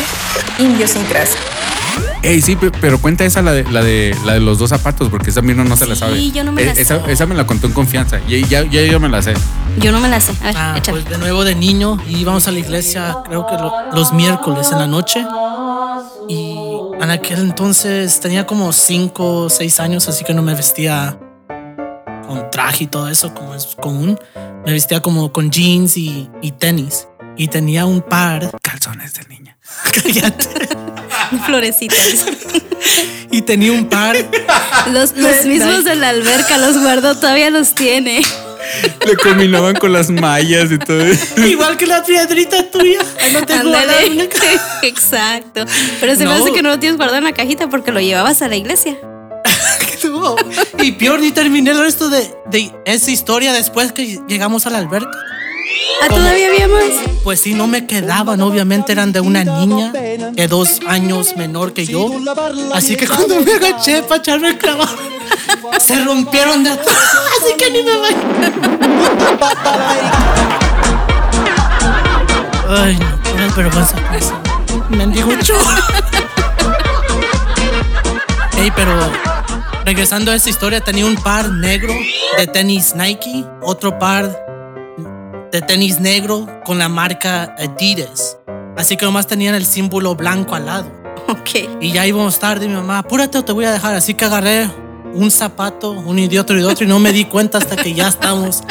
Indiosincrasia. 0.58 1.38
Ey, 2.22 2.40
sí, 2.42 2.56
pe- 2.56 2.70
pero 2.70 2.98
cuenta 3.00 3.24
esa 3.24 3.42
la 3.42 3.52
de, 3.52 3.64
la 3.64 3.82
de 3.82 4.16
la 4.24 4.34
de 4.34 4.40
los 4.40 4.58
dos 4.58 4.70
zapatos, 4.70 5.08
porque 5.08 5.30
esa 5.30 5.40
Mirna 5.42 5.64
no 5.64 5.76
se 5.76 5.86
la 5.86 5.94
Sí, 5.94 6.00
sabe. 6.00 6.30
yo 6.30 6.44
no 6.44 6.52
me 6.52 6.62
Eh, 6.62 6.66
la 6.66 6.72
esa, 6.72 7.04
sé. 7.04 7.12
esa 7.12 7.26
me 7.26 7.34
la 7.34 7.46
contó 7.46 7.66
en 7.66 7.72
confianza. 7.72 8.18
Y 8.28 8.42
ya, 8.46 8.62
ya 8.64 8.82
yo 8.82 8.98
me 9.00 9.08
la 9.08 9.22
sé. 9.22 9.34
Yo 9.78 9.92
no 9.92 10.00
me 10.00 10.08
la 10.08 10.20
sé. 10.20 10.32
A 10.40 10.44
ver, 10.46 10.54
Ah, 10.56 10.74
échale. 10.76 11.00
pues 11.02 11.10
de 11.10 11.18
nuevo 11.18 11.44
de 11.44 11.54
niño 11.54 11.98
íbamos 12.08 12.46
a 12.48 12.50
la 12.52 12.58
iglesia, 12.58 13.16
creo 13.24 13.46
que 13.46 13.54
lo- 13.54 13.72
los 13.92 14.12
miércoles 14.12 14.70
en 14.72 14.78
la 14.78 14.86
noche. 14.86 15.24
Y 16.28 16.54
en 17.00 17.10
aquel 17.10 17.38
entonces 17.40 18.20
tenía 18.20 18.46
como 18.46 18.72
5 18.72 19.44
o 19.44 19.50
6 19.50 19.80
años, 19.80 20.08
así 20.08 20.24
que 20.24 20.34
no 20.34 20.42
me 20.42 20.54
vestía 20.54 21.18
con 22.26 22.50
traje 22.50 22.84
y 22.84 22.86
todo 22.88 23.08
eso, 23.08 23.32
como 23.32 23.54
es 23.54 23.66
común. 23.80 24.18
Me 24.66 24.72
vestía 24.72 25.00
como 25.00 25.32
con 25.32 25.50
jeans 25.50 25.96
y, 25.96 26.28
y 26.42 26.52
tenis. 26.52 27.08
Y 27.36 27.48
tenía 27.48 27.86
un 27.86 28.02
par. 28.02 28.50
Calzones 28.62 29.14
de 29.14 29.24
niña. 29.28 29.56
Cállate. 30.02 30.68
Florecitas. 31.46 32.26
y 33.30 33.42
tenía 33.42 33.72
un 33.72 33.88
par. 33.88 34.16
Los, 34.92 35.16
los 35.16 35.44
mismos 35.44 35.84
de 35.84 35.94
la 35.96 36.10
alberca 36.10 36.58
los 36.58 36.78
guardó, 36.80 37.16
todavía 37.16 37.50
los 37.50 37.74
tiene. 37.74 38.22
Le 39.06 39.16
combinaban 39.16 39.74
con 39.76 39.92
las 39.92 40.10
mallas 40.10 40.70
y 40.70 40.78
todo. 40.78 41.02
igual 41.46 41.76
que 41.76 41.86
la 41.86 42.02
piedrita 42.04 42.70
tuya. 42.70 43.00
No 43.32 43.42
te 43.46 43.54
Ándale. 43.54 44.28
Exacto. 44.82 45.64
Pero 46.00 46.12
se 46.14 46.18
me 46.18 46.24
No. 46.26 46.32
hace 46.32 46.52
que 46.52 46.62
no 46.62 46.68
lo 46.70 46.78
tienes 46.78 46.96
guardado 46.96 47.18
en 47.18 47.24
la 47.24 47.32
cajita 47.32 47.68
porque 47.68 47.92
lo 47.92 48.00
llevabas 48.00 48.42
a 48.42 48.48
la 48.48 48.56
iglesia. 48.56 48.96
Y 50.78 50.92
peor, 50.92 51.20
ni 51.20 51.32
terminé 51.32 51.70
el 51.70 51.78
resto 51.78 52.08
de, 52.08 52.34
de 52.50 52.70
esa 52.84 53.10
historia 53.10 53.52
después 53.52 53.92
que 53.92 54.18
llegamos 54.28 54.66
a 54.66 54.70
la 54.70 54.78
alberca. 54.78 55.10
Ah, 56.02 56.08
todavía 56.08 56.48
había 56.48 56.68
más. 56.68 56.84
Pues 57.24 57.40
sí, 57.40 57.54
no 57.54 57.66
me 57.66 57.86
quedaban, 57.86 58.40
obviamente 58.40 58.92
eran 58.92 59.12
de 59.12 59.20
una 59.20 59.44
niña 59.44 59.92
de 59.92 60.48
dos 60.48 60.80
años 60.86 61.36
menor 61.36 61.72
que 61.72 61.86
yo. 61.86 62.10
Así 62.74 62.96
que 62.96 63.06
cuando 63.06 63.40
me 63.40 63.52
agaché 63.52 64.02
para 64.02 64.20
echarme 64.20 64.48
el 64.48 64.58
clavado, 64.58 64.96
se 65.80 66.04
rompieron 66.04 66.64
de 66.64 66.70
atrás. 66.70 66.96
Así 67.42 67.54
que 67.58 67.70
ni 67.70 67.82
me. 67.82 67.92
Ay, 72.68 72.98
no, 72.98 73.32
una 73.34 73.54
vergüenza. 73.54 73.96
Mendigo. 74.90 75.32
Ey, 78.58 78.72
pero 78.74 78.92
regresando 79.84 80.32
a 80.32 80.34
esa 80.34 80.50
historia, 80.50 80.80
tenía 80.80 81.06
un 81.06 81.16
par 81.16 81.50
negro 81.50 81.94
de 82.38 82.46
tenis 82.46 82.94
Nike, 82.94 83.44
otro 83.62 83.98
par 83.98 84.47
de 85.50 85.62
tenis 85.62 86.00
negro 86.00 86.46
con 86.64 86.78
la 86.78 86.88
marca 86.88 87.54
Adidas. 87.58 88.38
Así 88.76 88.96
que 88.96 89.04
nomás 89.04 89.26
tenían 89.26 89.54
el 89.54 89.64
símbolo 89.64 90.14
blanco 90.14 90.54
al 90.54 90.66
lado. 90.66 90.92
Ok. 91.28 91.80
Y 91.80 91.92
ya 91.92 92.06
íbamos 92.06 92.38
tarde, 92.38 92.66
y 92.66 92.68
mi 92.68 92.74
mamá, 92.74 92.98
apúrate 92.98 93.38
o 93.38 93.44
te 93.44 93.52
voy 93.52 93.64
a 93.64 93.72
dejar. 93.72 93.94
Así 93.94 94.14
que 94.14 94.24
agarré 94.24 94.70
un 95.12 95.30
zapato, 95.30 95.90
un 95.90 96.18
idiota 96.18 96.54
y 96.54 96.62
otro, 96.62 96.84
y 96.84 96.88
no 96.88 96.98
me 96.98 97.12
di 97.12 97.24
cuenta 97.24 97.58
hasta 97.58 97.76
que 97.76 97.92
ya 97.92 98.08
estamos 98.08 98.62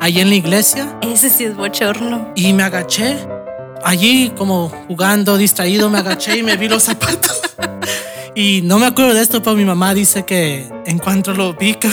allí 0.00 0.20
en 0.20 0.28
la 0.28 0.34
iglesia. 0.34 0.98
Ese 1.00 1.30
sí 1.30 1.44
es 1.44 1.56
bochorno. 1.56 2.32
Y 2.34 2.52
me 2.52 2.64
agaché. 2.64 3.16
Allí, 3.84 4.32
como 4.36 4.68
jugando, 4.88 5.36
distraído, 5.36 5.90
me 5.90 5.98
agaché 5.98 6.38
y 6.38 6.42
me 6.42 6.56
vi 6.56 6.68
los 6.68 6.82
zapatos. 6.84 7.40
Y 8.34 8.62
no 8.62 8.78
me 8.78 8.86
acuerdo 8.86 9.12
de 9.12 9.20
esto, 9.20 9.42
pero 9.42 9.54
mi 9.56 9.64
mamá 9.64 9.92
dice 9.92 10.24
que 10.24 10.66
en 10.86 10.98
cuanto 10.98 11.34
lo 11.34 11.52
vi, 11.54 11.74
que, 11.74 11.90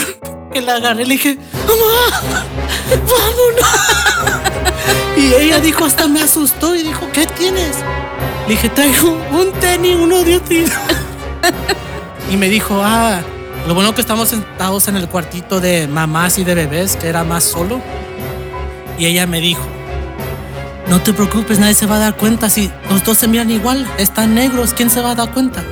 que 0.54 0.62
la 0.62 0.76
agarré, 0.76 1.06
le 1.06 1.16
dije, 1.16 1.38
mamá, 1.68 2.46
vámonos. 2.96 3.70
Y 5.18 5.34
ella 5.34 5.60
dijo, 5.60 5.84
hasta 5.84 6.08
me 6.08 6.22
asustó 6.22 6.76
y 6.76 6.84
dijo, 6.84 7.10
¿qué 7.12 7.26
tienes? 7.26 7.76
Le 8.48 8.54
dije, 8.54 8.70
traigo 8.70 9.20
un 9.32 9.52
tenis, 9.60 9.98
uno 10.00 10.24
de. 10.24 10.40
Y 12.32 12.38
me 12.38 12.48
dijo, 12.48 12.80
ah, 12.82 13.20
lo 13.68 13.74
bueno 13.74 13.94
que 13.94 14.02
estamos 14.02 14.30
sentados 14.30 14.88
en 14.88 14.96
el 14.96 15.10
cuartito 15.10 15.60
de 15.60 15.88
mamás 15.88 16.38
y 16.38 16.44
de 16.44 16.56
bebés, 16.56 16.96
que 16.96 17.08
era 17.08 17.24
más 17.24 17.44
solo. 17.44 17.82
Y 18.98 19.08
ella 19.08 19.28
me 19.28 19.42
dijo, 19.42 19.66
no 20.88 21.02
te 21.02 21.12
preocupes, 21.12 21.60
nadie 21.60 21.74
se 21.74 21.86
va 21.86 21.98
a 21.98 22.00
dar 22.00 22.16
cuenta. 22.16 22.50
Si 22.50 22.72
los 22.90 23.04
dos 23.04 23.18
se 23.18 23.28
miran 23.28 23.50
igual, 23.50 23.86
están 23.98 24.36
negros, 24.36 24.74
¿quién 24.74 24.90
se 24.90 25.02
va 25.02 25.12
a 25.12 25.16
dar 25.16 25.32
cuenta? 25.34 25.64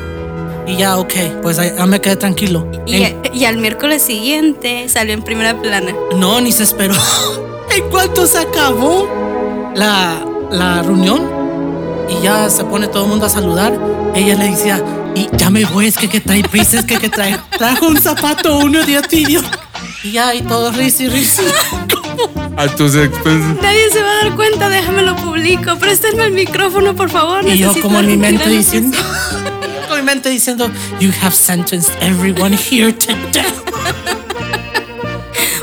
Y 0.68 0.76
ya, 0.76 0.98
ok, 0.98 1.14
pues 1.42 1.58
ya 1.58 1.86
me 1.86 2.02
quedé 2.02 2.18
tranquilo. 2.18 2.70
Y, 2.86 3.04
En- 3.04 3.22
y 3.34 3.46
al 3.46 3.58
miércoles 3.58 4.02
siguiente 4.02 4.88
salió 4.90 5.14
en 5.14 5.22
primera 5.24 5.60
plana. 5.62 5.94
no, 6.16 6.42
ni 6.42 6.52
se 6.52 6.64
esperó. 6.64 6.94
en 7.76 7.90
cuanto 7.90 8.28
se 8.28 8.40
acabó 8.40 9.08
la, 9.76 10.26
la 10.52 10.82
reunión 10.82 11.30
y 12.10 12.22
ya 12.24 12.50
se 12.50 12.64
pone 12.66 12.88
todo 12.88 13.04
el 13.04 13.10
mundo 13.10 13.26
a 13.26 13.30
saludar, 13.30 13.78
ella 14.16 14.36
le 14.36 14.50
decía, 14.52 14.84
y 15.16 15.28
ya 15.38 15.50
me 15.50 15.64
voy, 15.66 15.88
es 15.88 15.98
que, 15.98 16.08
que 16.10 16.20
trae 16.22 16.44
prisa, 16.44 16.80
es 16.80 16.86
que, 16.86 16.98
que 16.98 17.10
trae, 17.10 17.38
trajo 17.58 17.88
un 17.88 17.98
zapato, 18.02 18.58
uno 18.58 18.84
de 18.86 19.02
tío. 19.04 19.42
Y 20.04 20.12
ya, 20.12 20.34
y 20.36 20.42
todo 20.42 20.72
risa 20.72 21.04
y 21.04 21.10
risa. 21.10 21.42
A 22.58 22.68
tus 22.68 22.96
expensas. 22.96 23.62
Nadie 23.62 23.90
se 23.92 24.02
va 24.02 24.10
a 24.12 24.24
dar 24.26 24.36
cuenta, 24.36 24.68
déjame 24.70 25.04
lo 25.04 25.16
publico. 25.16 25.76
Préstenme 25.78 26.26
el 26.26 26.32
micrófono, 26.32 26.96
por 26.96 27.10
favor. 27.12 27.48
Y 27.48 27.60
yo 27.60 27.72
como 27.82 28.00
en 28.00 28.08
mi 28.08 28.18
mente 28.18 28.50
diciendo, 28.50 28.98
diciendo, 30.16 30.72
you 31.00 31.12
have 31.22 31.36
sentenced 31.36 31.92
everyone 32.02 32.56
here 32.56 32.92
to 32.94 33.14
death. 33.32 33.54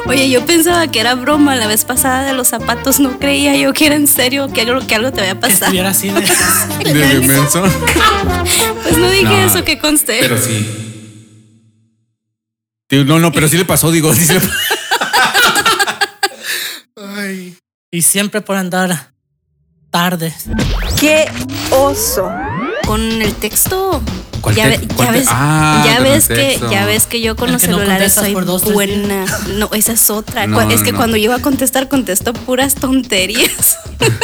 Oye, 0.06 0.28
yo 0.28 0.44
pensaba 0.44 0.86
que 0.88 1.00
era 1.00 1.14
broma 1.14 1.56
la 1.56 1.66
vez 1.66 1.84
pasada 1.86 2.24
de 2.24 2.34
los 2.34 2.48
zapatos. 2.48 3.00
No 3.00 3.18
creía 3.18 3.56
yo 3.56 3.72
que 3.72 3.86
era 3.86 3.94
en 3.94 4.06
serio, 4.06 4.48
que 4.52 4.60
algo, 4.60 4.86
que 4.86 4.94
algo 4.94 5.10
te 5.12 5.20
había 5.22 5.40
pasado. 5.40 5.64
estuviera 5.72 5.88
así 5.90 6.10
de... 6.10 6.20
De 6.92 7.20
menso. 7.26 7.62
Pues 8.82 8.98
no 8.98 9.08
dije 9.10 9.24
No, 9.24 9.38
eso 9.46 9.64
que 9.64 9.78
conste. 9.78 10.18
Pero 10.20 10.36
sí. 10.38 10.68
No, 13.06 13.18
no, 13.18 13.32
pero 13.32 13.48
sí 13.48 13.56
le 13.56 13.64
pasó, 13.64 13.90
digo, 13.90 14.14
sí 14.14 14.26
se- 14.26 14.40
Ay. 16.96 17.56
Y 17.90 18.02
siempre 18.02 18.40
por 18.42 18.56
andar 18.56 19.12
tarde. 19.90 20.34
¡Qué 21.00 21.24
oso! 21.70 22.30
Con 22.86 23.00
el 23.22 23.34
texto. 23.34 24.02
¿Cuál 24.44 24.54
ya, 24.56 24.64
te- 24.70 24.76
ve- 24.78 24.88
cuál 24.94 25.06
ya 25.08 25.12
te- 25.12 25.18
ves, 25.20 25.28
Ah, 25.30 25.82
ya 25.86 26.00
ves 26.00 26.28
que 26.28 26.60
ya 26.70 26.84
ves 26.86 27.06
que 27.06 27.20
yo 27.22 27.34
con 27.34 27.50
los 27.50 27.62
no 27.62 27.66
celulares 27.66 28.12
soy 28.12 28.32
por 28.34 28.44
dos, 28.44 28.60
tres 28.62 28.74
buena. 28.74 29.24
No, 29.56 29.70
esa 29.72 29.92
es 29.92 30.10
otra. 30.10 30.46
No, 30.46 30.60
es 30.60 30.78
no, 30.80 30.84
que 30.84 30.92
no. 30.92 30.98
cuando 30.98 31.16
yo 31.16 31.24
iba 31.24 31.36
a 31.36 31.40
contestar 31.40 31.88
contesto 31.88 32.32
puras 32.32 32.74
tonterías. 32.74 33.78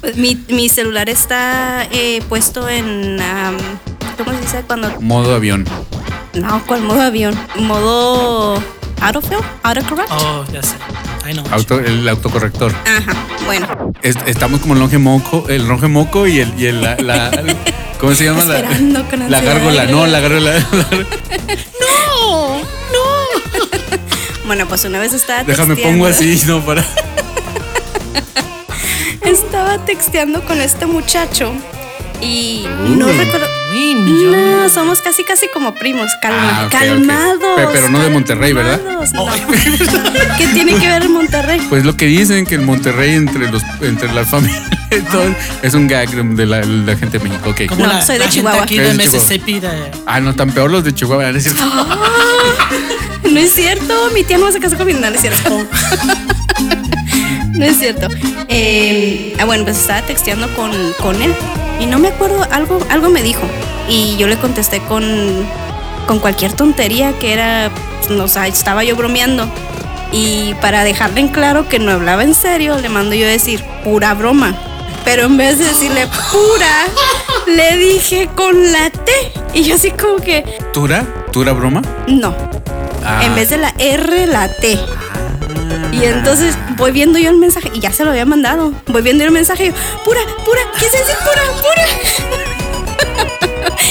Pues 0.00 0.16
mi, 0.16 0.36
mi 0.48 0.68
celular 0.68 1.08
está 1.08 1.84
eh, 1.90 2.22
puesto 2.28 2.68
en 2.68 3.20
am, 3.20 3.56
¿cómo 4.16 4.30
se 4.32 4.40
dice 4.42 4.62
cuando 4.64 4.88
modo 5.00 5.34
avión. 5.34 5.64
no 6.34 6.62
cuál 6.66 6.82
modo 6.82 7.02
avión? 7.02 7.36
Modo 7.56 8.62
autofill, 9.00 9.38
autocorrect. 9.64 10.08
Oh, 10.12 10.44
ya 10.52 10.62
sé. 10.62 10.76
I 11.28 11.32
know. 11.32 11.44
Auto, 11.50 11.80
el 11.80 12.08
autocorrector. 12.08 12.72
Ajá. 12.86 13.12
Bueno, 13.44 13.66
Es- 14.02 14.16
estamos 14.26 14.60
como 14.60 14.74
el 14.74 14.80
longe 14.80 14.98
moco, 14.98 15.46
el 15.48 15.66
longe 15.66 15.88
moco 15.88 16.28
y 16.28 16.38
el, 16.40 16.54
y 16.60 16.66
el 16.66 16.80
la, 16.80 16.94
la- 16.96 17.30
¿cómo 18.00 18.14
se 18.14 18.24
llama? 18.24 18.44
La, 18.44 18.62
con 19.08 19.30
la 19.30 19.40
gárgola, 19.40 19.84
no, 19.86 20.06
la 20.06 20.20
gárgola. 20.20 20.66
bueno, 24.46 24.66
pues 24.68 24.84
una 24.84 24.98
vez 24.98 25.12
estaba 25.12 25.44
Déjame 25.44 25.74
texteando. 25.74 25.98
pongo 26.04 26.06
así, 26.06 26.40
no 26.46 26.64
para. 26.64 26.84
Estaba 29.22 29.84
texteando 29.84 30.42
con 30.44 30.60
este 30.60 30.86
muchacho 30.86 31.52
y 32.20 32.66
no 32.96 33.06
Uh. 33.06 33.12
recuerdo. 33.12 33.46
No, 33.72 34.68
somos 34.70 35.00
casi 35.02 35.24
casi 35.24 35.46
como 35.52 35.74
primos. 35.74 36.10
Calma, 36.22 36.60
Ah, 36.62 36.66
ok. 36.66 36.72
calmados. 36.72 37.38
Pe- 37.56 37.66
pero 37.72 37.90
no 37.90 37.98
de 38.00 38.08
Monterrey, 38.08 38.52
¿verdad? 38.54 38.80
calmados, 38.82 39.12
No. 39.12 39.26
¿Qué 40.38 40.46
tiene 40.48 40.74
que 40.76 40.88
ver 40.88 41.08
Monterrey? 41.08 41.60
Pues 41.68 41.84
lo 41.84 41.94
que 41.96 42.06
dicen 42.06 42.46
que 42.46 42.54
el 42.54 42.62
Monterrey 42.62 43.14
entre 43.14 43.50
los 43.50 43.62
entre 43.82 44.10
la 44.12 44.24
familia 44.24 44.62
todo, 45.12 45.34
es 45.62 45.74
un 45.74 45.86
gag 45.86 46.08
de 46.10 46.46
la, 46.46 46.60
la 46.62 46.96
gente 46.96 47.18
de 47.18 47.28
México. 47.28 47.54
Como 47.68 47.86
No, 47.86 47.92
la, 47.92 48.04
soy 48.04 48.14
de 48.14 48.20
la 48.20 48.24
gente 48.30 48.40
Chihuahua. 48.40 48.62
aquí 48.62 48.78
de 48.78 48.84
de 48.84 48.90
Chihuahua. 48.92 49.12
Mississippi. 49.18 49.60
De, 49.60 49.90
Ah, 50.06 50.20
no, 50.20 50.34
tan 50.34 50.50
peor 50.50 50.70
los 50.70 50.82
de 50.84 50.94
Chihuahua, 50.94 51.30
¿no 51.32 51.36
es 51.38 51.44
cierto? 51.44 51.64
No 53.30 53.38
es 53.40 53.52
cierto, 53.52 54.10
mi 54.14 54.24
tía 54.24 54.38
no 54.38 54.50
se 54.50 54.60
casó 54.60 54.76
con 54.78 54.86
mi 54.86 54.94
no, 54.94 55.00
no 55.00 55.06
es 55.16 55.20
cierto. 55.20 55.66
No 57.52 57.64
es 57.64 57.78
cierto. 57.78 58.08
Eh, 58.48 59.36
ah, 59.38 59.44
bueno, 59.44 59.64
pues 59.64 59.76
estaba 59.78 60.00
texteando 60.02 60.48
con, 60.54 60.70
con 61.00 61.20
él 61.20 61.34
y 61.80 61.86
no 61.86 61.98
me 61.98 62.08
acuerdo, 62.08 62.46
algo, 62.50 62.78
algo 62.90 63.08
me 63.08 63.22
dijo 63.22 63.42
y 63.88 64.16
yo 64.16 64.26
le 64.26 64.36
contesté 64.36 64.80
con, 64.80 65.04
con 66.06 66.18
cualquier 66.18 66.52
tontería 66.52 67.18
que 67.18 67.32
era, 67.32 67.70
pues, 68.06 68.18
o 68.18 68.28
sea, 68.28 68.46
estaba 68.46 68.84
yo 68.84 68.96
bromeando 68.96 69.48
y 70.12 70.54
para 70.60 70.84
dejarle 70.84 71.20
en 71.20 71.28
claro 71.28 71.68
que 71.68 71.78
no 71.78 71.92
hablaba 71.92 72.24
en 72.24 72.34
serio, 72.34 72.78
le 72.78 72.88
mando 72.88 73.14
yo 73.14 73.26
a 73.26 73.30
decir 73.30 73.62
pura 73.84 74.14
broma. 74.14 74.54
Pero 75.04 75.24
en 75.24 75.36
vez 75.36 75.58
de 75.58 75.66
decirle 75.66 76.06
pura, 76.32 76.86
le 77.46 77.76
dije 77.76 78.28
con 78.34 78.72
la 78.72 78.90
T. 78.90 79.12
Y 79.54 79.62
yo 79.62 79.76
así 79.76 79.90
como 79.90 80.16
que, 80.16 80.44
¿Tura? 80.72 81.06
¿Tura 81.32 81.52
broma? 81.52 81.82
no. 82.06 82.34
Ah. 83.04 83.22
En 83.24 83.34
vez 83.34 83.48
de 83.48 83.56
la 83.56 83.72
R, 83.78 84.26
la 84.26 84.48
T. 84.48 84.78
Y 85.92 86.04
entonces 86.04 86.54
voy 86.76 86.90
viendo 86.92 87.18
yo 87.18 87.30
el 87.30 87.36
mensaje 87.38 87.70
y 87.74 87.80
ya 87.80 87.92
se 87.92 88.04
lo 88.04 88.10
había 88.10 88.24
mandado. 88.24 88.72
Voy 88.86 89.02
viendo 89.02 89.22
yo 89.24 89.28
el 89.28 89.34
mensaje 89.34 89.64
y 89.66 89.68
yo, 89.68 89.74
pura, 90.04 90.20
pura, 90.44 90.60
¿qué 90.78 90.86
es 90.86 90.92
decir 90.92 91.16
pura, 91.24 91.42
pura? 91.62 91.86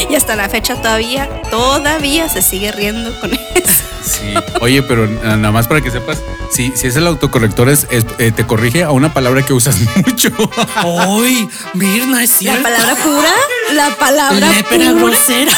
y 0.09 0.15
hasta 0.15 0.35
la 0.35 0.47
fecha 0.49 0.75
todavía, 0.75 1.27
todavía 1.49 2.29
se 2.29 2.41
sigue 2.41 2.71
riendo 2.71 3.17
con 3.19 3.33
eso. 3.33 3.83
Sí. 4.03 4.33
Oye, 4.61 4.81
pero 4.83 5.05
nada 5.07 5.51
más 5.51 5.67
para 5.67 5.81
que 5.81 5.91
sepas, 5.91 6.19
si, 6.49 6.71
si 6.77 6.87
es 6.87 6.95
el 6.95 7.05
autocorrector, 7.07 7.67
es, 7.69 7.87
es- 7.89 8.05
eh, 8.19 8.31
te 8.31 8.45
corrige 8.45 8.83
a 8.83 8.91
una 8.91 9.13
palabra 9.13 9.41
que 9.45 9.51
usas 9.53 9.77
mucho. 10.05 10.29
¡Ay! 10.75 11.49
Mirna, 11.73 12.23
es 12.23 12.41
La 12.41 12.55
palabra 12.61 12.95
pura, 12.95 13.33
la 13.73 13.89
palabra 13.97 14.49
Lépera 14.49 14.91
pura. 14.91 15.03
grosera. 15.03 15.51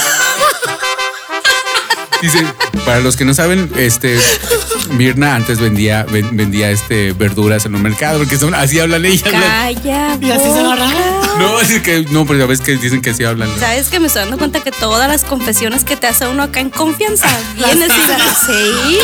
Dice, 2.22 2.46
para 2.86 3.00
los 3.00 3.16
que 3.16 3.24
no 3.26 3.34
saben, 3.34 3.72
este 3.78 4.18
Mirna 4.92 5.36
antes 5.36 5.60
vendía 5.60 6.04
ven- 6.04 6.36
vendía 6.36 6.70
este 6.70 7.14
verduras 7.14 7.66
en 7.66 7.76
un 7.76 7.82
mercado, 7.82 8.20
porque 8.20 8.38
son 8.38 8.54
así 8.56 8.80
hablan 8.80 9.06
ellas. 9.06 9.32
las- 9.32 9.44
Calla, 9.44 10.18
Y 10.20 10.32
así 10.32 10.44
se 10.44 10.50
boca. 10.50 10.74
agarraba. 10.74 11.22
No, 11.40 11.62
es 11.62 11.80
que 11.82 12.06
no, 12.12 12.26
pero 12.26 12.40
ya 12.40 12.46
ves 12.46 12.60
que 12.60 12.76
dicen 12.76 13.02
que 13.02 13.12
así 13.12 13.24
hablan. 13.24 13.50
¿no? 13.50 13.58
¿Sabes 13.58 13.88
que 13.88 14.00
me 14.02 14.08
estoy 14.08 14.24
dando 14.24 14.38
cuenta 14.38 14.60
que 14.60 14.72
todas 14.72 15.08
las 15.08 15.24
confesiones 15.24 15.86
que 15.86 15.96
te 15.96 16.08
hace 16.08 16.28
uno 16.28 16.44
acá 16.44 16.60
en 16.60 16.70
confianza 16.70 17.28
vienes 17.56 17.88
y 17.88 18.02
me 18.02 18.16
sí, 18.18 18.98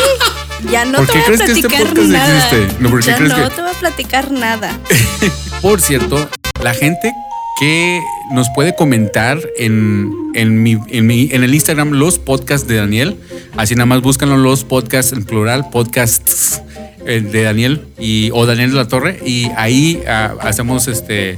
ya 0.69 0.83
no 0.85 0.97
¿Por 0.97 1.07
te 1.07 1.13
qué 1.13 1.19
voy 1.19 1.23
a 1.23 1.25
crees 1.37 1.41
que 1.41 1.51
este 1.53 1.69
platicar 1.69 2.03
nada. 2.07 2.49
No, 2.79 2.89
¿por 2.89 2.99
qué 2.99 3.05
ya 3.11 3.19
no 3.19 3.35
que- 3.49 3.55
te 3.55 3.61
voy 3.61 3.71
a 3.71 3.79
platicar 3.79 4.31
nada. 4.31 4.77
Por 5.61 5.81
cierto, 5.81 6.29
la 6.61 6.73
gente 6.73 7.11
que 7.59 8.01
nos 8.31 8.49
puede 8.49 8.75
comentar 8.75 9.39
en, 9.57 10.11
en, 10.33 10.63
mi, 10.63 10.77
en, 10.89 11.07
mi- 11.07 11.29
en 11.31 11.43
el 11.43 11.53
Instagram 11.53 11.91
los 11.91 12.19
podcasts 12.19 12.67
de 12.67 12.75
Daniel, 12.77 13.17
así 13.57 13.75
nada 13.75 13.85
más 13.85 14.01
búscanlo 14.01 14.37
los 14.37 14.63
podcasts 14.63 15.13
en 15.13 15.23
plural, 15.23 15.69
podcasts 15.69 16.61
eh, 17.05 17.21
de 17.21 17.43
Daniel 17.43 17.85
y 17.99 18.29
o 18.33 18.45
Daniel 18.45 18.71
de 18.71 18.75
la 18.77 18.87
Torre 18.87 19.19
y 19.25 19.49
ahí 19.55 20.01
ah, 20.07 20.33
hacemos 20.41 20.87
este 20.87 21.37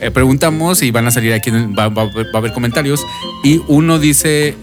eh, 0.00 0.10
preguntamos 0.12 0.82
y 0.82 0.90
van 0.90 1.06
a 1.06 1.10
salir 1.10 1.32
aquí 1.34 1.50
va, 1.50 1.88
va- 1.88 2.10
a 2.34 2.38
haber 2.38 2.52
comentarios 2.52 3.04
y 3.44 3.60
uno 3.68 3.98
dice 3.98 4.56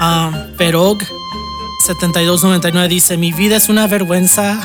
ah, 0.00 0.46
Perog 0.56 0.98
7299 1.86 2.88
dice: 2.88 3.16
Mi 3.16 3.32
vida 3.32 3.56
es 3.56 3.68
una 3.68 3.86
vergüenza. 3.86 4.60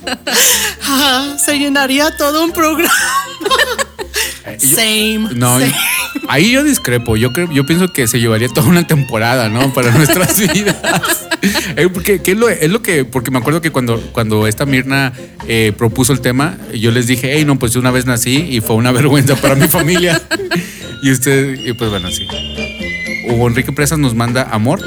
Se 1.38 1.58
llenaría 1.58 2.16
todo 2.16 2.44
un 2.44 2.52
programa. 2.52 2.92
Same. 4.74 5.34
No, 5.34 5.58
same. 5.58 5.72
ahí 6.28 6.52
yo 6.52 6.64
discrepo. 6.64 7.16
Yo 7.16 7.32
creo, 7.32 7.50
yo 7.50 7.66
pienso 7.66 7.92
que 7.92 8.06
se 8.06 8.20
llevaría 8.20 8.48
toda 8.48 8.68
una 8.68 8.86
temporada, 8.86 9.48
¿no? 9.48 9.72
Para 9.72 9.90
nuestras 9.96 10.38
vidas. 10.52 10.76
Eh, 11.76 11.88
porque 11.92 12.20
¿qué 12.20 12.32
es, 12.32 12.38
lo, 12.38 12.48
es 12.48 12.70
lo 12.70 12.82
que, 12.82 13.04
porque 13.04 13.30
me 13.30 13.38
acuerdo 13.38 13.60
que 13.60 13.70
cuando, 13.70 14.00
cuando 14.12 14.46
esta 14.46 14.66
Mirna 14.66 15.12
eh, 15.48 15.72
propuso 15.76 16.12
el 16.12 16.20
tema, 16.20 16.58
yo 16.74 16.90
les 16.90 17.06
dije, 17.06 17.32
hey, 17.34 17.44
no, 17.44 17.58
pues 17.58 17.76
una 17.76 17.90
vez 17.90 18.06
nací 18.06 18.46
y 18.50 18.60
fue 18.60 18.76
una 18.76 18.92
vergüenza 19.00 19.36
para 19.36 19.54
mi 19.54 19.68
familia. 19.68 20.20
y 21.02 21.10
usted, 21.10 21.58
y 21.64 21.72
pues 21.72 21.90
bueno, 21.90 22.10
sí. 22.10 22.26
Hugo 23.28 23.48
Enrique 23.48 23.72
Presas 23.72 23.98
nos 23.98 24.14
manda 24.14 24.42
amor 24.50 24.80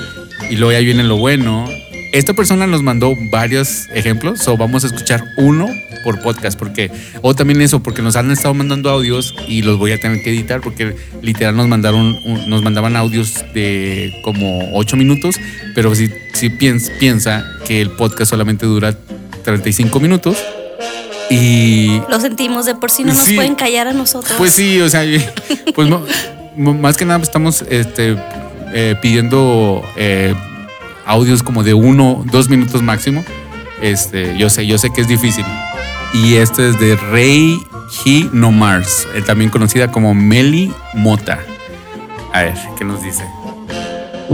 y 0.50 0.56
luego 0.56 0.72
ya 0.72 0.80
viene 0.80 1.04
lo 1.04 1.18
bueno. 1.18 1.68
Esta 2.14 2.34
persona 2.36 2.68
nos 2.68 2.84
mandó 2.84 3.16
varios 3.32 3.88
ejemplos, 3.94 4.48
o 4.48 4.56
vamos 4.56 4.84
a 4.84 4.88
escuchar 4.88 5.24
uno 5.36 5.68
por 6.04 6.22
podcast, 6.22 6.60
porque, 6.60 6.92
o 7.24 7.34
también 7.34 7.60
eso, 7.62 7.82
porque 7.82 8.04
nos 8.04 8.16
han 8.16 8.30
estado 8.30 8.54
mandando 8.54 8.92
audios 8.92 9.34
y 9.48 9.64
los 9.64 9.80
voy 9.80 9.94
a 9.94 9.98
tener 10.00 10.22
que 10.22 10.30
editar, 10.30 10.62
porque 10.62 10.96
literal 11.24 11.56
nos 11.56 11.68
mandaron, 11.68 12.16
un- 12.24 12.48
nos 12.50 12.62
mandaban 12.62 12.96
audios 12.96 13.44
de 13.56 14.14
como 14.24 14.76
ocho 14.78 14.96
minutos, 14.96 15.38
pero 15.74 15.96
si, 15.96 16.08
si 16.34 16.50
piens- 16.52 16.92
piensa 17.00 17.46
que 17.66 17.82
el 17.82 17.90
podcast 17.90 18.30
solamente 18.30 18.68
dura 18.68 18.96
35 19.44 20.00
minutos 20.00 20.38
y 21.32 22.00
Lo 22.10 22.20
sentimos, 22.20 22.68
de 22.68 22.76
por 22.76 22.92
sí 22.92 23.04
no 23.04 23.14
nos 23.14 23.24
Sí. 23.26 23.34
pueden 23.36 23.56
callar 23.56 23.88
a 23.88 23.94
nosotros. 23.94 24.34
pues 24.38 24.54
sí, 24.54 24.80
o 24.82 24.90
sea, 24.90 25.04
pues 25.74 25.90
más 26.58 26.96
que 26.96 27.06
nada 27.06 27.24
estamos 27.24 27.64
este, 27.70 28.16
eh, 28.72 28.96
pidiendo 29.02 29.84
eh, 29.98 30.36
audios 31.06 31.44
como 31.44 31.64
de 31.64 31.74
uno, 31.74 32.24
dos 32.32 32.50
minutos 32.50 32.82
máximo. 32.82 33.24
Este, 33.82 34.38
yo 34.38 34.50
sé, 34.50 34.66
yo 34.66 34.78
sé 34.78 34.90
que 34.92 35.02
es 35.02 35.08
difícil. 35.08 35.46
Y 36.14 36.36
este 36.36 36.70
es 36.70 36.80
de 36.80 36.96
Rey 36.96 37.60
He 38.06 38.30
No 38.32 38.52
Mars, 38.52 39.08
eh, 39.16 39.22
también 39.26 39.50
conocida 39.50 39.92
como 39.92 40.14
Meli 40.14 40.72
Mota. 40.94 41.40
A 42.34 42.44
ver, 42.44 42.54
¿qué 42.78 42.86
nos 42.86 43.02
dice? 43.04 43.24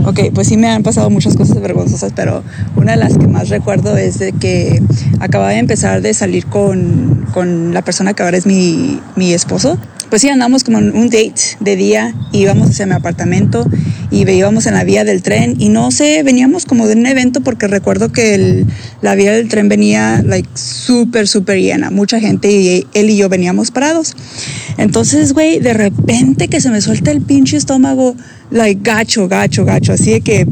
Ok, 0.05 0.19
pues 0.33 0.47
sí 0.47 0.57
me 0.57 0.69
han 0.69 0.83
pasado 0.83 1.09
muchas 1.09 1.35
cosas 1.35 1.59
vergonzosas, 1.61 2.13
pero 2.15 2.43
una 2.75 2.91
de 2.93 2.97
las 2.97 3.17
que 3.17 3.27
más 3.27 3.49
recuerdo 3.49 3.97
es 3.97 4.19
de 4.19 4.31
que 4.33 4.81
acababa 5.19 5.49
de 5.49 5.59
empezar 5.59 6.01
de 6.01 6.13
salir 6.13 6.45
con, 6.45 7.25
con 7.33 7.73
la 7.73 7.81
persona 7.81 8.13
que 8.13 8.23
ahora 8.23 8.37
es 8.37 8.45
mi, 8.45 9.01
mi 9.15 9.33
esposo. 9.33 9.77
Pues 10.09 10.23
sí, 10.23 10.29
andamos 10.29 10.63
como 10.63 10.79
en 10.79 10.95
un 10.95 11.05
date 11.09 11.33
de 11.59 11.75
día, 11.75 12.15
íbamos 12.31 12.71
hacia 12.71 12.87
mi 12.87 12.93
apartamento 12.93 13.69
y 14.09 14.27
íbamos 14.27 14.65
en 14.65 14.73
la 14.73 14.83
vía 14.83 15.03
del 15.03 15.21
tren 15.21 15.55
y 15.59 15.69
no 15.69 15.91
sé, 15.91 16.23
veníamos 16.23 16.65
como 16.65 16.87
de 16.87 16.95
un 16.95 17.05
evento 17.05 17.41
porque 17.41 17.67
recuerdo 17.67 18.11
que 18.11 18.33
el- 18.33 18.65
la 19.03 19.13
vía 19.13 19.33
del 19.33 19.47
tren 19.49 19.69
venía 19.69 20.23
like 20.25 20.49
súper, 20.55 21.27
súper 21.27 21.59
llena, 21.59 21.91
mucha 21.91 22.19
gente 22.19 22.51
y 22.51 22.87
él 22.95 23.09
y 23.11 23.17
yo 23.17 23.29
veníamos 23.29 23.69
parados. 23.69 24.15
Entonces, 24.77 25.33
güey, 25.33 25.59
de 25.59 25.73
repente 25.73 26.47
que 26.47 26.59
se 26.59 26.71
me 26.71 26.81
suelta 26.81 27.11
el 27.11 27.21
pinche 27.21 27.57
estómago, 27.57 28.15
like 28.49 28.81
gacho, 28.83 29.27
gacho, 29.27 29.63
gacho, 29.63 29.93
así 29.93 30.09
de 30.09 30.21
que 30.21 30.47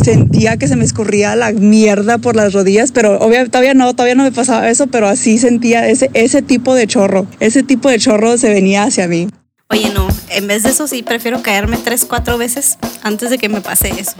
sentía 0.00 0.56
que 0.56 0.66
se 0.68 0.76
me 0.76 0.84
escurría 0.84 1.36
la 1.36 1.52
mierda 1.52 2.18
por 2.18 2.36
las 2.36 2.52
rodillas, 2.52 2.92
pero 2.92 3.18
obviamente 3.18 3.50
todavía 3.50 3.74
no, 3.74 3.92
todavía 3.94 4.14
no 4.14 4.24
me 4.24 4.32
pasaba 4.32 4.68
eso, 4.68 4.86
pero 4.88 5.06
así 5.08 5.38
sentía 5.38 5.86
ese, 5.88 6.10
ese 6.14 6.42
tipo 6.42 6.74
de 6.74 6.86
chorro, 6.86 7.26
ese 7.40 7.62
tipo 7.62 7.88
de 7.88 7.98
chorro 7.98 8.36
se 8.38 8.48
venía 8.48 8.84
hacia 8.84 9.06
mí. 9.08 9.28
Oye, 9.68 9.90
no, 9.94 10.08
en 10.30 10.46
vez 10.48 10.64
de 10.64 10.70
eso 10.70 10.88
sí 10.88 11.02
prefiero 11.04 11.42
caerme 11.42 11.76
tres, 11.76 12.04
cuatro 12.04 12.36
veces 12.38 12.76
antes 13.02 13.30
de 13.30 13.38
que 13.38 13.48
me 13.48 13.60
pase 13.60 13.88
eso. 13.90 14.12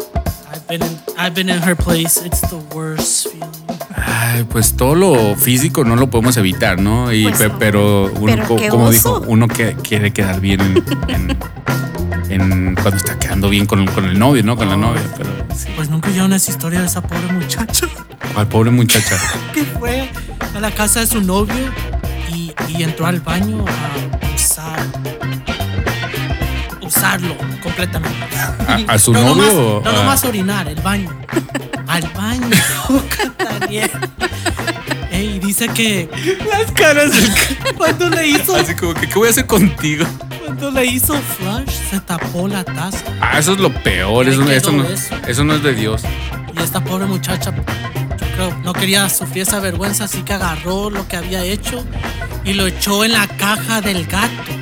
I've 0.52 0.62
been 0.68 0.82
in, 0.82 0.98
I've 1.18 1.34
been 1.34 1.48
in 1.48 1.62
her 1.62 1.76
place. 1.76 2.20
It's 2.24 2.40
the 2.42 2.56
worst 2.74 3.28
feeling. 3.28 3.48
Ay, 3.94 4.44
pues 4.44 4.74
todo 4.74 4.94
lo 4.94 5.34
físico 5.36 5.84
no 5.84 5.94
lo 5.96 6.08
podemos 6.10 6.36
evitar, 6.36 6.80
¿no? 6.80 7.12
Y, 7.12 7.24
Pues 7.24 7.38
pe- 7.38 7.48
no. 7.48 7.58
pero 7.58 8.04
uno, 8.12 8.26
Pero 8.26 8.46
co- 8.48 8.56
como 8.68 8.84
oso. 8.86 8.92
dijo, 9.20 9.24
uno 9.28 9.46
que 9.48 9.74
quiere 9.82 10.12
quedar 10.12 10.40
bien 10.40 10.60
en, 10.60 10.84
en- 12.28 12.40
en 12.42 12.74
cuando 12.76 12.96
está 12.96 13.18
quedando 13.18 13.48
bien 13.48 13.66
con, 13.66 13.86
con 13.88 14.04
el 14.04 14.18
novio, 14.18 14.42
¿no? 14.42 14.56
Con 14.56 14.68
la 14.68 14.76
novia. 14.76 15.02
Pero. 15.16 15.30
Pues 15.76 15.88
nunca 15.90 16.08
oyeron 16.08 16.32
esa 16.32 16.50
historia 16.50 16.80
de 16.80 16.86
esa 16.86 17.00
pobre 17.02 17.32
muchacha 17.32 17.86
Al 18.36 18.48
pobre 18.48 18.70
muchacha. 18.70 19.16
que 19.54 19.64
fue 19.64 20.10
a 20.54 20.60
la 20.60 20.70
casa 20.70 21.00
de 21.00 21.06
su 21.06 21.20
novio 21.20 21.72
y, 22.32 22.52
y 22.68 22.82
entró 22.82 23.06
al 23.06 23.20
baño 23.20 23.64
a 23.66 24.34
usar. 24.34 24.80
Usarlo 26.82 27.36
completamente. 27.62 28.18
¿A- 28.36 28.84
a 28.94 28.98
su 28.98 29.12
no 29.14 29.20
novio 29.34 29.42
Nomás, 29.52 29.84
no 29.84 29.90
a- 29.90 29.92
nomás 29.92 30.24
orinar, 30.24 30.68
el 30.68 30.80
baño. 30.80 31.10
Al 31.86 32.08
baño. 32.14 32.48
Ey, 35.10 35.40
dice 35.40 35.66
que 35.68 36.08
Las 36.48 36.70
caras 36.70 37.10
del 37.10 37.74
cuando 37.76 38.08
le 38.10 38.28
hizo, 38.28 38.54
Así 38.54 38.74
como 38.76 38.94
que, 38.94 39.08
¿qué 39.08 39.14
voy 39.18 39.26
a 39.26 39.30
hacer 39.32 39.46
contigo? 39.46 40.06
Cuando 40.60 40.78
le 40.78 40.86
hizo 40.86 41.14
flush, 41.14 41.70
se 41.90 42.00
tapó 42.00 42.46
la 42.46 42.62
taza. 42.62 43.04
Ah, 43.20 43.38
eso 43.38 43.54
es 43.54 43.60
lo 43.60 43.72
peor. 43.82 44.28
Eso, 44.28 44.42
eso 44.50 44.72
no, 44.72 44.84
eso. 44.84 45.14
eso 45.26 45.44
no 45.44 45.54
es 45.54 45.62
de 45.62 45.74
Dios. 45.74 46.02
Y 46.54 46.62
esta 46.62 46.84
pobre 46.84 47.06
muchacha, 47.06 47.54
yo 47.54 47.62
creo, 48.34 48.54
no 48.62 48.74
quería 48.74 49.08
sufrir 49.08 49.42
esa 49.42 49.58
vergüenza, 49.60 50.04
así 50.04 50.22
que 50.22 50.34
agarró 50.34 50.90
lo 50.90 51.08
que 51.08 51.16
había 51.16 51.42
hecho 51.44 51.82
y 52.44 52.52
lo 52.52 52.66
echó 52.66 53.04
en 53.04 53.12
la 53.12 53.26
caja 53.26 53.80
del 53.80 54.04
gato. 54.04 54.52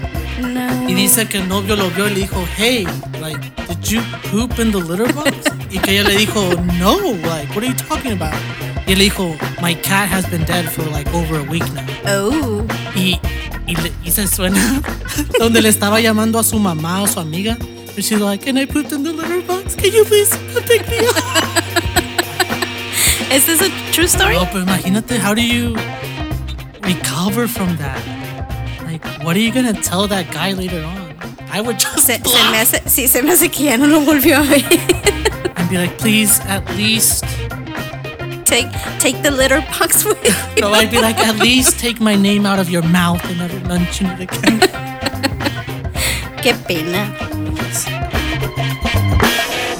No. 0.40 0.88
Y 0.88 0.94
dice 0.94 1.26
que 1.26 1.38
el 1.38 1.48
novio 1.48 1.74
lo 1.74 1.90
vio 1.90 2.06
y 2.06 2.11
le 2.11 2.20
dijo, 2.20 2.44
hey, 2.56 2.87
like, 3.20 3.40
did 3.68 3.82
you 3.82 4.00
poop 4.30 4.56
in 4.61 4.70
the 4.70 4.80
litter 4.80 5.12
box? 5.12 5.32
Y 5.68 5.78
que 5.80 5.98
ella 5.98 6.08
le 6.08 6.16
dijo, 6.16 6.48
no, 6.78 6.96
like, 7.00 7.48
what 7.54 7.64
are 7.64 7.66
you 7.66 7.74
talking 7.74 8.12
about? 8.12 8.34
Y 8.87 8.92
él 8.92 8.98
le 8.98 9.04
dijo, 9.04 9.37
my 9.61 9.74
cat 9.74 10.08
has 10.08 10.30
been 10.30 10.44
dead 10.44 10.64
for 10.70 10.84
like 10.92 11.12
over 11.12 11.40
a 11.40 11.42
week 11.42 11.64
now. 11.74 11.84
Oh. 12.06 12.66
Y, 12.94 13.20
y, 13.68 13.76
le- 13.76 13.92
y 14.04 14.11
se 14.11 14.26
suena 14.26 14.83
donde 15.38 15.61
le 15.62 15.68
estaba 15.68 16.00
llamando 16.00 16.38
a 16.38 16.42
su 16.44 16.59
mamá 16.59 17.02
o 17.02 17.07
su 17.07 17.20
amiga. 17.20 17.57
And 17.96 18.04
she's 18.04 18.20
like, 18.20 18.44
can 18.44 18.57
I 18.57 18.64
poop 18.66 18.90
in 18.92 19.02
the 19.02 19.12
litter 19.12 19.40
box? 19.42 19.74
Can 19.76 19.92
you 19.92 20.04
please 20.04 20.31
pick 20.66 20.88
me 20.88 20.98
up? 21.07 21.16
¿Is 23.31 23.44
this 23.46 23.61
a 23.61 23.68
true 23.92 24.07
story? 24.09 24.35
No, 24.37 24.46
pero 24.46 24.64
imagínate, 24.64 25.18
how 25.18 25.35
do 25.35 25.42
you 25.42 25.74
recover 26.83 27.46
from 27.46 27.76
that? 27.76 28.00
Like, 28.87 29.04
what 29.22 29.37
are 29.37 29.40
you 29.40 29.52
gonna 29.52 29.74
tell 29.74 30.07
that 30.09 30.31
guy 30.33 30.52
later 30.52 30.83
on? 30.83 30.96
I 31.52 31.61
would 31.61 31.78
just 31.78 32.07
Se, 32.07 32.18
se 32.18 32.50
me 32.50 32.59
hace, 32.59 32.81
sí, 32.87 33.07
se 33.09 33.22
me 33.22 33.33
hace 33.33 33.48
que 33.50 33.64
ya 33.66 33.76
no 33.76 33.87
lo 33.87 34.00
volvió 34.00 34.38
a 34.38 34.42
ver. 34.42 34.64
and 35.57 35.68
be 35.68 35.76
like, 35.76 35.98
please, 35.98 36.40
at 36.46 36.64
least. 36.76 37.24
Take, 38.48 38.68
take 38.98 39.22
the 39.22 39.30
litter 39.30 39.61
box 39.78 40.04
with 40.08 40.18
you. 40.24 40.62
No, 40.62 40.72
I'd 40.72 40.90
be 40.90 41.00
like, 41.00 41.18
at 41.18 41.37
least 41.37 41.78
take 41.78 42.00
my 42.00 42.16
name 42.16 42.46
out 42.46 42.58
of 42.58 42.70
your 42.70 42.82
mouth 42.82 43.22
and 43.24 43.38
never 43.38 43.61
mention 43.68 44.06
it 44.06 44.20
again. 44.20 44.61
Qué 46.42 46.54
pena. 46.66 47.14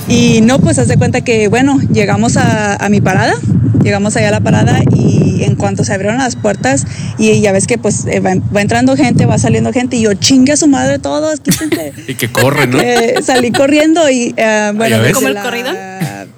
Y 0.09 0.40
no, 0.42 0.59
pues 0.59 0.78
haz 0.78 0.88
de 0.88 0.96
cuenta 0.96 1.20
que, 1.20 1.48
bueno, 1.48 1.78
llegamos 1.90 2.37
a, 2.37 2.76
a 2.76 2.88
mi 2.88 3.00
parada, 3.00 3.35
Llegamos 3.83 4.16
allá 4.16 4.28
a 4.28 4.33
la 4.33 4.40
parada 4.40 4.81
y 4.94 5.44
en 5.44 5.54
cuanto 5.54 5.85
se 5.85 5.92
abrieron 5.94 6.18
las 6.18 6.37
puertas 6.37 6.85
y 7.16 7.40
ya 7.40 7.52
ves 7.52 7.66
que 7.66 7.78
pues 7.78 8.07
eh, 8.07 8.20
va, 8.20 8.35
va 8.54 8.61
entrando 8.61 8.96
gente, 8.96 9.24
va 9.24 9.38
saliendo 9.38 9.72
gente 9.72 9.96
y 9.96 10.02
yo 10.02 10.14
chingue 10.14 10.52
a 10.52 10.57
su 10.57 10.66
madre 10.66 10.98
todos, 10.98 11.40
quítense. 11.40 11.92
Y 12.09 12.14
que 12.14 12.31
corren, 12.31 12.70
¿no? 12.70 12.81
Eh, 12.81 13.16
salí 13.22 13.52
corriendo 13.52 14.11
y 14.11 14.35
eh, 14.37 14.72
bueno, 14.74 14.96
¿Ya 14.96 15.02
ves? 15.02 15.09
desde 15.09 15.12
¿Como 15.14 15.28
el 15.28 15.35
la 15.35 15.42
corridón? 15.42 15.76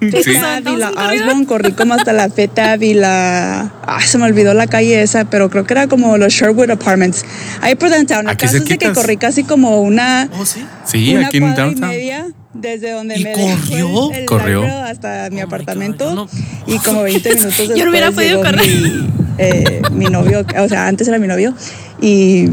Y 0.01 0.77
la 0.77 0.89
Osborne, 1.13 1.45
corrí 1.45 1.73
como 1.73 1.93
hasta 1.93 2.11
la 2.11 2.23
Ave 2.23 2.85
y 2.87 2.93
la... 2.95 3.71
Ah, 3.85 4.01
se 4.01 4.17
me 4.17 4.25
olvidó 4.25 4.53
la 4.55 4.65
calle 4.65 5.01
esa, 5.03 5.25
pero 5.25 5.49
creo 5.51 5.63
que 5.65 5.73
era 5.73 5.87
como 5.87 6.17
los 6.17 6.33
Sherwood 6.33 6.71
Apartments. 6.71 7.23
Ahí 7.61 7.75
por 7.75 7.89
downtown. 7.91 8.27
Aquí 8.27 8.47
de 8.47 8.63
que 8.79 8.91
corrí 8.93 9.17
casi 9.17 9.43
como 9.43 9.79
una... 9.81 10.27
Oh, 10.39 10.45
sí. 10.45 10.65
Sí, 10.85 11.15
una 11.15 11.27
aquí 11.27 11.37
en 11.37 11.43
cuadra 11.43 11.61
y 11.61 11.69
downtown. 11.69 11.89
media 11.91 12.27
desde 12.53 12.91
donde 12.91 13.17
¿Y 13.17 13.23
me 13.23 13.29
dejó 13.29 13.49
corrió? 13.57 14.11
el- 14.13 14.25
Corrió. 14.25 14.63
Hasta 14.83 15.29
mi 15.31 15.41
Oh 15.41 15.45
apartamento 15.45 16.05
God, 16.09 16.15
no- 16.15 16.29
y 16.67 16.79
como 16.79 17.03
20 17.03 17.29
minutos 17.35 17.57
después 17.57 17.69
Yo 17.77 17.85
no 17.85 17.91
hubiera 17.91 18.11
podido 18.11 18.39
llegó 18.39 18.43
correr. 18.43 18.67
Mi, 18.67 19.09
eh, 19.37 19.81
mi 19.91 20.05
novio, 20.07 20.45
o 20.59 20.67
sea, 20.67 20.87
antes 20.87 21.07
era 21.07 21.17
mi 21.19 21.27
novio 21.27 21.53
y 22.01 22.49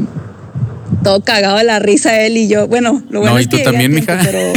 todo 1.05 1.20
cagado 1.20 1.57
de 1.59 1.64
la 1.64 1.79
risa 1.79 2.20
él 2.24 2.37
y 2.37 2.48
yo. 2.48 2.66
Bueno, 2.68 3.03
lo 3.11 3.20
bueno 3.20 3.35
No, 3.35 3.38
es 3.38 3.46
¿y 3.46 3.48
tú 3.48 3.57
que 3.59 3.62
también, 3.64 3.92
mija? 3.94 4.18
Pero 4.22 4.53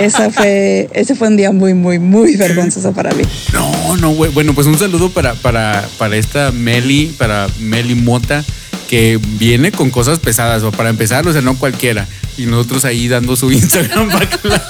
esa 0.00 0.30
fue, 0.30 0.88
ese 0.92 1.14
fue 1.14 1.28
un 1.28 1.36
día 1.36 1.52
muy, 1.52 1.74
muy, 1.74 1.98
muy 1.98 2.36
vergonzoso 2.36 2.92
para 2.92 3.12
mí. 3.14 3.24
No, 3.52 3.96
no, 3.96 4.10
güey. 4.10 4.30
Bueno, 4.32 4.54
pues 4.54 4.66
un 4.66 4.78
saludo 4.78 5.10
para, 5.10 5.34
para, 5.34 5.86
para 5.98 6.16
esta 6.16 6.50
Meli, 6.52 7.14
para 7.18 7.46
Meli 7.60 7.94
Mota, 7.94 8.44
que 8.88 9.18
viene 9.38 9.72
con 9.72 9.90
cosas 9.90 10.18
pesadas. 10.18 10.62
O 10.62 10.72
para 10.72 10.90
empezar, 10.90 11.26
o 11.26 11.32
sea, 11.32 11.42
no 11.42 11.56
cualquiera. 11.58 12.06
Y 12.36 12.46
nosotros 12.46 12.84
ahí 12.84 13.06
dando 13.08 13.36
su 13.36 13.52
Instagram 13.52 14.08
para 14.10 14.28
que 14.28 14.48
la- 14.48 14.66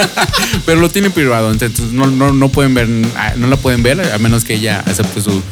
Pero 0.66 0.80
lo 0.80 0.90
tiene 0.90 1.10
privado, 1.10 1.50
entonces 1.50 1.92
no, 1.92 2.06
no, 2.08 2.32
no 2.32 2.48
pueden 2.50 2.74
ver, 2.74 2.88
no 2.88 3.46
la 3.46 3.56
pueden 3.56 3.82
ver, 3.82 4.00
a 4.12 4.18
menos 4.18 4.44
que 4.44 4.54
ella 4.54 4.82
acepte 4.86 5.20
su. 5.22 5.42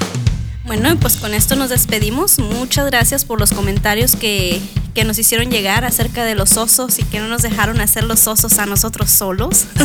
Bueno, 0.65 0.97
pues 1.01 1.17
con 1.17 1.35
esto 1.35 1.57
nos 1.57 1.71
despedimos. 1.71 2.39
Muchas 2.39 2.87
gracias 2.87 3.25
por 3.25 3.41
los 3.41 3.51
comentarios 3.53 4.17
que, 4.17 4.61
que 4.95 5.05
nos 5.05 5.19
hicieron 5.19 5.51
llegar 5.51 5.85
acerca 5.85 6.25
de 6.25 6.35
los 6.35 6.57
osos 6.57 6.99
y 6.99 7.05
que 7.05 7.19
no 7.19 7.29
nos 7.29 7.43
dejaron 7.43 7.81
hacer 7.81 8.05
los 8.05 8.27
osos 8.27 8.59
a 8.59 8.67
nosotros 8.67 9.11
solos. 9.11 9.67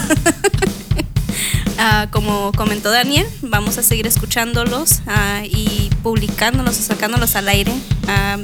Ah, 1.79 2.07
como 2.11 2.51
comentó 2.53 2.89
Daniel, 2.89 3.27
vamos 3.43 3.77
a 3.77 3.83
seguir 3.83 4.07
escuchándolos 4.07 5.01
ah, 5.05 5.43
y 5.45 5.91
publicándolos 6.01 6.79
o 6.79 6.81
sacándolos 6.81 7.35
al 7.35 7.47
aire, 7.49 7.71
ah, 8.07 8.37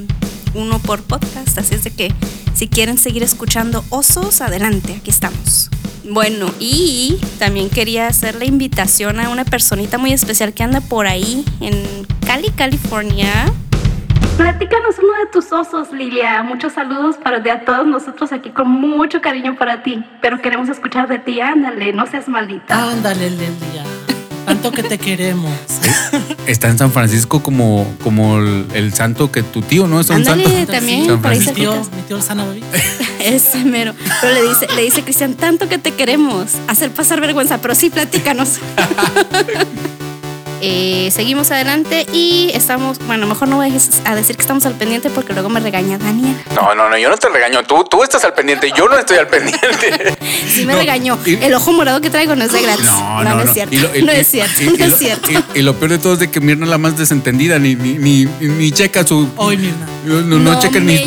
uno 0.54 0.78
por 0.78 1.02
podcast. 1.02 1.58
Así 1.58 1.74
es 1.74 1.84
de 1.84 1.89
que 1.89 2.13
si 2.54 2.67
quieren 2.67 3.00
seguir 3.00 3.24
escuchando 3.24 3.84
osos, 3.89 4.41
adelante, 4.41 4.98
aquí 5.00 5.10
estamos. 5.10 5.72
Bueno, 6.06 6.48
y 6.60 7.20
también 7.39 7.70
quería 7.70 8.08
hacer 8.08 8.36
la 8.36 8.46
invitación 8.46 9.20
a 9.20 9.30
una 9.30 9.46
personita 9.46 9.98
muy 9.98 10.12
especial 10.12 10.54
que 10.54 10.63
anda 10.63 10.82
por 10.82 11.08
ahí 11.08 11.46
en 11.62 12.06
Cali, 12.26 12.50
California. 12.50 13.32
Platícanos 14.38 14.96
uno 14.98 15.13
de 15.20 15.28
tus 15.32 15.52
osos, 15.52 15.92
Lilia. 15.94 16.42
Muchos 16.44 16.74
saludos 16.74 17.18
para 17.18 17.39
de 17.39 17.52
a 17.52 17.66
todos 17.66 17.86
nosotros 17.86 18.34
aquí 18.34 18.50
con 18.50 18.68
mucho 18.68 19.22
cariño 19.22 19.56
para 19.58 19.84
ti. 19.84 20.04
Pero 20.22 20.42
queremos 20.42 20.70
escuchar 20.70 21.08
de 21.08 21.20
ti. 21.20 21.39
Ándale, 21.39 21.94
no 21.94 22.08
seas 22.08 22.28
malita. 22.28 22.92
Ándale, 22.92 23.30
Lelia. 23.30 23.84
Tanto 24.45 24.71
que 24.71 24.84
te 24.84 24.97
queremos. 24.97 25.51
Está 26.47 26.69
en 26.69 26.77
San 26.77 26.91
Francisco 26.91 27.41
como, 27.41 27.88
como 28.03 28.38
el, 28.39 28.65
el 28.73 28.93
santo 28.93 29.32
que 29.32 29.41
tu 29.43 29.62
tío, 29.62 29.88
¿no? 29.88 29.99
Es 30.01 30.10
un 30.10 30.17
Ándale, 30.17 30.43
santo. 30.43 30.71
también, 30.73 31.06
San 31.06 31.21
por 31.21 31.32
ahí 31.32 31.39
Mi 31.39 31.43
Francisco. 31.45 31.73
tío, 31.73 31.95
mi 31.95 32.01
tío 32.03 32.17
el 32.17 32.23
Sana 32.23 32.45
Baby. 32.45 32.63
Ese 33.23 33.63
mero. 33.63 33.93
Pero 34.21 34.34
le 34.34 34.41
dice, 34.49 34.67
le 34.75 34.82
dice 34.84 35.01
Cristian, 35.03 35.36
tanto 35.36 35.69
que 35.69 35.77
te 35.77 35.91
queremos. 35.91 36.51
Hacer 36.67 36.91
pasar 36.91 37.21
vergüenza, 37.21 37.60
pero 37.60 37.73
sí, 37.75 37.89
platícanos. 37.89 38.60
Eh, 40.65 41.12
seguimos 41.12 41.52
adelante 41.52 42.06
y 42.13 42.49
estamos, 42.54 42.97
bueno, 43.06 43.28
mejor 43.28 43.49
no 43.49 43.58
voy 43.58 43.67
a 44.06 44.15
decir 44.15 44.36
que 44.38 44.41
estamos 44.41 44.65
al 44.65 44.76
pendiente 44.76 45.10
porque 45.10 45.34
luego 45.34 45.49
me 45.49 45.60
regaña 45.60 45.97
Daniel. 45.97 46.38
No, 46.56 46.73
no, 46.73 46.89
no, 46.89 46.97
yo 46.97 47.10
no 47.10 47.17
te 47.17 47.28
regaño. 47.28 47.63
Tú, 47.63 47.84
tú 47.84 48.02
estás 48.02 48.23
al 48.23 48.34
pendiente, 48.34 48.71
yo 48.78 48.88
no 48.88 48.97
estoy 48.97 49.17
al 49.17 49.28
pendiente. 49.28 50.15
Sí 50.47 50.65
me 50.65 50.73
No, 50.73 50.80
regañó. 50.80 51.17
y- 51.26 51.36
El 51.36 51.54
ojo 51.56 51.73
morado 51.73 51.99
que 51.99 52.10
traigo 52.10 52.36
no 52.36 52.43
es 52.45 52.52
de 52.54 52.62
gratis. 52.62 52.86
No, 52.86 53.23
no, 53.23 53.30
no, 53.32 53.36
no. 53.38 53.41
es 53.43 53.54
cierto. 53.54 53.73
Y 53.76 53.80
lo- 53.80 53.95
y- 53.95 54.02
no 54.04 54.12
es 54.12 54.28
cierto. 54.28 54.62
y- 54.62 54.65
no 54.67 54.71
y 54.78 54.82
es 54.84 54.91
lo- 54.91 54.97
cierto. 54.97 55.32
Y, 55.32 55.60
y 55.60 55.62
lo 55.63 55.73
peor 55.76 55.91
de 55.91 55.97
todo 55.97 56.13
es 56.13 56.19
de 56.19 56.30
que 56.32 56.39
Mirna 56.39 56.65
es 56.65 56.69
la 56.69 56.78
más 56.78 56.97
desentendida, 56.97 57.60
ni, 57.60 57.76
ni, 57.76 57.93
ni, 57.97 58.26
ni 58.39 58.71
checa 58.71 59.06
su. 59.06 59.28
Hoy, 59.36 59.58
Mirna. 59.58 59.88
No, 60.06 60.21
no, 60.21 60.39
no 60.39 60.60
checa 60.60 60.80
ni- 60.80 61.04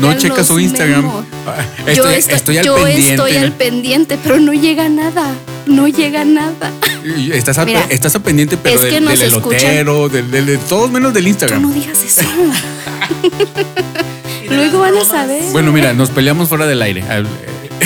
no, 0.00 0.14
checa 0.18 0.42
su 0.44 0.58
Instagram. 0.58 1.06
Ah, 1.46 1.64
yo 1.86 1.92
Estoy, 2.10 2.14
estoy, 2.16 2.34
estoy 2.34 2.58
al 2.58 2.64
yo 2.64 2.74
pendiente. 2.76 3.10
estoy 3.14 3.36
al 3.36 3.52
pendiente, 3.52 4.18
pero 4.22 4.38
no 4.40 4.52
llega 4.52 4.88
nada. 4.88 5.32
No 5.68 5.86
llega 5.86 6.24
nada. 6.24 6.72
Y 7.16 7.30
Estás, 7.32 7.58
al, 7.58 7.66
Mira, 7.66 7.86
estás 7.90 8.14
al 8.14 8.22
pendiente, 8.22 8.56
pero 8.56 8.76
es 8.80 8.86
que 8.86 9.00
del, 9.00 9.08
elotero, 9.08 10.08
del, 10.08 10.30
del- 10.30 10.46
de 10.46 10.58
todos 10.58 10.90
menos 10.90 11.12
del 11.14 11.24
Tú 11.24 11.28
Instagram. 11.28 11.62
no 11.62 11.70
digas 11.70 12.02
eso. 12.02 12.22
Luego 14.50 14.80
van 14.80 14.96
a 14.96 15.04
saber. 15.04 15.42
Bueno, 15.52 15.72
mira, 15.72 15.92
nos 15.92 16.10
peleamos 16.10 16.48
fuera 16.48 16.66
del 16.66 16.80
aire. 16.82 17.02
Al- 17.02 17.26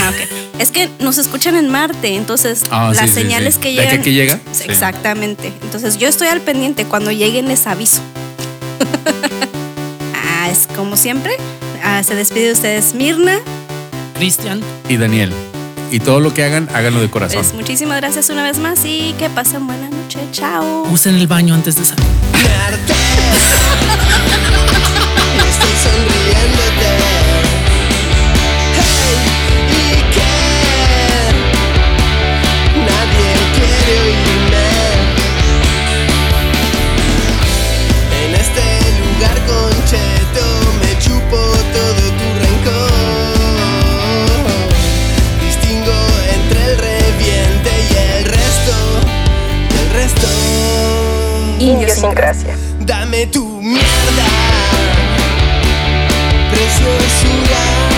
Ah, 0.00 0.10
ok. 0.10 0.60
Es 0.60 0.70
que 0.70 0.88
nos 1.00 1.18
escuchan 1.18 1.56
en 1.56 1.68
Marte, 1.70 2.14
entonces 2.16 2.62
Ah, 2.70 2.92
las 2.94 3.08
sí, 3.10 3.14
señales 3.14 3.54
sí. 3.54 3.60
que 3.60 3.68
¿De 3.68 3.74
llegan. 3.74 3.90
que 3.90 3.96
aquí 4.00 4.12
llega? 4.12 4.40
Exactamente. 4.64 5.52
Entonces 5.62 5.98
yo 5.98 6.08
estoy 6.08 6.28
al 6.28 6.40
pendiente. 6.40 6.84
Cuando 6.84 7.10
lleguen 7.12 7.48
les 7.48 7.66
aviso. 7.66 8.00
ah, 10.14 10.48
es 10.50 10.68
como 10.76 10.96
siempre. 10.96 11.32
Ah, 11.84 12.02
se 12.04 12.14
despide 12.14 12.46
de 12.46 12.52
ustedes 12.52 12.94
Mirna. 12.94 13.38
Cristian. 14.14 14.60
Y 14.88 14.96
Daniel. 14.96 15.32
Y 15.92 16.00
todo 16.00 16.20
lo 16.20 16.32
que 16.32 16.42
hagan, 16.42 16.70
háganlo 16.74 17.02
de 17.02 17.10
corazón. 17.10 17.42
Pues 17.42 17.52
muchísimas 17.52 17.98
gracias 18.00 18.30
una 18.30 18.42
vez 18.42 18.58
más 18.58 18.82
y 18.86 19.14
que 19.18 19.28
pasen 19.28 19.66
buena 19.66 19.90
noche. 19.90 20.20
Chao. 20.32 20.84
Usen 20.90 21.16
el 21.16 21.26
baño 21.26 21.52
antes 21.52 21.76
de 21.76 21.84
salir. 21.84 22.02
Estoy 25.50 25.72
sonriéndote. 25.84 27.21
Dame 52.80 53.26
tu 53.28 53.60
mierda, 53.62 54.26
preciosura. 56.50 57.91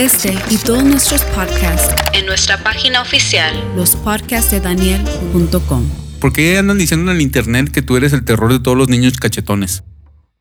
Este 0.00 0.34
y 0.50 0.56
todos 0.58 0.82
nuestros 0.84 1.22
podcasts 1.26 1.94
En 2.14 2.26
nuestra 2.26 2.62
página 2.62 3.00
oficial. 3.02 3.52
lospodcastsdedaniel.com. 3.76 5.88
¿Por 6.20 6.32
qué 6.32 6.58
andan 6.58 6.78
diciendo 6.78 7.10
en 7.10 7.16
el 7.16 7.22
internet 7.22 7.70
que 7.70 7.82
tú 7.82 7.96
eres 7.96 8.12
el 8.12 8.24
terror 8.24 8.52
de 8.52 8.60
todos 8.60 8.76
los 8.76 8.88
niños 8.88 9.14
cachetones? 9.18 9.82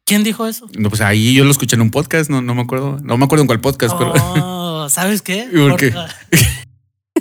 ¿Quién 0.06 0.24
dijo 0.24 0.46
eso? 0.48 0.68
No, 0.78 0.90
pues 0.90 1.02
ahí 1.02 1.34
yo 1.34 1.44
lo 1.46 1.52
escuché 1.52 1.76
en 1.76 1.82
un 1.82 1.92
podcast, 1.92 2.30
no, 2.30 2.42
no 2.42 2.56
me 2.56 2.62
acuerdo. 2.64 2.98
No 3.04 3.18
me 3.18 3.26
acuerdo 3.26 3.44
en 3.44 3.48
cuál 3.48 3.62
podcast, 3.62 3.96
pero. 3.98 4.14
Oh, 4.16 4.88
¿Sabes 4.90 5.22
qué? 5.22 5.48
¿Por 5.54 5.76
qué? 5.78 5.94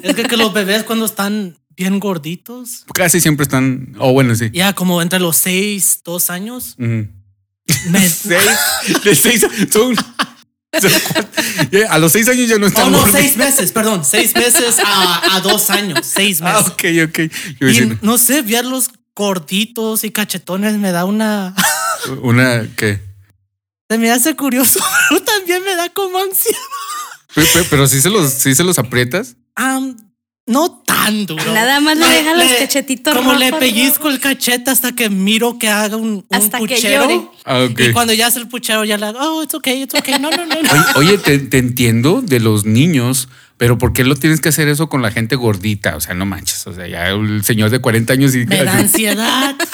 Es 0.03 0.15
que, 0.15 0.23
que 0.25 0.37
los 0.37 0.53
bebés 0.55 0.85
cuando 0.85 1.05
están 1.05 1.57
bien 1.77 2.01
gorditos, 2.01 2.85
Casi 2.95 3.21
siempre 3.21 3.43
están. 3.45 3.95
Oh, 3.99 4.13
bueno, 4.13 4.35
sí. 4.35 4.51
ya 4.53 4.73
como 4.73 5.03
entre 5.03 5.21
los 5.21 5.37
seis, 5.37 6.01
dos 6.05 6.31
años, 6.31 6.75
me- 6.79 7.11
Seis, 8.09 8.25
de 9.05 9.15
seis, 9.15 9.47
son, 9.71 9.95
a 11.89 11.99
los 11.99 12.13
seis 12.13 12.29
años 12.29 12.49
ya 12.49 12.59
no 12.59 12.67
están 12.67 12.93
no, 12.93 12.99
gordos. 12.99 13.17
seis 13.17 13.37
meses, 13.37 13.73
perdón, 13.73 14.05
seis 14.05 14.35
meses 14.35 14.77
a, 14.85 15.37
a 15.37 15.41
dos 15.41 15.71
años, 15.71 16.01
seis 16.07 16.41
Ah, 16.43 16.55
meses. 16.55 16.73
ok, 16.73 17.09
ok. 17.09 17.19
Yo 17.61 17.67
a 17.67 17.71
Y 17.71 17.75
decir, 17.75 17.99
no 18.03 18.19
sé, 18.19 18.43
verlos 18.43 18.91
gorditos 19.15 20.05
y 20.05 20.11
cachetones 20.11 20.77
me 20.79 20.93
da 20.93 21.05
una... 21.05 21.55
una 22.23 22.67
que. 22.77 23.01
Se 23.91 23.97
me 23.99 24.11
hace 24.11 24.37
curioso, 24.37 24.81
pero 25.09 25.23
también 25.23 25.65
me 25.65 25.75
da 25.75 25.89
como 25.91 26.19
ansiedad. 26.19 26.59
Pero, 27.35 27.47
pero- 27.53 27.67
pero 27.71 27.89
sí 27.89 28.01
se 28.01 28.11
los, 28.11 28.31
sí 28.33 28.55
se 28.55 28.63
los 28.65 28.79
aprietas. 28.79 29.37
Am, 29.55 29.97
no 30.49 30.83
tan 30.85 31.27
duro. 31.27 31.53
Nada 31.55 31.79
más 31.81 31.97
le 31.97 32.07
deja 32.09 32.35
los 32.35 32.53
cachetitos 32.55 33.15
Como 33.15 33.35
le 33.35 33.51
rojos, 33.51 33.61
pellizco 33.61 34.09
el 34.09 34.19
cachete 34.19 34.71
hasta 34.71 34.93
que 34.97 35.09
miro 35.11 35.59
que 35.59 35.69
haga 35.69 35.97
un, 35.97 36.09
un 36.09 36.27
Hasta 36.31 36.59
que 36.59 36.75
puchero. 36.75 37.03
llore. 37.05 37.21
Ah, 37.45 37.61
ok. 37.71 37.81
Y 37.81 37.93
cuando 37.93 38.13
ya 38.15 38.27
hace 38.27 38.41
el 38.41 38.49
puchero, 38.49 38.85
ya 38.85 38.97
le 38.99 39.07
hago, 39.07 39.19
oh, 39.21 39.43
it's 39.43 39.55
okay, 39.55 39.83
it's 39.83 39.95
okay. 39.95 40.15
No, 40.19 40.31
no, 40.31 40.45
no. 40.47 40.55
no. 40.61 40.71
Oye, 40.97 41.11
oye, 41.13 41.19
te, 41.19 41.39
te 41.39 41.59
entiendo 41.59 42.21
de 42.23 42.41
los 42.41 42.65
niños, 42.67 43.29
pero 43.57 43.79
¿por 43.79 43.93
qué 43.93 44.05
lo 44.05 44.15
tienes 44.17 44.41
que 44.41 44.49
hacer 44.51 44.69
eso 44.69 44.89
con 44.89 45.03
la 45.03 45.11
gente 45.11 45.37
gordita? 45.37 45.97
O 45.97 46.01
sea, 46.01 46.15
no 46.15 46.27
manches. 46.27 46.67
O 46.67 46.73
sea, 46.75 46.87
ya 46.89 47.09
el 47.11 47.45
señor 47.45 47.71
de 47.71 47.81
40 47.81 48.13
años 48.13 48.35
y. 48.35 48.45
Me 48.47 48.65
da 48.65 48.77
ansiedad. 48.79 49.55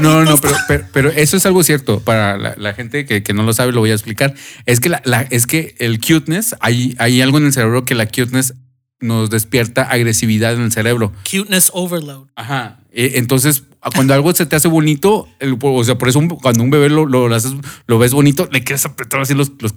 No, 0.00 0.24
no, 0.24 0.36
pero, 0.38 0.56
pero, 0.68 0.86
pero 0.92 1.10
eso 1.10 1.36
es 1.36 1.46
algo 1.46 1.62
cierto. 1.62 2.00
Para 2.00 2.36
la, 2.38 2.54
la 2.56 2.74
gente 2.74 3.04
que, 3.06 3.22
que 3.22 3.32
no 3.32 3.42
lo 3.42 3.52
sabe, 3.52 3.72
lo 3.72 3.80
voy 3.80 3.90
a 3.90 3.94
explicar. 3.94 4.34
Es 4.66 4.78
que, 4.80 4.88
la, 4.88 5.00
la- 5.04 5.22
es 5.30 5.46
que 5.46 5.74
el 5.78 6.00
cuteness, 6.00 6.54
hay, 6.60 6.94
hay 6.98 7.20
algo 7.22 7.38
en 7.38 7.46
el 7.46 7.52
cerebro 7.52 7.84
que 7.84 7.94
la 7.94 8.06
cuteness 8.06 8.54
nos 9.00 9.30
despierta 9.30 9.82
agresividad 9.82 10.54
en 10.54 10.62
el 10.62 10.72
cerebro. 10.72 11.12
Cuteness 11.30 11.70
overload. 11.72 12.28
Ajá. 12.36 12.80
Eh, 12.92 13.12
Entonces, 13.14 13.64
cuando 13.94 14.12
algo 14.12 14.34
se 14.34 14.44
te 14.44 14.56
hace 14.56 14.68
bonito, 14.68 15.26
el- 15.38 15.56
o 15.60 15.84
sea, 15.84 15.96
por 15.96 16.08
eso 16.08 16.18
un- 16.18 16.28
cuando 16.28 16.62
un 16.62 16.70
bebé 16.70 16.90
lo, 16.90 17.06
lo, 17.06 17.34
haces- 17.34 17.54
lo 17.86 17.98
ves 17.98 18.12
bonito, 18.12 18.46
le 18.52 18.62
quieres 18.62 18.84
apretar 18.84 19.20
así 19.22 19.32
los, 19.34 19.52
los, 19.60 19.74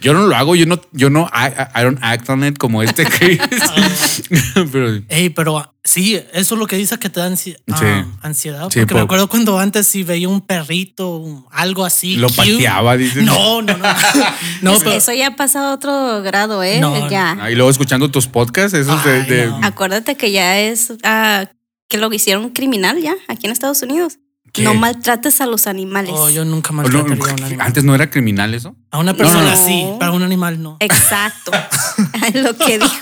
Yo 0.00 0.14
no 0.14 0.26
lo 0.26 0.36
hago, 0.36 0.54
yo 0.54 0.66
no, 0.66 0.80
yo 0.92 1.10
no, 1.10 1.28
I, 1.34 1.48
I 1.80 1.82
don't 1.82 1.98
act 2.02 2.28
on 2.30 2.44
it 2.44 2.58
como 2.58 2.82
este 2.82 3.04
Chris. 3.04 3.40
pero 4.72 5.00
Ey, 5.08 5.30
pero 5.30 5.74
sí, 5.82 6.14
eso 6.32 6.54
es 6.54 6.58
lo 6.58 6.66
que 6.66 6.76
dice 6.76 6.98
que 6.98 7.10
te 7.10 7.20
da 7.20 7.28
ansi- 7.28 7.56
ah, 7.72 7.76
Sí. 7.78 8.10
ansiedad. 8.22 8.68
Sí, 8.70 8.80
porque 8.80 8.94
me 8.94 9.00
acuerdo 9.00 9.28
cuando 9.28 9.58
antes 9.58 9.86
si 9.86 10.02
veía 10.02 10.28
un 10.28 10.40
perrito, 10.40 11.16
un- 11.16 11.44
algo 11.50 11.84
así. 11.84 12.16
lo 12.16 12.28
cute. 12.28 12.52
pateaba, 12.52 12.96
dices. 12.96 13.24
No, 13.24 13.62
no, 13.62 13.76
no. 13.76 13.84
no, 14.62 14.72
Es- 14.74 14.78
pero, 14.84 14.92
Eso 14.92 15.12
ya 15.12 15.28
ha 15.28 15.36
pasado 15.36 15.68
a 15.68 15.74
otro 15.74 16.22
grado, 16.22 16.62
¿eh? 16.62 16.78
No, 16.80 17.10
ya. 17.10 17.36
Ah, 17.40 17.50
Y 17.50 17.54
luego 17.54 17.70
escuchando 17.70 18.10
tus 18.10 18.26
podcasts, 18.28 18.74
esos 18.78 19.04
de. 19.04 19.10
Ay, 19.12 19.26
de- 19.28 19.46
no. 19.48 19.60
Acuérdate 19.64 20.16
que 20.16 20.30
ya 20.30 20.60
es 20.60 20.92
ah, 21.02 21.46
que 21.88 21.98
lo 21.98 22.12
hicieron 22.12 22.50
criminal 22.50 23.00
ya 23.00 23.14
aquí 23.28 23.46
en 23.46 23.52
Estados 23.52 23.82
Unidos. 23.82 24.18
¿Qué? 24.52 24.62
No 24.62 24.74
maltrates 24.74 25.40
a 25.40 25.46
los 25.46 25.66
animales. 25.66 26.12
oh, 26.14 26.30
yo 26.30 26.44
nunca 26.44 26.70
no, 26.70 26.76
maltrataría 26.76 27.12
a 27.12 27.34
un 27.34 27.42
animal. 27.44 27.66
antes 27.66 27.82
no 27.84 27.94
era 27.94 28.08
criminal 28.10 28.54
eso. 28.54 28.76
A 28.92 28.98
una 28.98 29.14
persona 29.14 29.50
No. 29.50 29.56
sí, 29.56 29.84
para 29.98 30.12
un 30.12 30.22
animal 30.22 30.62
no. 30.62 30.76
Exacto. 30.80 31.50
Es 32.32 32.40
lo 32.42 32.56
que 32.56 32.78
dijo. 32.78 32.94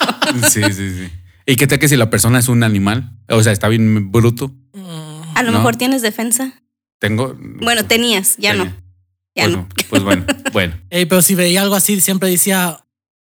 Sí, 0.51 0.62
sí, 0.72 0.91
sí. 0.95 1.11
¿Y 1.45 1.57
qué 1.57 1.66
tal 1.66 1.78
que 1.78 1.89
si 1.89 1.97
la 1.97 2.09
persona 2.09 2.39
es 2.39 2.49
un 2.49 2.62
animal? 2.62 3.18
O 3.28 3.43
sea, 3.43 3.53
está 3.53 3.68
bien 3.68 4.11
bruto. 4.11 4.53
A 5.35 5.43
lo 5.43 5.51
No. 5.53 5.59
mejor 5.59 5.76
tienes 5.76 6.01
defensa. 6.03 6.53
Tengo. 6.99 7.37
Bueno, 7.39 7.85
tenías, 7.85 8.37
ya 8.39 8.55
no. 8.55 8.64
Ya 9.35 9.45
Bueno, 9.49 9.57
no. 9.59 9.68
pues 9.91 10.03
bueno, 10.03 10.24
bueno. 10.53 10.74
Ey, 10.91 11.05
pero 11.07 11.20
si 11.22 11.35
veía 11.35 11.62
algo 11.62 11.74
así, 11.74 12.01
siempre 12.01 12.30
decía, 12.30 12.85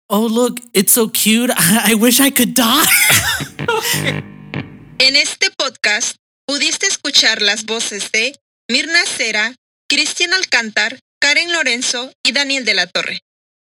oh, 0.08 0.28
look, 0.30 0.60
it's 0.74 0.92
so 0.94 1.08
cute. 1.12 1.54
I 1.88 1.94
wish 1.96 2.20
I 2.20 2.32
could 2.32 2.56
die. 2.56 4.24
En 5.00 5.16
este 5.16 5.52
podcast 5.52 6.16
pudiste 6.48 6.88
escuchar 6.88 7.44
las 7.44 7.66
voces 7.66 8.12
de 8.12 8.36
Mirna 8.68 9.06
Cera, 9.06 9.54
Cristian 9.88 10.34
Alcántar, 10.34 11.00
Karen 11.22 11.54
Lorenzo 11.54 12.12
y 12.26 12.32
Daniel 12.32 12.66
de 12.66 12.74
la 12.74 12.88
Torre. 12.88 13.20